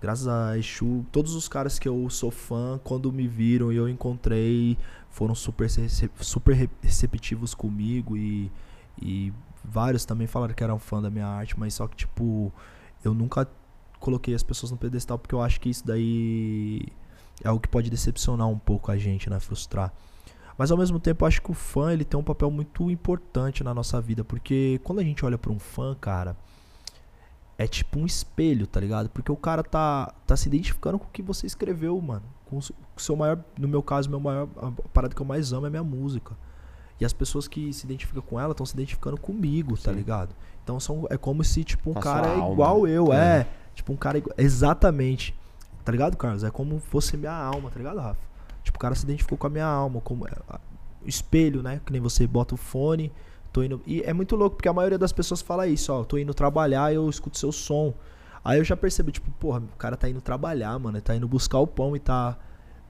[0.00, 3.88] Graças a Exu, todos os caras que eu sou fã, quando me viram e eu
[3.88, 4.76] encontrei,
[5.08, 5.66] foram super,
[6.20, 8.52] super re- receptivos comigo e,
[9.00, 9.32] e
[9.64, 12.52] vários também falaram que eram fã da minha arte, mas só que, tipo,
[13.02, 13.48] eu nunca
[14.04, 16.82] coloquei as pessoas no pedestal porque eu acho que isso daí
[17.42, 19.40] é o que pode decepcionar um pouco a gente, né?
[19.40, 19.92] Frustrar.
[20.58, 23.64] Mas ao mesmo tempo, eu acho que o fã ele tem um papel muito importante
[23.64, 26.36] na nossa vida, porque quando a gente olha pra um fã, cara,
[27.58, 29.08] é tipo um espelho, tá ligado?
[29.08, 32.22] Porque o cara tá, tá se identificando com o que você escreveu, mano.
[32.44, 35.66] Com o seu maior, no meu caso, meu maior, a parada que eu mais amo
[35.66, 36.36] é minha música.
[37.00, 39.96] E as pessoas que se identificam com ela estão se identificando comigo, tá Sim.
[39.96, 40.36] ligado?
[40.62, 43.40] Então são, é como se, tipo, um a cara é igual eu, é.
[43.40, 43.46] É.
[43.74, 45.34] Tipo, um cara igual, exatamente.
[45.84, 46.44] Tá ligado, Carlos?
[46.44, 48.20] É como fosse minha alma, tá ligado, Rafa?
[48.62, 50.32] Tipo, o cara se identificou com a minha alma, como é,
[51.04, 51.80] espelho, né?
[51.84, 53.12] Que nem você bota o fone,
[53.52, 53.82] tô indo.
[53.86, 56.02] E é muito louco, porque a maioria das pessoas fala isso, ó.
[56.04, 57.92] Tô indo trabalhar e eu escuto seu som.
[58.42, 61.00] Aí eu já percebo, tipo, porra, o cara tá indo trabalhar, mano.
[61.00, 62.36] Tá indo buscar o pão e tá.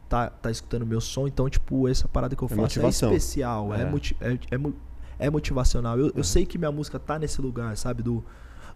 [0.08, 3.10] Tá, tá escutando meu som, então, tipo, essa parada que eu É faço motivação.
[3.10, 3.84] é especial, é, É.
[4.20, 5.98] é, é, é motivacional.
[5.98, 6.22] Eu, eu É.
[6.22, 8.02] sei que minha música tá nesse lugar, sabe?
[8.02, 8.22] Do,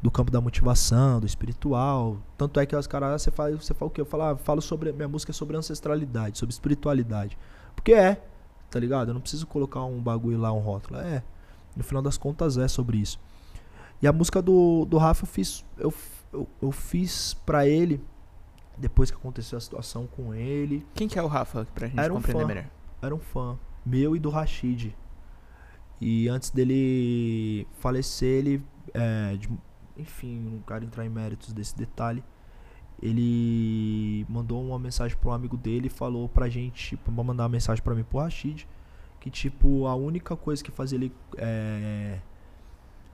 [0.00, 2.18] do campo da motivação, do espiritual.
[2.36, 4.00] Tanto é que os caras, você fala, você fala o quê?
[4.00, 4.92] Eu falo, ah, falo sobre.
[4.92, 7.36] Minha música é sobre ancestralidade, sobre espiritualidade.
[7.74, 8.22] Porque é,
[8.70, 9.08] tá ligado?
[9.08, 11.00] Eu não preciso colocar um bagulho lá, um rótulo.
[11.00, 11.22] É.
[11.76, 13.20] No final das contas é sobre isso.
[14.00, 15.64] E a música do, do Rafa eu fiz.
[15.76, 15.92] Eu,
[16.32, 18.00] eu, eu fiz pra ele.
[18.76, 20.86] Depois que aconteceu a situação com ele.
[20.94, 22.46] Quem que é o Rafa, pra gente Era um compreender fã.
[22.46, 22.66] melhor?
[23.02, 24.94] Era um fã meu e do Rashid.
[26.00, 28.64] E antes dele falecer, ele.
[28.94, 29.48] é, de-
[29.98, 32.22] enfim, não quero entrar em méritos desse detalhe.
[33.00, 37.44] Ele mandou uma mensagem para um amigo dele e falou pra gente, tipo, pra mandar
[37.44, 38.66] uma mensagem pra mim pro Rashid,
[39.20, 42.18] que tipo, a única coisa que fazia ele é,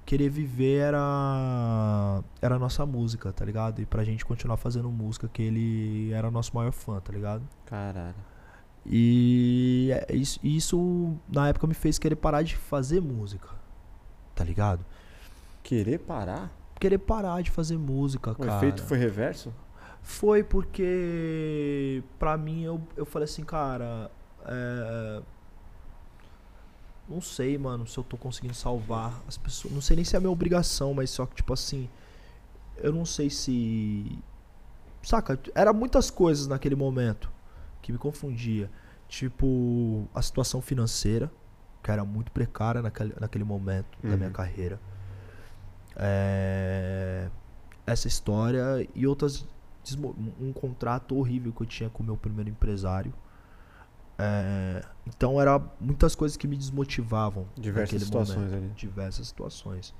[0.06, 3.80] querer viver era era a nossa música, tá ligado?
[3.82, 7.42] E pra gente continuar fazendo música, que ele era nosso maior fã, tá ligado?
[7.66, 8.14] Caralho.
[8.86, 13.48] E é isso, isso na época me fez querer parar de fazer música.
[14.34, 14.84] Tá ligado?
[15.62, 16.50] Querer parar?
[16.84, 18.56] Querer parar de fazer música, O cara.
[18.58, 19.50] efeito foi reverso?
[20.02, 24.10] Foi porque, pra mim, eu, eu falei assim, cara,
[24.44, 25.22] é,
[27.08, 29.72] não sei, mano, se eu tô conseguindo salvar as pessoas.
[29.72, 31.88] Não sei nem se é a minha obrigação, mas só que, tipo assim,
[32.76, 34.18] eu não sei se.
[35.02, 35.40] Saca?
[35.54, 37.32] Era muitas coisas naquele momento
[37.80, 38.70] que me confundia.
[39.08, 41.32] Tipo, a situação financeira,
[41.82, 44.34] que era muito precária naquele, naquele momento da minha Uhum.
[44.34, 44.78] carreira.
[45.96, 47.28] É,
[47.86, 49.46] essa história e outras.
[50.40, 53.12] Um contrato horrível que eu tinha com o meu primeiro empresário.
[54.18, 57.46] É, então, era muitas coisas que me desmotivavam.
[57.56, 58.68] Diversas situações momento ali.
[58.74, 59.94] diversas situações.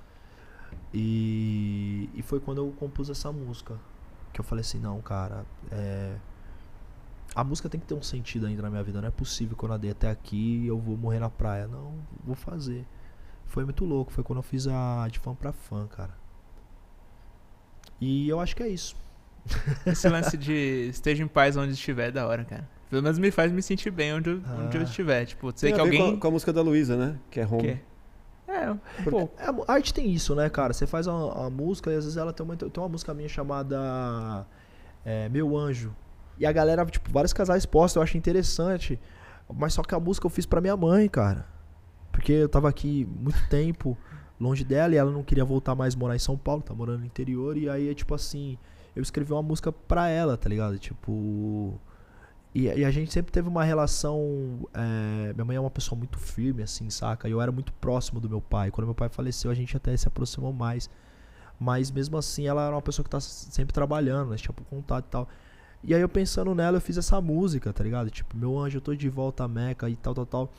[0.92, 3.78] E, e foi quando eu compus essa música.
[4.32, 6.16] Que eu falei assim, não, cara, é,
[7.34, 9.00] a música tem que ter um sentido ainda na minha vida.
[9.00, 11.66] Não é possível que eu nadei até aqui e eu vou morrer na praia.
[11.66, 11.94] Não,
[12.24, 12.86] vou fazer.
[13.54, 14.10] Foi muito louco.
[14.12, 16.10] Foi quando eu fiz a de fã pra fã, cara.
[18.00, 18.96] E eu acho que é isso.
[19.86, 22.68] Esse lance de esteja em paz onde estiver é da hora, cara.
[22.90, 24.84] Pelo menos me faz me sentir bem onde eu, onde eu Ah.
[24.84, 25.24] estiver.
[25.24, 26.00] Tipo, sei Tem que alguém.
[26.12, 27.16] com, a, com a música da Luísa, né?
[27.30, 27.62] Que é Home.
[27.62, 27.80] Que?
[28.50, 29.34] É, Porque pouco.
[29.40, 30.72] é, a arte tem isso, né, cara?
[30.72, 33.28] Você faz uma, a música e às vezes ela tem uma, tem uma música minha
[33.28, 34.46] chamada
[35.04, 35.94] é, Meu Anjo.
[36.38, 38.98] E a galera, tipo, vários casais postam, eu acho interessante.
[39.54, 41.46] Mas só que a música eu fiz pra minha mãe, cara.
[42.14, 43.98] Porque eu tava aqui muito tempo
[44.40, 47.06] longe dela e ela não queria voltar mais morar em São Paulo, tá morando no
[47.06, 47.56] interior.
[47.56, 48.56] E aí, é tipo assim,
[48.94, 50.78] eu escrevi uma música pra ela, tá ligado?
[50.78, 51.78] Tipo.
[52.54, 54.68] E, e a gente sempre teve uma relação.
[54.72, 57.28] é, minha mãe é uma pessoa muito firme, assim, saca?
[57.28, 58.70] Eu era muito próximo do meu pai.
[58.70, 60.88] Quando meu pai faleceu, a gente até se aproximou mais.
[61.58, 64.36] Mas mesmo assim, ela era uma pessoa que tá sempre trabalhando, né?
[64.36, 65.28] Tinha por contato e tal.
[65.82, 68.08] E aí eu pensando nela, eu fiz essa música, tá ligado?
[68.10, 70.52] Tipo, meu anjo, eu tô de volta a Meca e tal, tal, tal.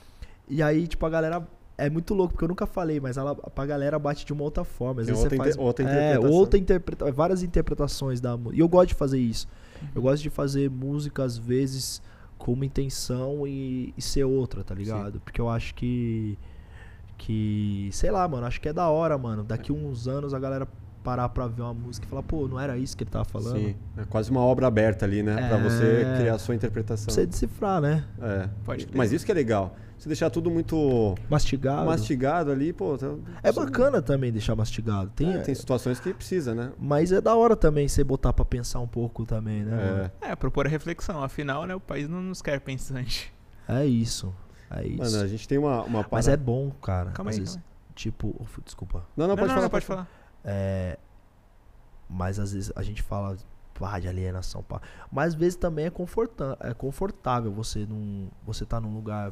[0.50, 1.48] E aí, tipo, a galera.
[1.78, 4.64] É muito louco, porque eu nunca falei, mas ela, pra galera bate de uma outra
[4.64, 5.02] forma.
[5.02, 5.56] Às vezes outra você faz.
[5.56, 6.32] inter- outra é, interpretação.
[6.40, 8.56] outra interpreta várias interpretações da música.
[8.56, 9.46] E eu gosto de fazer isso.
[9.94, 12.02] Eu gosto de fazer música, às vezes,
[12.38, 15.20] com uma intenção e, e ser outra, tá ligado?
[15.20, 16.38] Porque eu acho que.
[17.18, 17.90] Que.
[17.92, 18.46] Sei lá, mano.
[18.46, 19.44] Acho que é da hora, mano.
[19.44, 20.68] Daqui uns anos a galera
[21.04, 23.58] parar pra ver uma música e falar, pô, não era isso que ele tava falando?
[23.60, 23.76] Sim.
[23.98, 25.36] É quase uma obra aberta ali, né?
[25.50, 25.62] Pra É.
[25.64, 27.06] você criar a sua interpretação.
[27.06, 28.04] Pra você decifrar, né?
[28.22, 28.50] É.
[28.64, 28.88] Pode.
[28.94, 29.76] Mas isso que é legal.
[29.98, 31.86] Você deixar tudo muito Mastigado.
[31.86, 32.98] mastigado ali, pô.
[32.98, 33.08] tá-
[33.42, 35.10] É bacana também deixar mastigado.
[35.16, 36.72] Tem, É, tem situações que precisa, né?
[36.78, 40.12] Mas é da hora também você botar pra pensar um pouco também, né?
[40.22, 40.32] É.
[40.32, 41.24] É, propor a reflexão.
[41.24, 43.34] Afinal, né, o país não nos quer pensante.
[43.68, 44.34] É isso.
[44.70, 44.98] É isso.
[44.98, 47.12] Mano, a gente tem uma, uma Mas é bom, cara.
[47.12, 49.06] Calma às aí, vezes, calma tipo, uf, desculpa.
[49.16, 49.62] Não, não, Não, pode não, falar.
[49.64, 50.08] não, pode falar.
[50.44, 51.00] É,
[52.10, 53.38] mas às vezes a gente fala
[53.80, 54.82] pá, de alienação, pá.
[55.12, 59.32] Mas às vezes também é, conforta é confortável você num, você tá num lugar,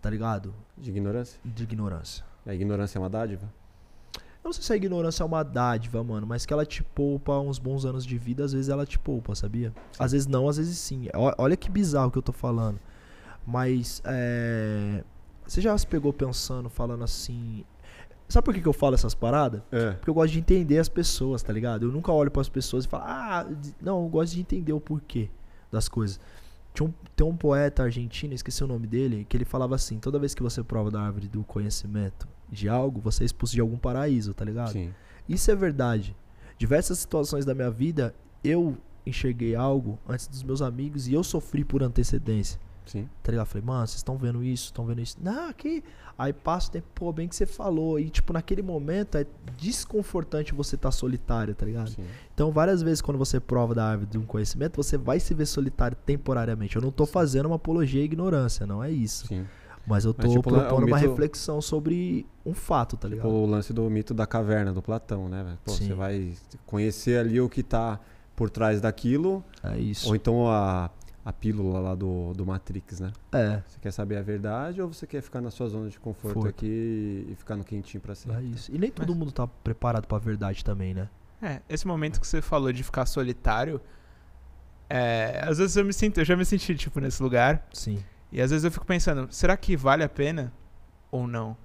[0.00, 0.54] tá ligado?
[0.76, 1.40] De ignorância.
[1.44, 2.24] De ignorância.
[2.44, 3.52] A ignorância é uma dádiva?
[4.14, 7.36] Eu não sei se a ignorância é uma dádiva, mano, mas que ela te poupa
[7.40, 9.72] uns bons anos de vida, às vezes ela te poupa, sabia?
[9.98, 11.08] Às vezes não, às vezes sim.
[11.14, 12.78] Ó- Olha que bizarro que eu tô falando.
[13.44, 15.02] Mas, é...
[15.44, 17.64] Você já se pegou pensando, falando assim...
[18.28, 19.62] Sabe por que, que eu falo essas paradas?
[19.70, 19.92] É.
[19.92, 21.86] Porque eu gosto de entender as pessoas, tá ligado?
[21.86, 23.46] Eu nunca olho para as pessoas e falo, ah,
[23.80, 25.28] não, eu gosto de entender o porquê
[25.70, 26.18] das coisas.
[26.76, 30.18] Tinha um, tem um poeta argentino, esqueci o nome dele, que ele falava assim: toda
[30.18, 33.78] vez que você prova da árvore do conhecimento de algo, você é expulso de algum
[33.78, 34.72] paraíso, tá ligado?
[34.72, 34.92] Sim.
[35.26, 36.14] Isso é verdade.
[36.58, 38.76] Diversas situações da minha vida, eu
[39.06, 42.60] enxerguei algo antes dos meus amigos e eu sofri por antecedência.
[42.86, 43.08] Sim.
[43.22, 43.46] Tá ligado?
[43.46, 44.66] Falei, mano, vocês estão vendo isso?
[44.66, 45.16] Estão vendo isso?
[45.20, 45.82] Não, aqui.
[46.18, 48.00] Aí passa o tempo, pô, bem que você falou.
[48.00, 49.26] E, tipo, naquele momento é
[49.58, 51.90] desconfortante você estar solitário, tá ligado?
[51.90, 52.04] Sim.
[52.34, 55.46] Então, várias vezes, quando você prova da árvore de um conhecimento, você vai se ver
[55.46, 56.76] solitário temporariamente.
[56.76, 59.26] Eu não tô fazendo uma apologia à ignorância, não é isso.
[59.26, 59.44] Sim.
[59.86, 63.06] Mas eu Mas, tô tipo, né, propondo o uma mito- reflexão sobre um fato, tá
[63.08, 63.26] ligado?
[63.26, 65.56] Tipo o lance do mito da caverna, do Platão, né?
[65.64, 66.32] Pô, você vai
[66.64, 68.00] conhecer ali o que tá
[68.34, 70.08] por trás daquilo, É isso.
[70.08, 70.90] ou então a,
[71.26, 73.12] a pílula lá do, do Matrix, né?
[73.32, 76.46] É, Você quer saber a verdade ou você quer ficar na sua zona de conforto
[76.46, 78.44] aqui e ficar no quentinho pra é sempre?
[78.46, 78.72] isso.
[78.72, 81.08] E nem todo Mas- mundo tá preparado pra verdade também, né?
[81.42, 83.80] É, esse momento que você falou de ficar solitário,
[84.88, 88.02] é, às vezes eu me sinto, eu já me senti tipo nesse lugar, Sim.
[88.30, 90.52] e às vezes eu fico pensando, será que vale a pena
[91.10, 91.56] ou não?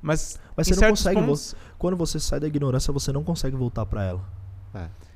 [0.00, 1.20] Mas, Mas você não consegue.
[1.20, 4.22] pontos, Quando você sai da ignorância, você não consegue voltar pra ela.
[4.74, 5.07] não-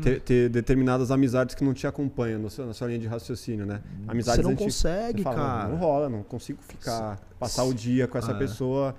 [0.00, 3.80] Ter, ter determinadas amizades que não te acompanham na sua linha de raciocínio, né?
[4.06, 5.68] Amizades você não antigas, consegue, Você fala, cara.
[5.68, 8.34] Não rola, não consigo ficar, passar o dia com essa É.
[8.38, 8.94] pessoa.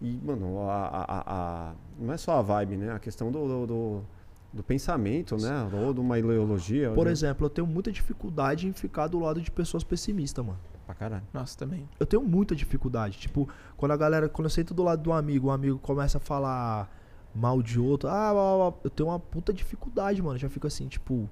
[0.00, 2.92] E, mano, a, a- a- a- não é só a vibe, né?
[2.92, 4.02] A questão do, do, do-
[4.54, 5.68] do pensamento, né?
[5.72, 6.90] Ou de uma ideologia.
[6.90, 7.12] Por né?
[7.12, 10.58] exemplo, eu tenho muita dificuldade em ficar do lado de pessoas pessimistas, mano.
[10.84, 11.22] Pra caralho.
[11.32, 11.88] Nossa, também.
[11.98, 13.16] Eu tenho muita dificuldade.
[13.18, 16.18] Tipo, quando a galera, quando eu sento do lado de um amigo, um amigo começa
[16.18, 16.90] a falar
[17.34, 18.08] mal de outro.
[18.08, 20.38] Ah, eu tenho uma puta dificuldade, mano.
[20.38, 21.28] Já fico assim, tipo.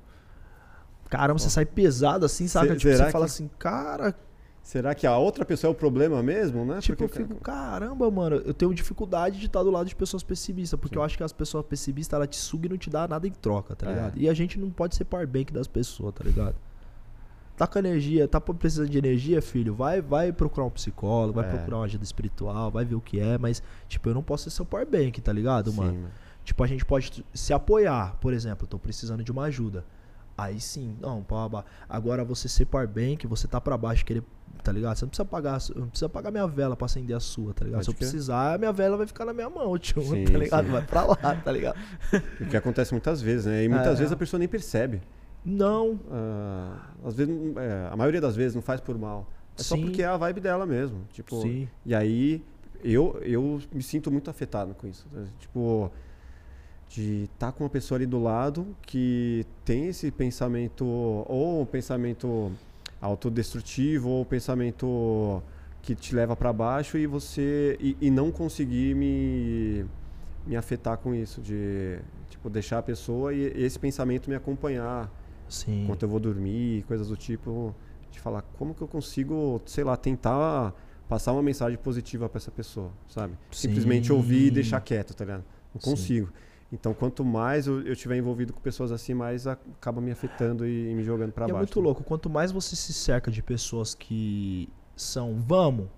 [1.08, 2.76] Caramba, você sai pesado assim, sabe?
[2.76, 4.14] Tipo, você fala que- assim, cara,
[4.62, 6.80] Será que a outra pessoa é o problema mesmo, né?
[6.80, 10.22] Tipo, Porque, eu fico, caramba, mano, eu tenho dificuldade de estar do lado de pessoas
[10.22, 13.08] pessimistas, porque eu acho que as pessoas pessimistas, ela te suga e não te dá
[13.08, 13.94] nada em troca, tá É.
[13.94, 14.18] ligado?
[14.18, 16.54] E a gente não pode ser powerbank das pessoas, tá ligado?
[17.60, 21.50] Tá com energia, tá precisando de energia, filho, vai vai procurar um psicólogo, vai É.
[21.50, 24.50] procurar uma ajuda espiritual, vai ver o que é, mas, tipo, eu não posso ser
[24.56, 25.92] seu powerbank, tá ligado, Sim, mano?
[25.92, 26.10] mano.
[26.42, 29.84] Tipo, a gente pode se apoiar, por exemplo, eu tô precisando de uma ajuda.
[30.38, 34.22] Aí sim, não, pá, agora você ser powerbank, você tá pra baixo, querer,
[34.64, 34.96] tá ligado?
[34.96, 37.80] Você não precisa pagar, não precisa pagar minha vela pra acender a sua, tá ligado?
[37.80, 40.38] Pode Se eu precisar, a minha vela vai ficar na minha mão, tio, Sim, tá
[40.38, 40.64] ligado?
[40.64, 40.72] sim.
[40.72, 41.14] Vai pra lá,
[41.44, 41.76] tá ligado?
[42.40, 43.64] O que acontece muitas vezes, né?
[43.64, 43.96] E muitas É.
[43.96, 45.02] vezes a pessoa nem percebe.
[45.44, 49.26] Não, Ah, às vezes, é, a maioria das vezes não faz por mal.
[49.58, 49.82] É só Sim.
[49.82, 50.98] porque é a vibe dela mesmo.
[51.12, 52.42] Tipo, sim, E aí
[52.82, 55.06] eu, eu me sinto muito afetado com isso.
[55.12, 55.26] né?
[55.38, 55.90] Tipo,
[56.88, 62.50] de estar com uma pessoa ali do lado que tem esse pensamento, ou um pensamento
[63.00, 65.42] autodestrutivo, ou um pensamento
[65.82, 69.84] que te leva para baixo e você e, e não conseguir me,
[70.46, 71.98] me afetar com isso, de
[72.28, 75.10] tipo deixar a pessoa e esse pensamento me acompanhar
[75.50, 75.82] sim.
[75.84, 77.74] enquanto eu vou dormir, coisas do tipo,
[78.10, 80.74] de falar como que eu consigo, sei lá, tentar
[81.08, 83.36] passar uma mensagem positiva para essa pessoa, sabe?
[83.50, 84.12] Simplesmente Sim.
[84.12, 85.44] ouvir e deixar quieto, tá ligado?
[85.74, 85.90] Não Sim.
[85.90, 86.28] consigo.
[86.72, 90.88] Então, quanto mais eu, eu tiver envolvido com pessoas assim, mais acaba me afetando e,
[90.88, 91.58] e me jogando para é baixo.
[91.58, 95.88] muito louco, quanto mais você se cerca de pessoas que são vamos,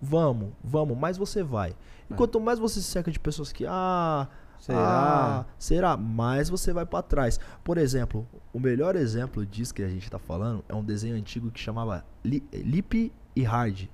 [0.00, 1.74] vamos, vamos, mais você vai.
[2.08, 2.16] E É.
[2.16, 4.28] quanto mais você se cerca de pessoas que, ah,
[4.62, 4.78] Será?
[4.78, 5.96] ah, será?
[5.96, 7.40] Mais você vai pra trás.
[7.64, 11.50] Por exemplo, o melhor exemplo disso que a gente tá falando é um desenho antigo
[11.50, 13.88] que chamava Li- Lip e Hard.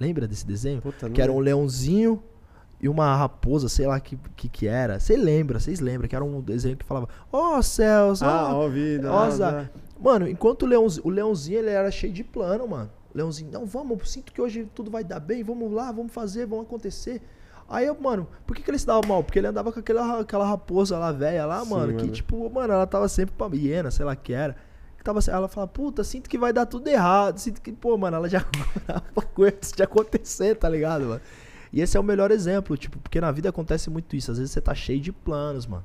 [0.00, 0.82] Lembra desse desenho?
[0.82, 2.20] Puta, Que era um leãozinho
[2.80, 4.98] e uma raposa, sei lá que que, que era.
[4.98, 9.12] Você lembra, vocês lembram que era um desenho que falava: "Ó céus, Ah, ó, vida.
[9.12, 9.50] ah, Zá.
[9.50, 9.70] Zá.
[10.00, 12.90] Mano, enquanto o leãozinho, o leãozinho ele era cheio de plano, mano.
[13.14, 16.64] Leãozinho, não, vamos, sinto que hoje tudo vai dar bem, vamos lá, vamos fazer, vamos
[16.64, 17.20] acontecer.
[17.70, 19.22] Aí, eu, mano, por que, que ele se dava mal?
[19.22, 22.12] Porque ele andava com aquela, aquela raposa lá, velha lá, Sim, mano, que mano.
[22.12, 24.56] tipo, mano, ela tava sempre pra hiena, sei lá que era.
[24.98, 28.16] Que tava, ela falava, puta, sinto que vai dar tudo errado, sinto que, pô, mano,
[28.16, 28.44] ela já
[29.32, 31.20] coisa de acontecer, tá ligado, mano?
[31.72, 34.32] E esse é o melhor exemplo, tipo, porque na vida acontece muito isso.
[34.32, 35.84] Às vezes você tá cheio de planos, mano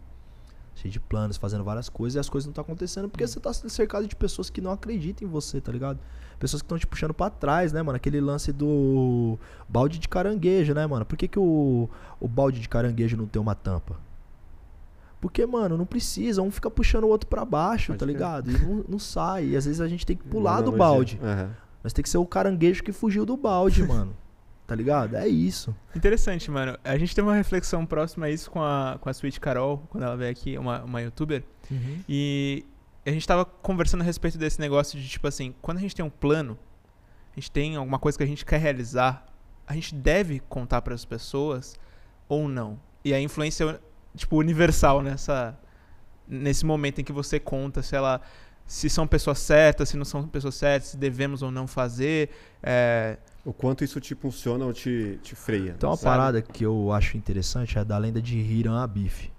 [0.75, 3.51] cheio de planos, fazendo várias coisas e as coisas não estão acontecendo porque você tá
[3.53, 5.99] cercado de pessoas que não acreditam em você, tá ligado?
[6.39, 7.95] Pessoas que estão te puxando pra trás, né, mano?
[7.95, 9.37] Aquele lance do
[9.67, 11.05] balde de caranguejo, né, mano?
[11.05, 11.89] Por que, que o,
[12.19, 13.95] o balde de caranguejo não tem uma tampa?
[15.21, 18.51] Porque, mano, não precisa, um fica puxando o outro pra baixo, Pode tá ligado?
[18.51, 19.45] E não, não sai.
[19.47, 20.77] E às vezes a gente tem que pular do Analogia.
[20.77, 21.19] balde.
[21.23, 21.49] Aham.
[21.81, 24.15] Mas tem que ser o caranguejo que fugiu do balde, mano.
[24.67, 25.15] Tá ligado?
[25.15, 25.75] É isso.
[25.95, 26.77] Interessante, mano.
[26.83, 30.03] A gente teve uma reflexão próxima a isso com a, com a Sweet Carol, quando
[30.03, 31.43] ela veio aqui, uma, uma youtuber.
[32.09, 32.65] E
[33.05, 36.03] a gente tava conversando a respeito desse negócio de, tipo assim, quando a gente tem
[36.03, 36.57] um plano,
[37.31, 39.25] a gente tem alguma coisa que a gente quer realizar,
[39.67, 41.75] a gente deve contar para as pessoas
[42.27, 42.79] ou não.
[43.03, 43.79] E a influência,
[44.15, 45.57] tipo, universal nessa
[46.27, 48.19] nesse momento em que você conta se ela
[48.65, 52.31] se são pessoas certas, se não são pessoas certas, se devemos ou não fazer.
[52.63, 55.75] É, O quanto isso te impulsiona ou te, te freia.
[55.77, 56.17] Então uma Sabe?
[56.17, 59.31] parada que eu acho interessante é da lenda de Hiram Abif.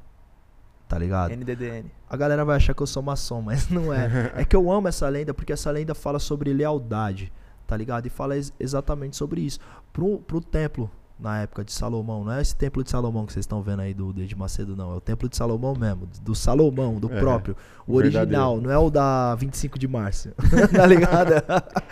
[0.88, 1.32] Tá ligado?
[1.32, 1.90] NDDN.
[2.08, 4.32] A galera vai achar que eu sou maçom, mas não é.
[4.36, 7.32] É que eu amo essa lenda porque essa lenda fala sobre lealdade,
[7.66, 8.06] tá ligado?
[8.06, 9.58] E fala ex- exatamente sobre isso.
[9.92, 10.88] Pro, pro templo,
[11.18, 13.92] na época de Salomão, não é esse templo de Salomão que vocês estão vendo aí
[13.94, 14.92] do de Macedo, não.
[14.92, 17.56] É o templo de Salomão mesmo, do Salomão, do É, próprio.
[17.86, 18.60] O o original, verdadeiro.
[18.62, 20.28] não é o da 25 de março.
[20.72, 21.32] tá ligado?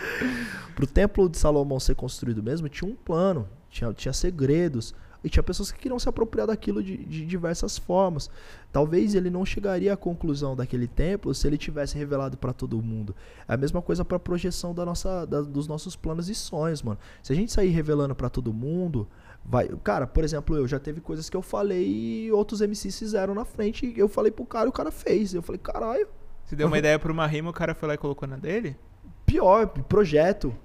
[0.75, 4.93] Pro templo de Salomão ser construído mesmo, tinha um plano, tinha, tinha segredos.
[5.25, 8.29] E tinha pessoas que queriam se apropriar daquilo de, de diversas formas.
[8.71, 13.15] Talvez ele não chegaria à conclusão daquele templo se ele tivesse revelado para todo mundo.
[13.47, 16.99] É a mesma coisa para projeção da nossa, da- dos nossos planos e sonhos, mano.
[17.23, 19.07] Se a gente sair revelando para todo mundo,
[19.43, 19.67] vai.
[19.83, 21.87] Cara, por exemplo, eu já teve coisas que eu falei
[22.27, 23.85] e outros MCs fizeram na frente.
[23.87, 25.33] E eu falei pro cara e o cara fez.
[25.33, 26.07] Eu falei, caralho,
[26.45, 28.77] Você deu uma ideia pra uma rima, o cara foi lá e colocou na dele?
[29.25, 30.55] pior, projeto.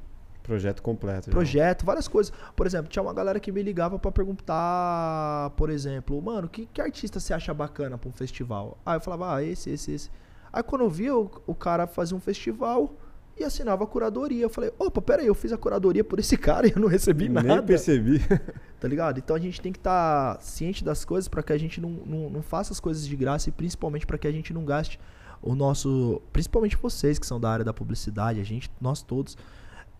[0.50, 1.26] Projeto completo.
[1.26, 1.32] já.
[1.32, 2.32] Projeto, várias coisas.
[2.56, 6.80] Por exemplo, tinha uma galera que me ligava pra perguntar, por exemplo, mano, que, que
[6.80, 8.76] artista você acha bacana pra um festival?
[8.84, 10.10] Aí eu falava, ah, esse, esse, esse.
[10.52, 12.92] Aí quando eu vi, o, o cara fazia um festival
[13.38, 14.42] e assinava a curadoria.
[14.44, 16.88] Eu falei, opa, pera aí, eu fiz a curadoria por esse cara e eu não
[16.88, 17.62] recebi Nem nada.
[17.62, 18.20] percebi.
[18.80, 19.18] Tá ligado?
[19.18, 22.30] Então a gente tem que estar ciente das coisas pra que a gente não, não,
[22.30, 24.98] não faça as coisas de graça e principalmente pra que a gente não gaste
[25.42, 26.20] o nosso.
[26.32, 29.36] Principalmente vocês que são da área da publicidade, a gente, nós todos,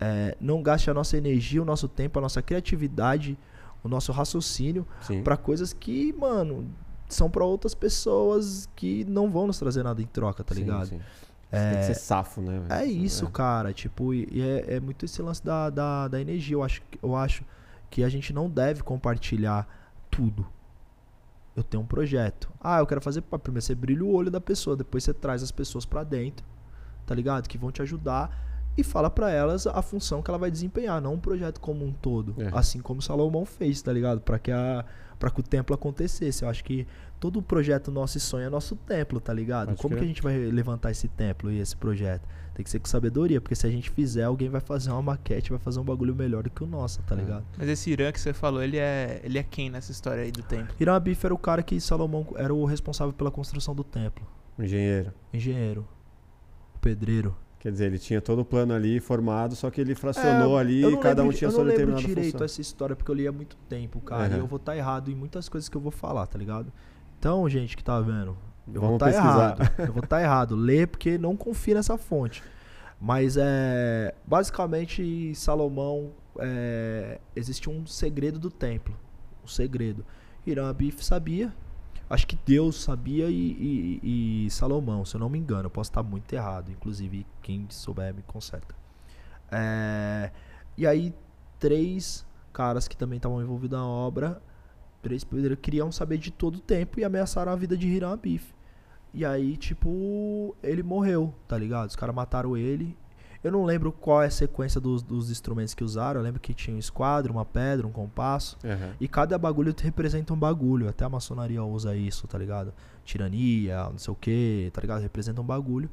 [0.00, 3.38] é, não gaste a nossa energia, o nosso tempo, a nossa criatividade,
[3.84, 4.86] o nosso raciocínio
[5.22, 6.66] pra coisas que, mano,
[7.08, 10.86] são pra outras pessoas que não vão nos trazer nada em troca, tá Sim, ligado?
[10.86, 11.00] sim.
[11.52, 12.62] Você Tem que ser safo, né?
[12.70, 13.72] É isso, cara.
[13.72, 16.54] Tipo, e é, é muito esse lance da, da, da energia.
[16.54, 17.42] Eu acho, que- eu acho
[17.90, 19.66] que a gente não deve compartilhar
[20.08, 20.46] tudo.
[21.56, 22.48] Eu tenho um projeto.
[22.60, 23.22] Ah, eu quero fazer.
[23.22, 26.46] Primeiro você brilha o olho da pessoa, depois você traz as pessoas pra dentro,
[27.04, 27.48] tá ligado?
[27.48, 28.30] Que vão te ajudar
[28.80, 31.92] e fala pra elas a função que ela vai desempenhar, não um projeto como um
[31.92, 32.34] todo.
[32.42, 32.50] É.
[32.52, 34.20] Assim como Salomão fez, tá ligado?
[34.20, 34.84] Pra que, a,
[35.18, 36.42] pra que o templo acontecesse.
[36.44, 36.86] Eu acho que
[37.18, 39.68] todo projeto nosso e sonho é nosso templo, tá ligado?
[39.68, 39.98] Pode como crer.
[40.00, 42.26] que a gente vai levantar esse templo e esse projeto?
[42.54, 45.50] Tem que ser com sabedoria, porque se a gente fizer, alguém vai fazer uma maquete,
[45.50, 47.18] vai fazer um bagulho melhor do que o nosso, tá É.
[47.18, 47.44] ligado?
[47.56, 50.42] Mas esse Irã que você falou, ele é, ele é quem nessa história aí do
[50.42, 50.74] templo?
[50.78, 54.26] Hiram Abif era o cara que Salomão era o responsável pela construção do templo.
[54.58, 55.12] Engenheiro.
[55.32, 55.86] O engenheiro.
[56.74, 57.34] O pedreiro.
[57.60, 60.80] Quer dizer, ele tinha todo o plano ali formado, só que ele fracionou É, ali
[60.82, 62.44] eu e cada um lembro- tinha Eu sua não lembro determinada direito função.
[62.46, 64.24] essa história, porque eu li há muito tempo, cara.
[64.28, 64.36] Aham.
[64.36, 66.72] E eu vou estar errado em muitas coisas que eu vou falar, tá ligado?
[67.18, 68.34] Então, gente que tá vendo,
[68.66, 69.56] eu Vamos vou estar pesquisar.
[69.58, 69.72] errado.
[69.88, 70.56] Eu vou estar errado.
[70.56, 72.42] Lê porque não confia nessa fonte.
[72.98, 74.14] Mas é.
[74.26, 76.12] Basicamente, Salomão.
[76.38, 78.96] É, existe um segredo do templo.
[79.44, 80.04] Um segredo.
[80.46, 81.52] Hiram Abif sabia.
[82.10, 85.66] Acho que Deus sabia e, e- e Salomão, se eu não me engano.
[85.66, 86.70] Eu posso estar muito errado.
[86.70, 88.74] Inclusive, quem souber me conserta.
[89.52, 90.30] É,
[90.76, 91.14] e aí,
[91.58, 94.42] três caras que também estavam envolvidos na obra.
[95.02, 98.52] Três pedreiros queriam saber de todo o tempo e ameaçaram a vida de Hiram Abif.
[99.14, 101.88] E aí, tipo, ele morreu, tá ligado?
[101.90, 102.96] Os caras mataram ele.
[103.42, 106.20] Eu não lembro qual é a sequência dos, dos instrumentos que usaram.
[106.20, 108.58] Eu lembro que tinha um esquadro, uma pedra, um compasso.
[108.62, 108.92] Aham.
[109.00, 110.88] E cada bagulho representa um bagulho.
[110.88, 112.72] Até a maçonaria usa isso, tá ligado?
[113.04, 115.00] Tirania, não sei o que, tá ligado?
[115.00, 115.88] Representa um bagulho.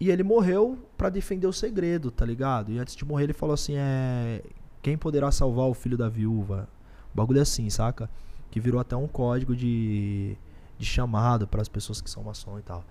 [0.00, 2.72] E ele morreu pra defender o segredo, tá ligado?
[2.72, 4.42] E antes de morrer ele falou assim, é...
[4.80, 6.68] Quem poderá salvar o filho da viúva?
[7.12, 8.08] Um bagulho assim, saca?
[8.50, 10.36] Que virou até um código de,
[10.78, 12.84] de chamado para as pessoas que são maçom e tal.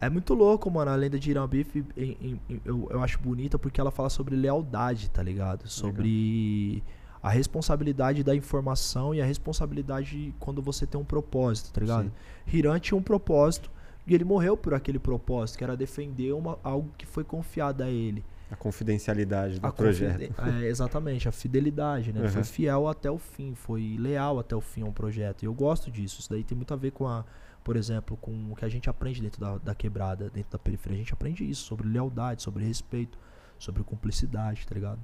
[0.00, 0.90] É muito louco, mano.
[0.90, 4.08] A lenda de Irã Biff em- em- em- eu, eu acho bonita porque ela fala
[4.08, 5.68] sobre lealdade, tá ligado?
[5.68, 6.82] Sobre
[7.22, 12.10] a responsabilidade da informação e a responsabilidade quando você tem um propósito, tá ligado?
[12.50, 13.70] Hiram tinha um propósito
[14.06, 17.88] e ele morreu por aquele propósito, que era defender uma, algo que foi confiado a
[17.90, 18.24] ele.
[18.50, 20.12] A confidencialidade do A projeto.
[20.34, 22.20] confide- É, exatamente, a fidelidade, né?
[22.20, 22.44] Ele foi Uhum.
[22.46, 25.42] fiel até o fim, foi leal até o fim a um projeto.
[25.42, 26.20] E eu gosto disso.
[26.20, 27.24] Isso daí tem muito a ver com a,
[27.62, 30.96] por exemplo, com o que a gente aprende dentro da, da quebrada, dentro da periferia.
[30.96, 33.18] A gente aprende isso, sobre lealdade, sobre respeito,
[33.58, 34.98] sobre cumplicidade, tá ligado?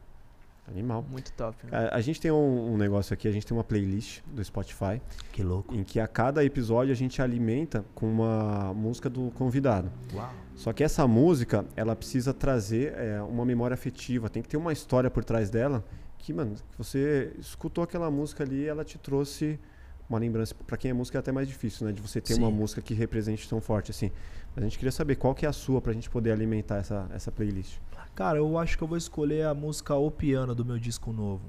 [0.68, 1.04] Animal.
[1.08, 1.64] Muito top.
[1.64, 1.70] né?
[1.92, 5.00] A, a gente tem um, um negócio aqui, a gente tem uma playlist do Spotify,
[5.32, 5.72] Que louco.
[5.72, 9.92] em que a cada episódio a gente alimenta com uma música do convidado.
[10.12, 10.28] Uau.
[10.56, 14.72] Só que essa música, ela precisa trazer é, uma memória afetiva, tem que ter uma
[14.72, 15.84] história por trás dela,
[16.18, 19.60] que, mano, você escutou aquela música ali e ela te trouxe
[20.08, 20.54] uma lembrança.
[20.54, 21.92] Pra quem é música é até mais difícil, né?
[21.92, 22.40] De você ter Sim.
[22.40, 24.10] uma música que represente tão forte assim.
[24.56, 27.30] A gente queria saber qual que é a sua pra gente poder alimentar essa, essa
[27.30, 27.78] playlist.
[28.14, 31.44] Cara, eu acho que eu vou escolher a música O Piano do meu disco novo.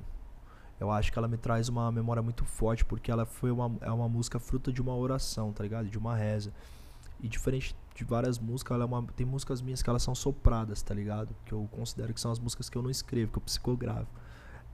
[0.79, 3.91] Eu acho que ela me traz uma memória muito forte, porque ela foi uma, é
[3.91, 5.87] uma música fruta de uma oração, tá ligado?
[5.87, 6.53] De uma reza.
[7.19, 10.81] E diferente de várias músicas, ela é uma, tem músicas minhas que elas são sopradas,
[10.81, 11.35] tá ligado?
[11.45, 14.07] Que eu considero que são as músicas que eu não escrevo, que eu psicografo.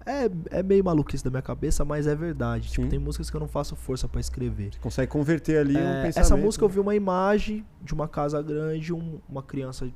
[0.06, 2.70] É, é meio maluquice da minha cabeça, mas é verdade.
[2.70, 4.72] Tipo, tem músicas que eu não faço força pra escrever.
[4.74, 6.20] Você consegue converter ali um É, pensamento.
[6.20, 9.90] essa música eu vi uma imagem de uma casa grande, um- uma criança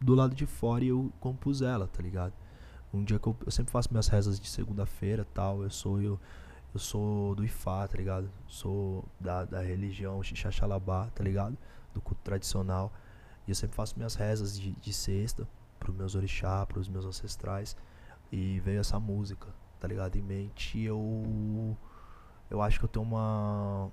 [0.00, 2.32] do lado de fora e eu compus ela, tá ligado?
[2.92, 6.20] Um dia que eu, eu sempre faço minhas rezas de segunda-feira tal, eu sou eu,
[6.72, 8.30] eu sou do Ifá, tá ligado?
[8.46, 11.56] Sou da, da religião Xixaxalabá, tá ligado?
[11.92, 12.92] Do culto tradicional.
[13.46, 15.48] E eu sempre faço minhas rezas de, de sexta
[15.78, 17.76] pros meus orixá, pros meus ancestrais.
[18.34, 19.46] E veio essa música,
[19.78, 20.16] tá ligado?
[20.16, 21.76] Em mente eu
[22.50, 23.88] eu acho que eu tenho uma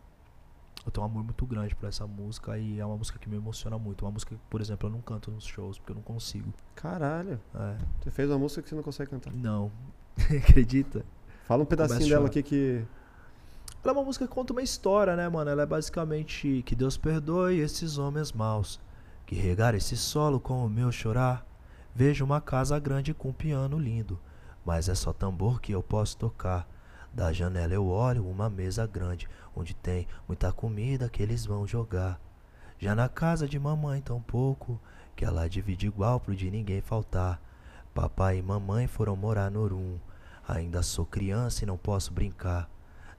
[0.83, 3.35] eu tenho um amor muito grande pra essa música e é uma música que me
[3.35, 4.03] emociona muito.
[4.03, 6.51] Uma música que, por exemplo, eu não canto nos shows porque eu não consigo.
[6.75, 9.31] Caralho, É, você fez uma música que você não consegue cantar.
[9.31, 9.71] não.
[10.17, 11.05] Acredita?
[11.45, 12.83] Fala um pedacinho dela aqui que.
[13.83, 15.49] Ela é uma música que conta uma história, né, mano?
[15.51, 18.79] Ela é basicamente que Deus perdoe esses homens maus
[19.25, 21.45] que regaram esse solo com o meu chorar.
[21.95, 24.19] Vejo uma casa grande com um piano lindo,
[24.65, 26.67] mas é só tambor que eu posso tocar.
[27.13, 32.19] Da janela eu olho uma mesa grande, onde tem muita comida que eles vão jogar.
[32.79, 34.79] Já na casa de mamãe tão pouco,
[35.15, 37.41] que ela divide igual pro de ninguém faltar.
[37.93, 39.99] Papai e mamãe foram morar no Urum.
[40.47, 42.69] Ainda sou criança e não posso brincar.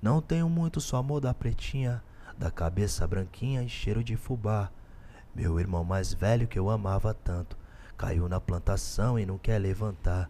[0.00, 2.02] Não tenho muito só amor da pretinha,
[2.36, 4.70] da cabeça branquinha e cheiro de fubá.
[5.34, 7.56] Meu irmão mais velho que eu amava tanto,
[7.96, 10.28] caiu na plantação e não quer levantar.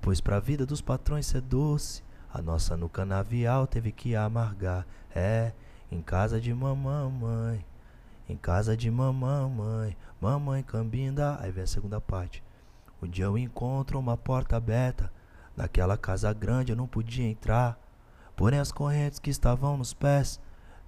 [0.00, 2.02] Pois pra vida dos patrões ser doce,
[2.32, 4.86] a nossa no canavial teve que amargar.
[5.14, 5.52] É,
[5.92, 7.64] Em casa de mamãe,
[8.28, 11.36] em casa de mamãe, mamãe cambinda.
[11.40, 12.42] Aí vem a segunda parte.
[13.02, 15.12] Um dia eu encontro uma porta aberta.
[15.56, 17.76] Naquela casa grande eu não podia entrar.
[18.36, 20.40] Porém as correntes que estavam nos pés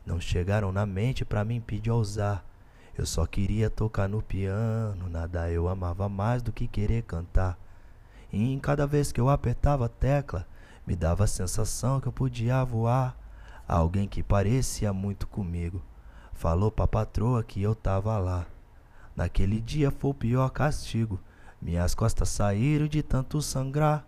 [0.07, 2.45] não chegaram na mente pra me impedir a usar.
[2.97, 7.59] Eu só queria tocar no piano, nada eu amava mais do que querer cantar.
[8.33, 10.47] E em cada vez que eu apertava a tecla,
[10.87, 13.17] me dava a sensação que eu podia voar.
[13.69, 15.83] Alguém que parecia muito comigo
[16.43, 18.45] falou pra patroa que eu tava lá.
[19.15, 21.21] Naquele dia foi o pior castigo.
[21.61, 24.05] Minhas costas saíram de tanto sangrar.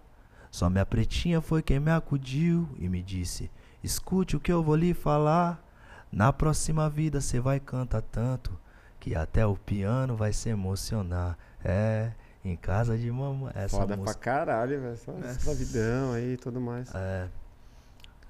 [0.51, 3.49] Só minha pretinha foi quem me acudiu e me disse:
[3.85, 5.63] Escute o que eu vou lhe falar.
[6.11, 8.59] Na próxima vida cê vai cantar tanto
[8.99, 11.39] que até o piano vai se emocionar.
[11.65, 12.13] É,
[12.45, 13.53] em casa de mamãe.
[13.55, 14.19] Essa Foda música.
[14.19, 14.97] pra caralho, velho.
[14.97, 15.31] Só Nossa.
[15.33, 16.95] escravidão aí e tudo mais.
[16.95, 17.29] É,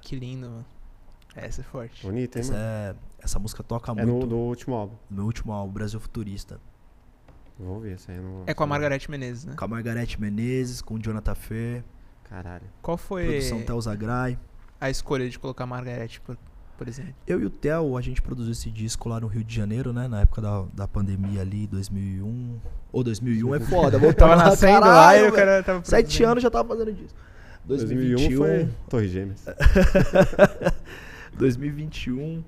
[0.00, 0.64] Que lindo, mano.
[1.34, 2.02] Essa é forte.
[2.06, 2.64] Bonito, hein, essa, mano?
[2.64, 4.20] é- essa música toca É muito.
[4.20, 4.94] no, do último álbum.
[5.10, 6.60] no meu último álbum, Brasil Futurista.
[7.58, 8.18] Vou ver essa aí.
[8.18, 8.44] Não...
[8.46, 9.54] É com a Margareth Menezes, né?
[9.56, 11.84] Com a Margarete Menezes, com o Jonathan Fer,
[12.24, 12.64] Caralho.
[12.82, 14.38] Qual foi produção Tel Zagrai.
[14.80, 16.36] a escolha de colocar a Margareth, por,
[16.76, 17.14] por exemplo?
[17.26, 20.08] Eu e o Theo, a gente produziu esse disco lá no Rio de Janeiro, né?
[20.08, 22.58] Na época da, da pandemia ali, 2001.
[22.92, 26.22] Ou 2001 é foda, voltava Tava lá, nascendo lá caralho, e o cara tava Sete
[26.24, 27.18] anos já tava fazendo disco.
[27.66, 29.44] 2001 2021, foi Torre Gêmeas.
[31.38, 32.44] 2021.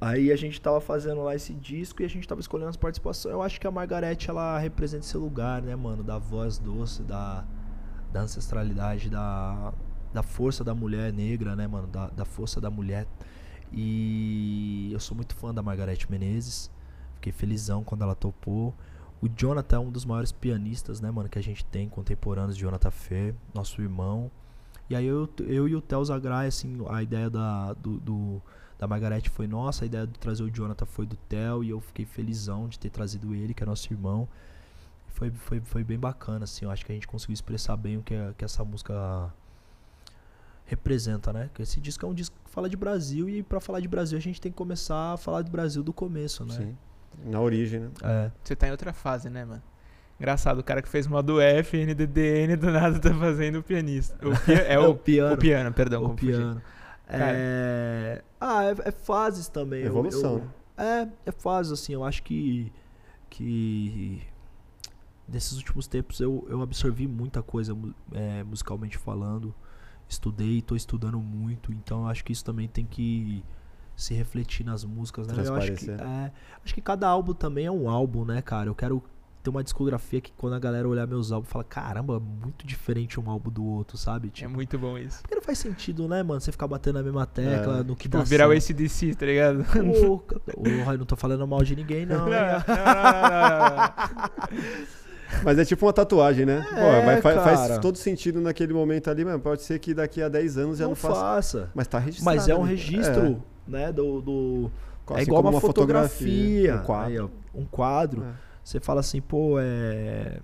[0.00, 3.34] Aí a gente tava fazendo lá esse disco e a gente tava escolhendo as participações.
[3.34, 6.02] Eu acho que a Margarete, ela representa esse lugar, né, mano?
[6.02, 7.44] Da voz doce, da,
[8.10, 9.74] da ancestralidade, da,
[10.12, 11.86] da força da mulher negra, né, mano?
[11.86, 13.06] Da, da força da mulher.
[13.72, 16.70] E eu sou muito fã da Margarete Menezes.
[17.16, 18.74] Fiquei felizão quando ela topou.
[19.22, 22.62] O Jonathan é um dos maiores pianistas, né, mano, que a gente tem, contemporâneos de
[22.62, 24.30] Jonathan Fer, nosso irmão.
[24.88, 28.42] E aí eu, eu e o Theo Zagrai, assim, a ideia da, do, do-
[28.78, 31.80] da Margarete foi nossa, a ideia de trazer o Jonathan foi do Theo, e eu
[31.82, 34.26] fiquei felizão de ter trazido ele, que é nosso irmão.
[35.08, 38.02] Foi, foi, foi bem bacana, assim, eu acho que a gente conseguiu expressar bem o
[38.02, 39.30] que, a- que essa música
[40.64, 41.50] representa, né?
[41.54, 44.16] Que esse disco é um disco que fala de Brasil, e pra falar de Brasil
[44.16, 46.54] a gente tem que começar a falar de Brasil do começo, né?
[46.54, 46.76] Sim.
[47.24, 47.90] Na origem, né?
[48.02, 48.30] É.
[48.42, 49.62] Você tá em outra fase, né, mano?
[50.18, 54.16] Engraçado, o cara que fez modo F, NDDN, do nada tá fazendo o pianista.
[54.26, 55.34] O pi- é o, piano.
[55.34, 56.04] o piano, perdão.
[56.04, 56.26] o confundi.
[56.32, 56.62] piano.
[57.08, 57.32] Cara.
[57.34, 58.22] É...
[58.40, 59.80] Ah, é, é fases também.
[59.80, 60.42] eu- Evolução,
[60.78, 61.92] eu- É, é fases, assim.
[61.94, 62.70] Eu acho que.
[63.28, 64.22] Que.
[65.28, 67.76] Nesses últimos tempos eu, eu absorvi muita coisa
[68.12, 69.54] é, musicalmente falando.
[70.10, 71.72] Estudei, tô estudando muito.
[71.72, 73.42] Então eu acho que isso também tem que
[73.96, 75.34] se refletir nas músicas, né?
[75.36, 76.00] Eu acho que, Transparecer.
[76.06, 76.32] é,
[76.64, 78.68] acho que cada álbum também é um álbum, né, cara?
[78.68, 79.02] Eu quero
[79.42, 83.30] ter uma discografia que quando a galera olhar meus álbuns, fala, caramba, muito diferente um
[83.30, 84.28] álbum do outro, sabe?
[84.28, 85.22] É Tipo, muito bom isso.
[85.22, 86.40] porque não faz sentido, né, mano?
[86.40, 87.82] Você ficar batendo na mesma tecla, É.
[87.82, 88.64] no que Tipo, dá virar o certo.
[88.80, 89.60] ACDC, tá ligado?
[89.96, 92.26] Ô, Ô, eu não tô falando mal de ninguém, não.
[92.28, 94.90] Não, não, não, não, não.
[95.44, 96.64] Mas é tipo uma tatuagem, né?
[96.68, 97.78] Pô, É, vai- fa- faz cara.
[97.78, 100.90] todo sentido naquele momento ali, mas pode ser que daqui a 10 anos já não,
[100.90, 101.14] não faça.
[101.20, 101.70] faça.
[101.74, 102.36] Mas tá registrado.
[102.36, 104.20] Mas é um registro, né, do...
[104.20, 104.70] do-
[105.08, 106.76] É, é assim igual como uma, fotografia.
[106.76, 107.10] um quadro.
[107.12, 108.22] Aí, ó, um quadro.
[108.22, 108.26] É.
[108.62, 110.38] Você fala assim, pô, é...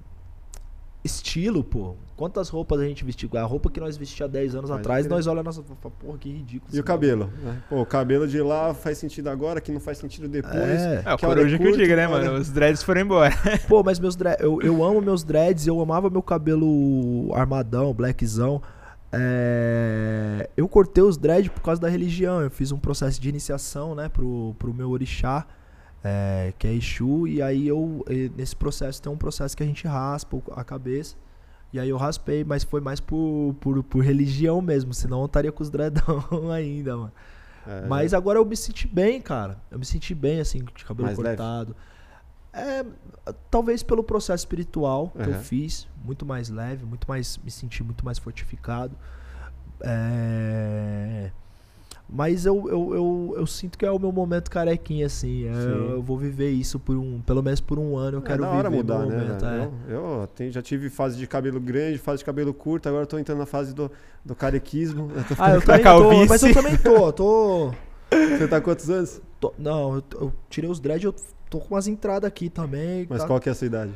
[1.06, 1.94] Estilo, pô.
[2.16, 3.28] Quantas roupas a gente vestiu?
[3.34, 5.74] A roupa que nós vestia há 10 anos atrás, nós olhamos nossa...
[5.98, 6.74] Porra, que ridículo.
[6.74, 7.30] E o cabelo?
[7.42, 7.62] né?
[7.68, 10.54] Pô, o cabelo de lá faz sentido agora, que não faz sentido depois.
[10.56, 11.02] É.
[11.04, 12.38] É, o Que hora coruja que eu diga, né, hora- mano?
[12.38, 13.34] Os dreads foram embora.
[13.68, 18.62] Pô, mas meus dreads, eu, eu amo meus dreads, eu amava meu cabelo armadão, blackzão.
[19.12, 22.40] É, eu cortei os dreads por causa da religião.
[22.40, 25.46] Eu fiz um processo de iniciação, né, pro, pro meu orixá,
[26.06, 27.26] é, que é Exu.
[27.26, 28.04] E aí eu,
[28.36, 31.16] nesse processo, tem um processo que a gente raspa a cabeça.
[31.72, 35.50] E aí eu raspei, mas foi mais por, por, por religião mesmo, senão eu estaria
[35.50, 36.24] com os dreadão
[36.54, 37.12] ainda, mano.
[37.66, 39.60] É, Mas agora eu me senti bem, cara.
[39.70, 41.36] Eu me senti bem, assim, de cabelo Mais leve?
[41.36, 41.76] cortado.
[42.52, 42.86] É,
[43.50, 45.42] talvez pelo processo espiritual que eu Aham.
[45.42, 47.36] fiz, muito mais leve, muito mais.
[47.38, 48.96] Me senti muito mais fortificado.
[49.82, 51.30] É,
[52.08, 55.46] mas eu, eu, eu, eu sinto que é o meu momento carequinha, assim.
[55.48, 57.20] É, eu, eu vou viver isso por um.
[57.20, 58.18] Pelo menos por um ano.
[58.18, 59.16] Eu é quero da viver mudar, meu né?
[59.24, 59.40] momento.
[59.44, 59.72] velho?
[59.88, 59.92] é.
[59.94, 63.06] Eu, eu tenho- já tive fase de cabelo grande, fase de cabelo curto, agora eu
[63.08, 63.90] tô entrando na fase do,
[64.24, 65.10] do carequismo.
[65.16, 66.28] Eu tô Ah, eu também tô, calvície.
[66.28, 67.72] mas eu também tô, tô.
[68.38, 69.20] Você tá quantos anos?
[69.40, 71.14] tô- não, eu, eu tirei os dreads, eu
[71.50, 73.06] tô com umas entradas aqui também.
[73.10, 73.26] Mas tá?
[73.26, 73.92] qual que é a sua idade?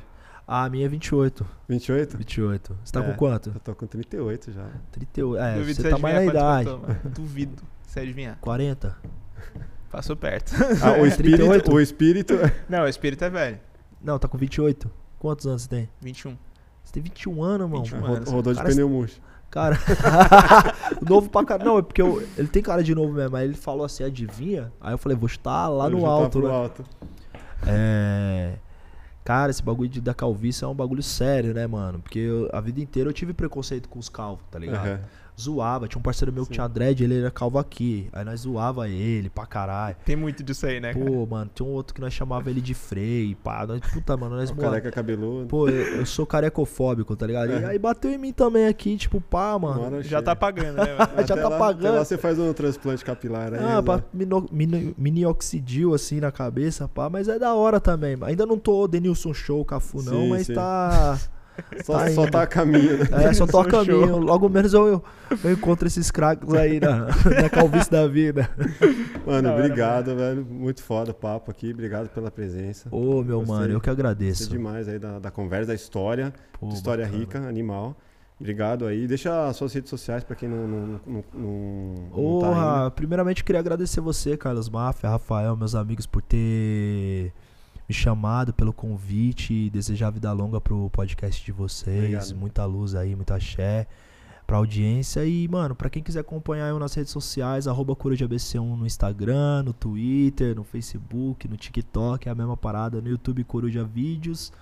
[0.53, 1.47] Ah, a minha é 28.
[1.69, 2.19] 28?
[2.19, 2.77] 28.
[2.85, 3.03] Você tá É.
[3.05, 3.51] com quanto?
[3.55, 4.67] Eu tô com 38 já.
[4.91, 5.41] 38.
[5.41, 6.71] É, Duvido você tá mais na idade.
[7.05, 8.37] Duvido você adivinhar.
[8.41, 8.97] 40?
[9.93, 10.53] Passou perto.
[10.83, 11.73] Ah, o espírito, 38?
[11.73, 12.35] o espírito.
[12.69, 13.61] Não, o espírito é velho.
[14.03, 14.91] Não, tá com 28.
[15.21, 15.89] Quantos anos você tem?
[16.01, 16.37] 21.
[16.83, 17.85] Você tem 21 anos, mano.
[17.85, 18.31] 21 ro- anos.
[18.33, 19.21] Rodou de Cara, pneu murcho.
[19.51, 19.77] Cara,
[21.09, 21.71] novo pra caralho.
[21.71, 23.37] Não, é porque eu- ele tem cara de novo mesmo.
[23.37, 24.73] Aí ele falou assim, adivinha?
[24.81, 26.51] Aí eu falei, vou chutar lá Eu no alto, né?
[26.51, 26.85] alto.
[27.67, 28.55] É.
[29.25, 32.01] Cara, esse bagulho de, da calvície é um bagulho sério, né, mano?
[32.01, 34.87] Porque eu- a vida inteira eu tive preconceito com os calvos, tá ligado?
[34.87, 35.01] Aham.
[35.41, 35.89] Zoava.
[35.89, 38.09] Tinha um parceiro meu que tinha dread, ele era calvo aqui.
[38.13, 39.97] Aí nós zoava ele pra caralho.
[40.05, 41.05] Tem muito disso aí, né, cara?
[41.05, 43.67] Pô, mano, tinha um outro que nós chamava ele de freio, pá.
[43.67, 45.47] Nós, puta, mano, nós O moa- careca cabeludo.
[45.47, 47.51] Pô, eu, eu sou carecofóbico, tá ligado?
[47.51, 50.03] E aí bateu em mim também aqui, tipo, pá, mano.
[50.03, 50.95] Já tá pagando, né?
[50.97, 51.11] mano?
[51.27, 51.87] já Até tá lá- pagando.
[51.89, 53.61] Até lá você faz um transplante capilar aí.
[53.63, 58.17] Ah, pra mino, mino, minioxidil assim na cabeça, pá, mas é da hora também.
[58.23, 60.55] Ainda não tô Denilson Show, Cafu não, Sim, mas sim.
[60.55, 61.19] tá.
[61.85, 63.09] Só, tá só tá a caminho, né?
[63.25, 64.09] É, só tô a Denilson caminho.
[64.09, 64.19] Show.
[64.21, 65.05] Logo menos eu, eu,
[65.45, 67.07] eu encontro esses craques aí na,
[67.43, 68.49] na calvície da vida.
[69.27, 70.45] Mano, Da hora, obrigado, velho.
[70.45, 71.73] Muito foda o papo aqui.
[71.73, 72.89] Obrigado pela presença.
[72.91, 73.55] Ô, meu Gostei.
[73.57, 74.51] mano, eu que Gostei agradeço.
[74.51, 76.33] demais aí da, da conversa, da história.
[76.59, 77.21] Pô, história bacana.
[77.21, 77.97] rica, animal.
[78.39, 79.07] Obrigado aí.
[79.07, 82.91] Deixa as suas redes sociais pra quem não, não, não, não, tá ainda.
[82.93, 87.33] primeiramente eu queria agradecer você, Carlos Mafia, Rafael, meus amigos, por ter
[87.91, 91.99] me chamado, pelo convite e desejar vida longa pro podcast de vocês.
[91.99, 92.37] Obrigado.
[92.37, 93.89] Muita luz aí, muita axé
[94.47, 95.25] pra audiência.
[95.25, 99.73] E, mano, pra quem quiser acompanhar eu nas redes sociais, arroba CorujaBC1 no Instagram, no
[99.73, 104.53] Twitter, no Facebook, no TikTok, é a mesma parada, no YouTube Coruja Vídeos.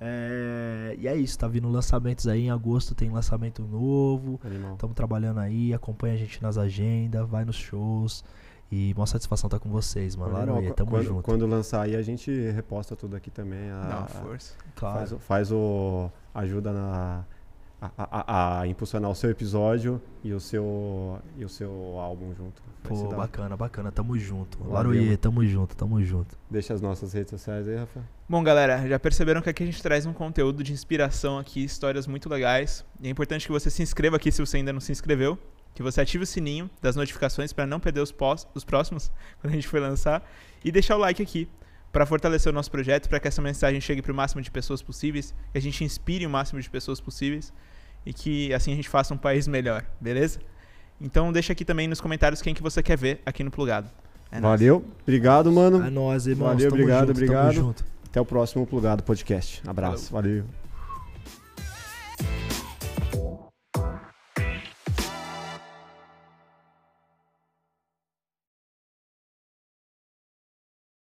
[0.00, 2.46] É, e é isso, tá vindo lançamentos aí.
[2.46, 4.40] Em agosto tem lançamento novo.
[4.72, 8.24] Estamos trabalhando aí, acompanha a gente nas agendas, vai nos shows.
[8.72, 10.32] E uma satisfação estar com vocês, mano.
[10.32, 11.22] Laroê, tamo quando, junto.
[11.22, 13.68] Quando lançar aí, a gente reposta tudo aqui também.
[13.70, 14.54] A, Dá uma a- força.
[14.76, 14.98] Claro.
[14.98, 16.10] faz, o- faz o.
[16.34, 17.24] ajuda na.
[17.82, 22.62] A, a- a impulsionar o seu episódio e o seu, e o seu álbum junto.
[22.84, 23.90] Vai Pô, bacana, bacana.
[23.90, 24.62] Tamo junto.
[24.62, 25.16] Mano.
[25.16, 26.36] tamo junto, tamo junto.
[26.50, 28.00] Deixa as nossas redes sociais aí, Rafa.
[28.28, 32.06] Bom, galera, já perceberam que aqui a gente traz um conteúdo de inspiração aqui, histórias
[32.06, 32.84] muito legais.
[33.00, 35.38] E é importante que você se inscreva aqui se você ainda não se inscreveu.
[35.74, 39.10] Que você ative o sininho das notificações para não perder os, pós, os próximos
[39.40, 40.28] quando a gente for lançar.
[40.64, 41.48] E deixar o like aqui
[41.92, 44.82] para fortalecer o nosso projeto, para que essa mensagem chegue para o máximo de pessoas
[44.82, 47.52] possíveis, que a gente inspire o máximo de pessoas possíveis
[48.04, 50.40] e que assim a gente faça um país melhor, beleza?
[51.00, 53.90] Então deixa aqui também nos comentários quem que você quer ver aqui no Plugado.
[54.30, 54.60] É nóis.
[54.60, 54.84] Valeu.
[55.02, 55.84] Obrigado, mano.
[55.84, 56.48] É nóis, irmãos.
[56.48, 57.54] Valeu, tamo obrigado, junto, obrigado.
[57.54, 57.84] Tamo junto.
[58.06, 59.62] Até o próximo Plugado Podcast.
[59.66, 60.12] Abraço.
[60.12, 60.44] Valeu.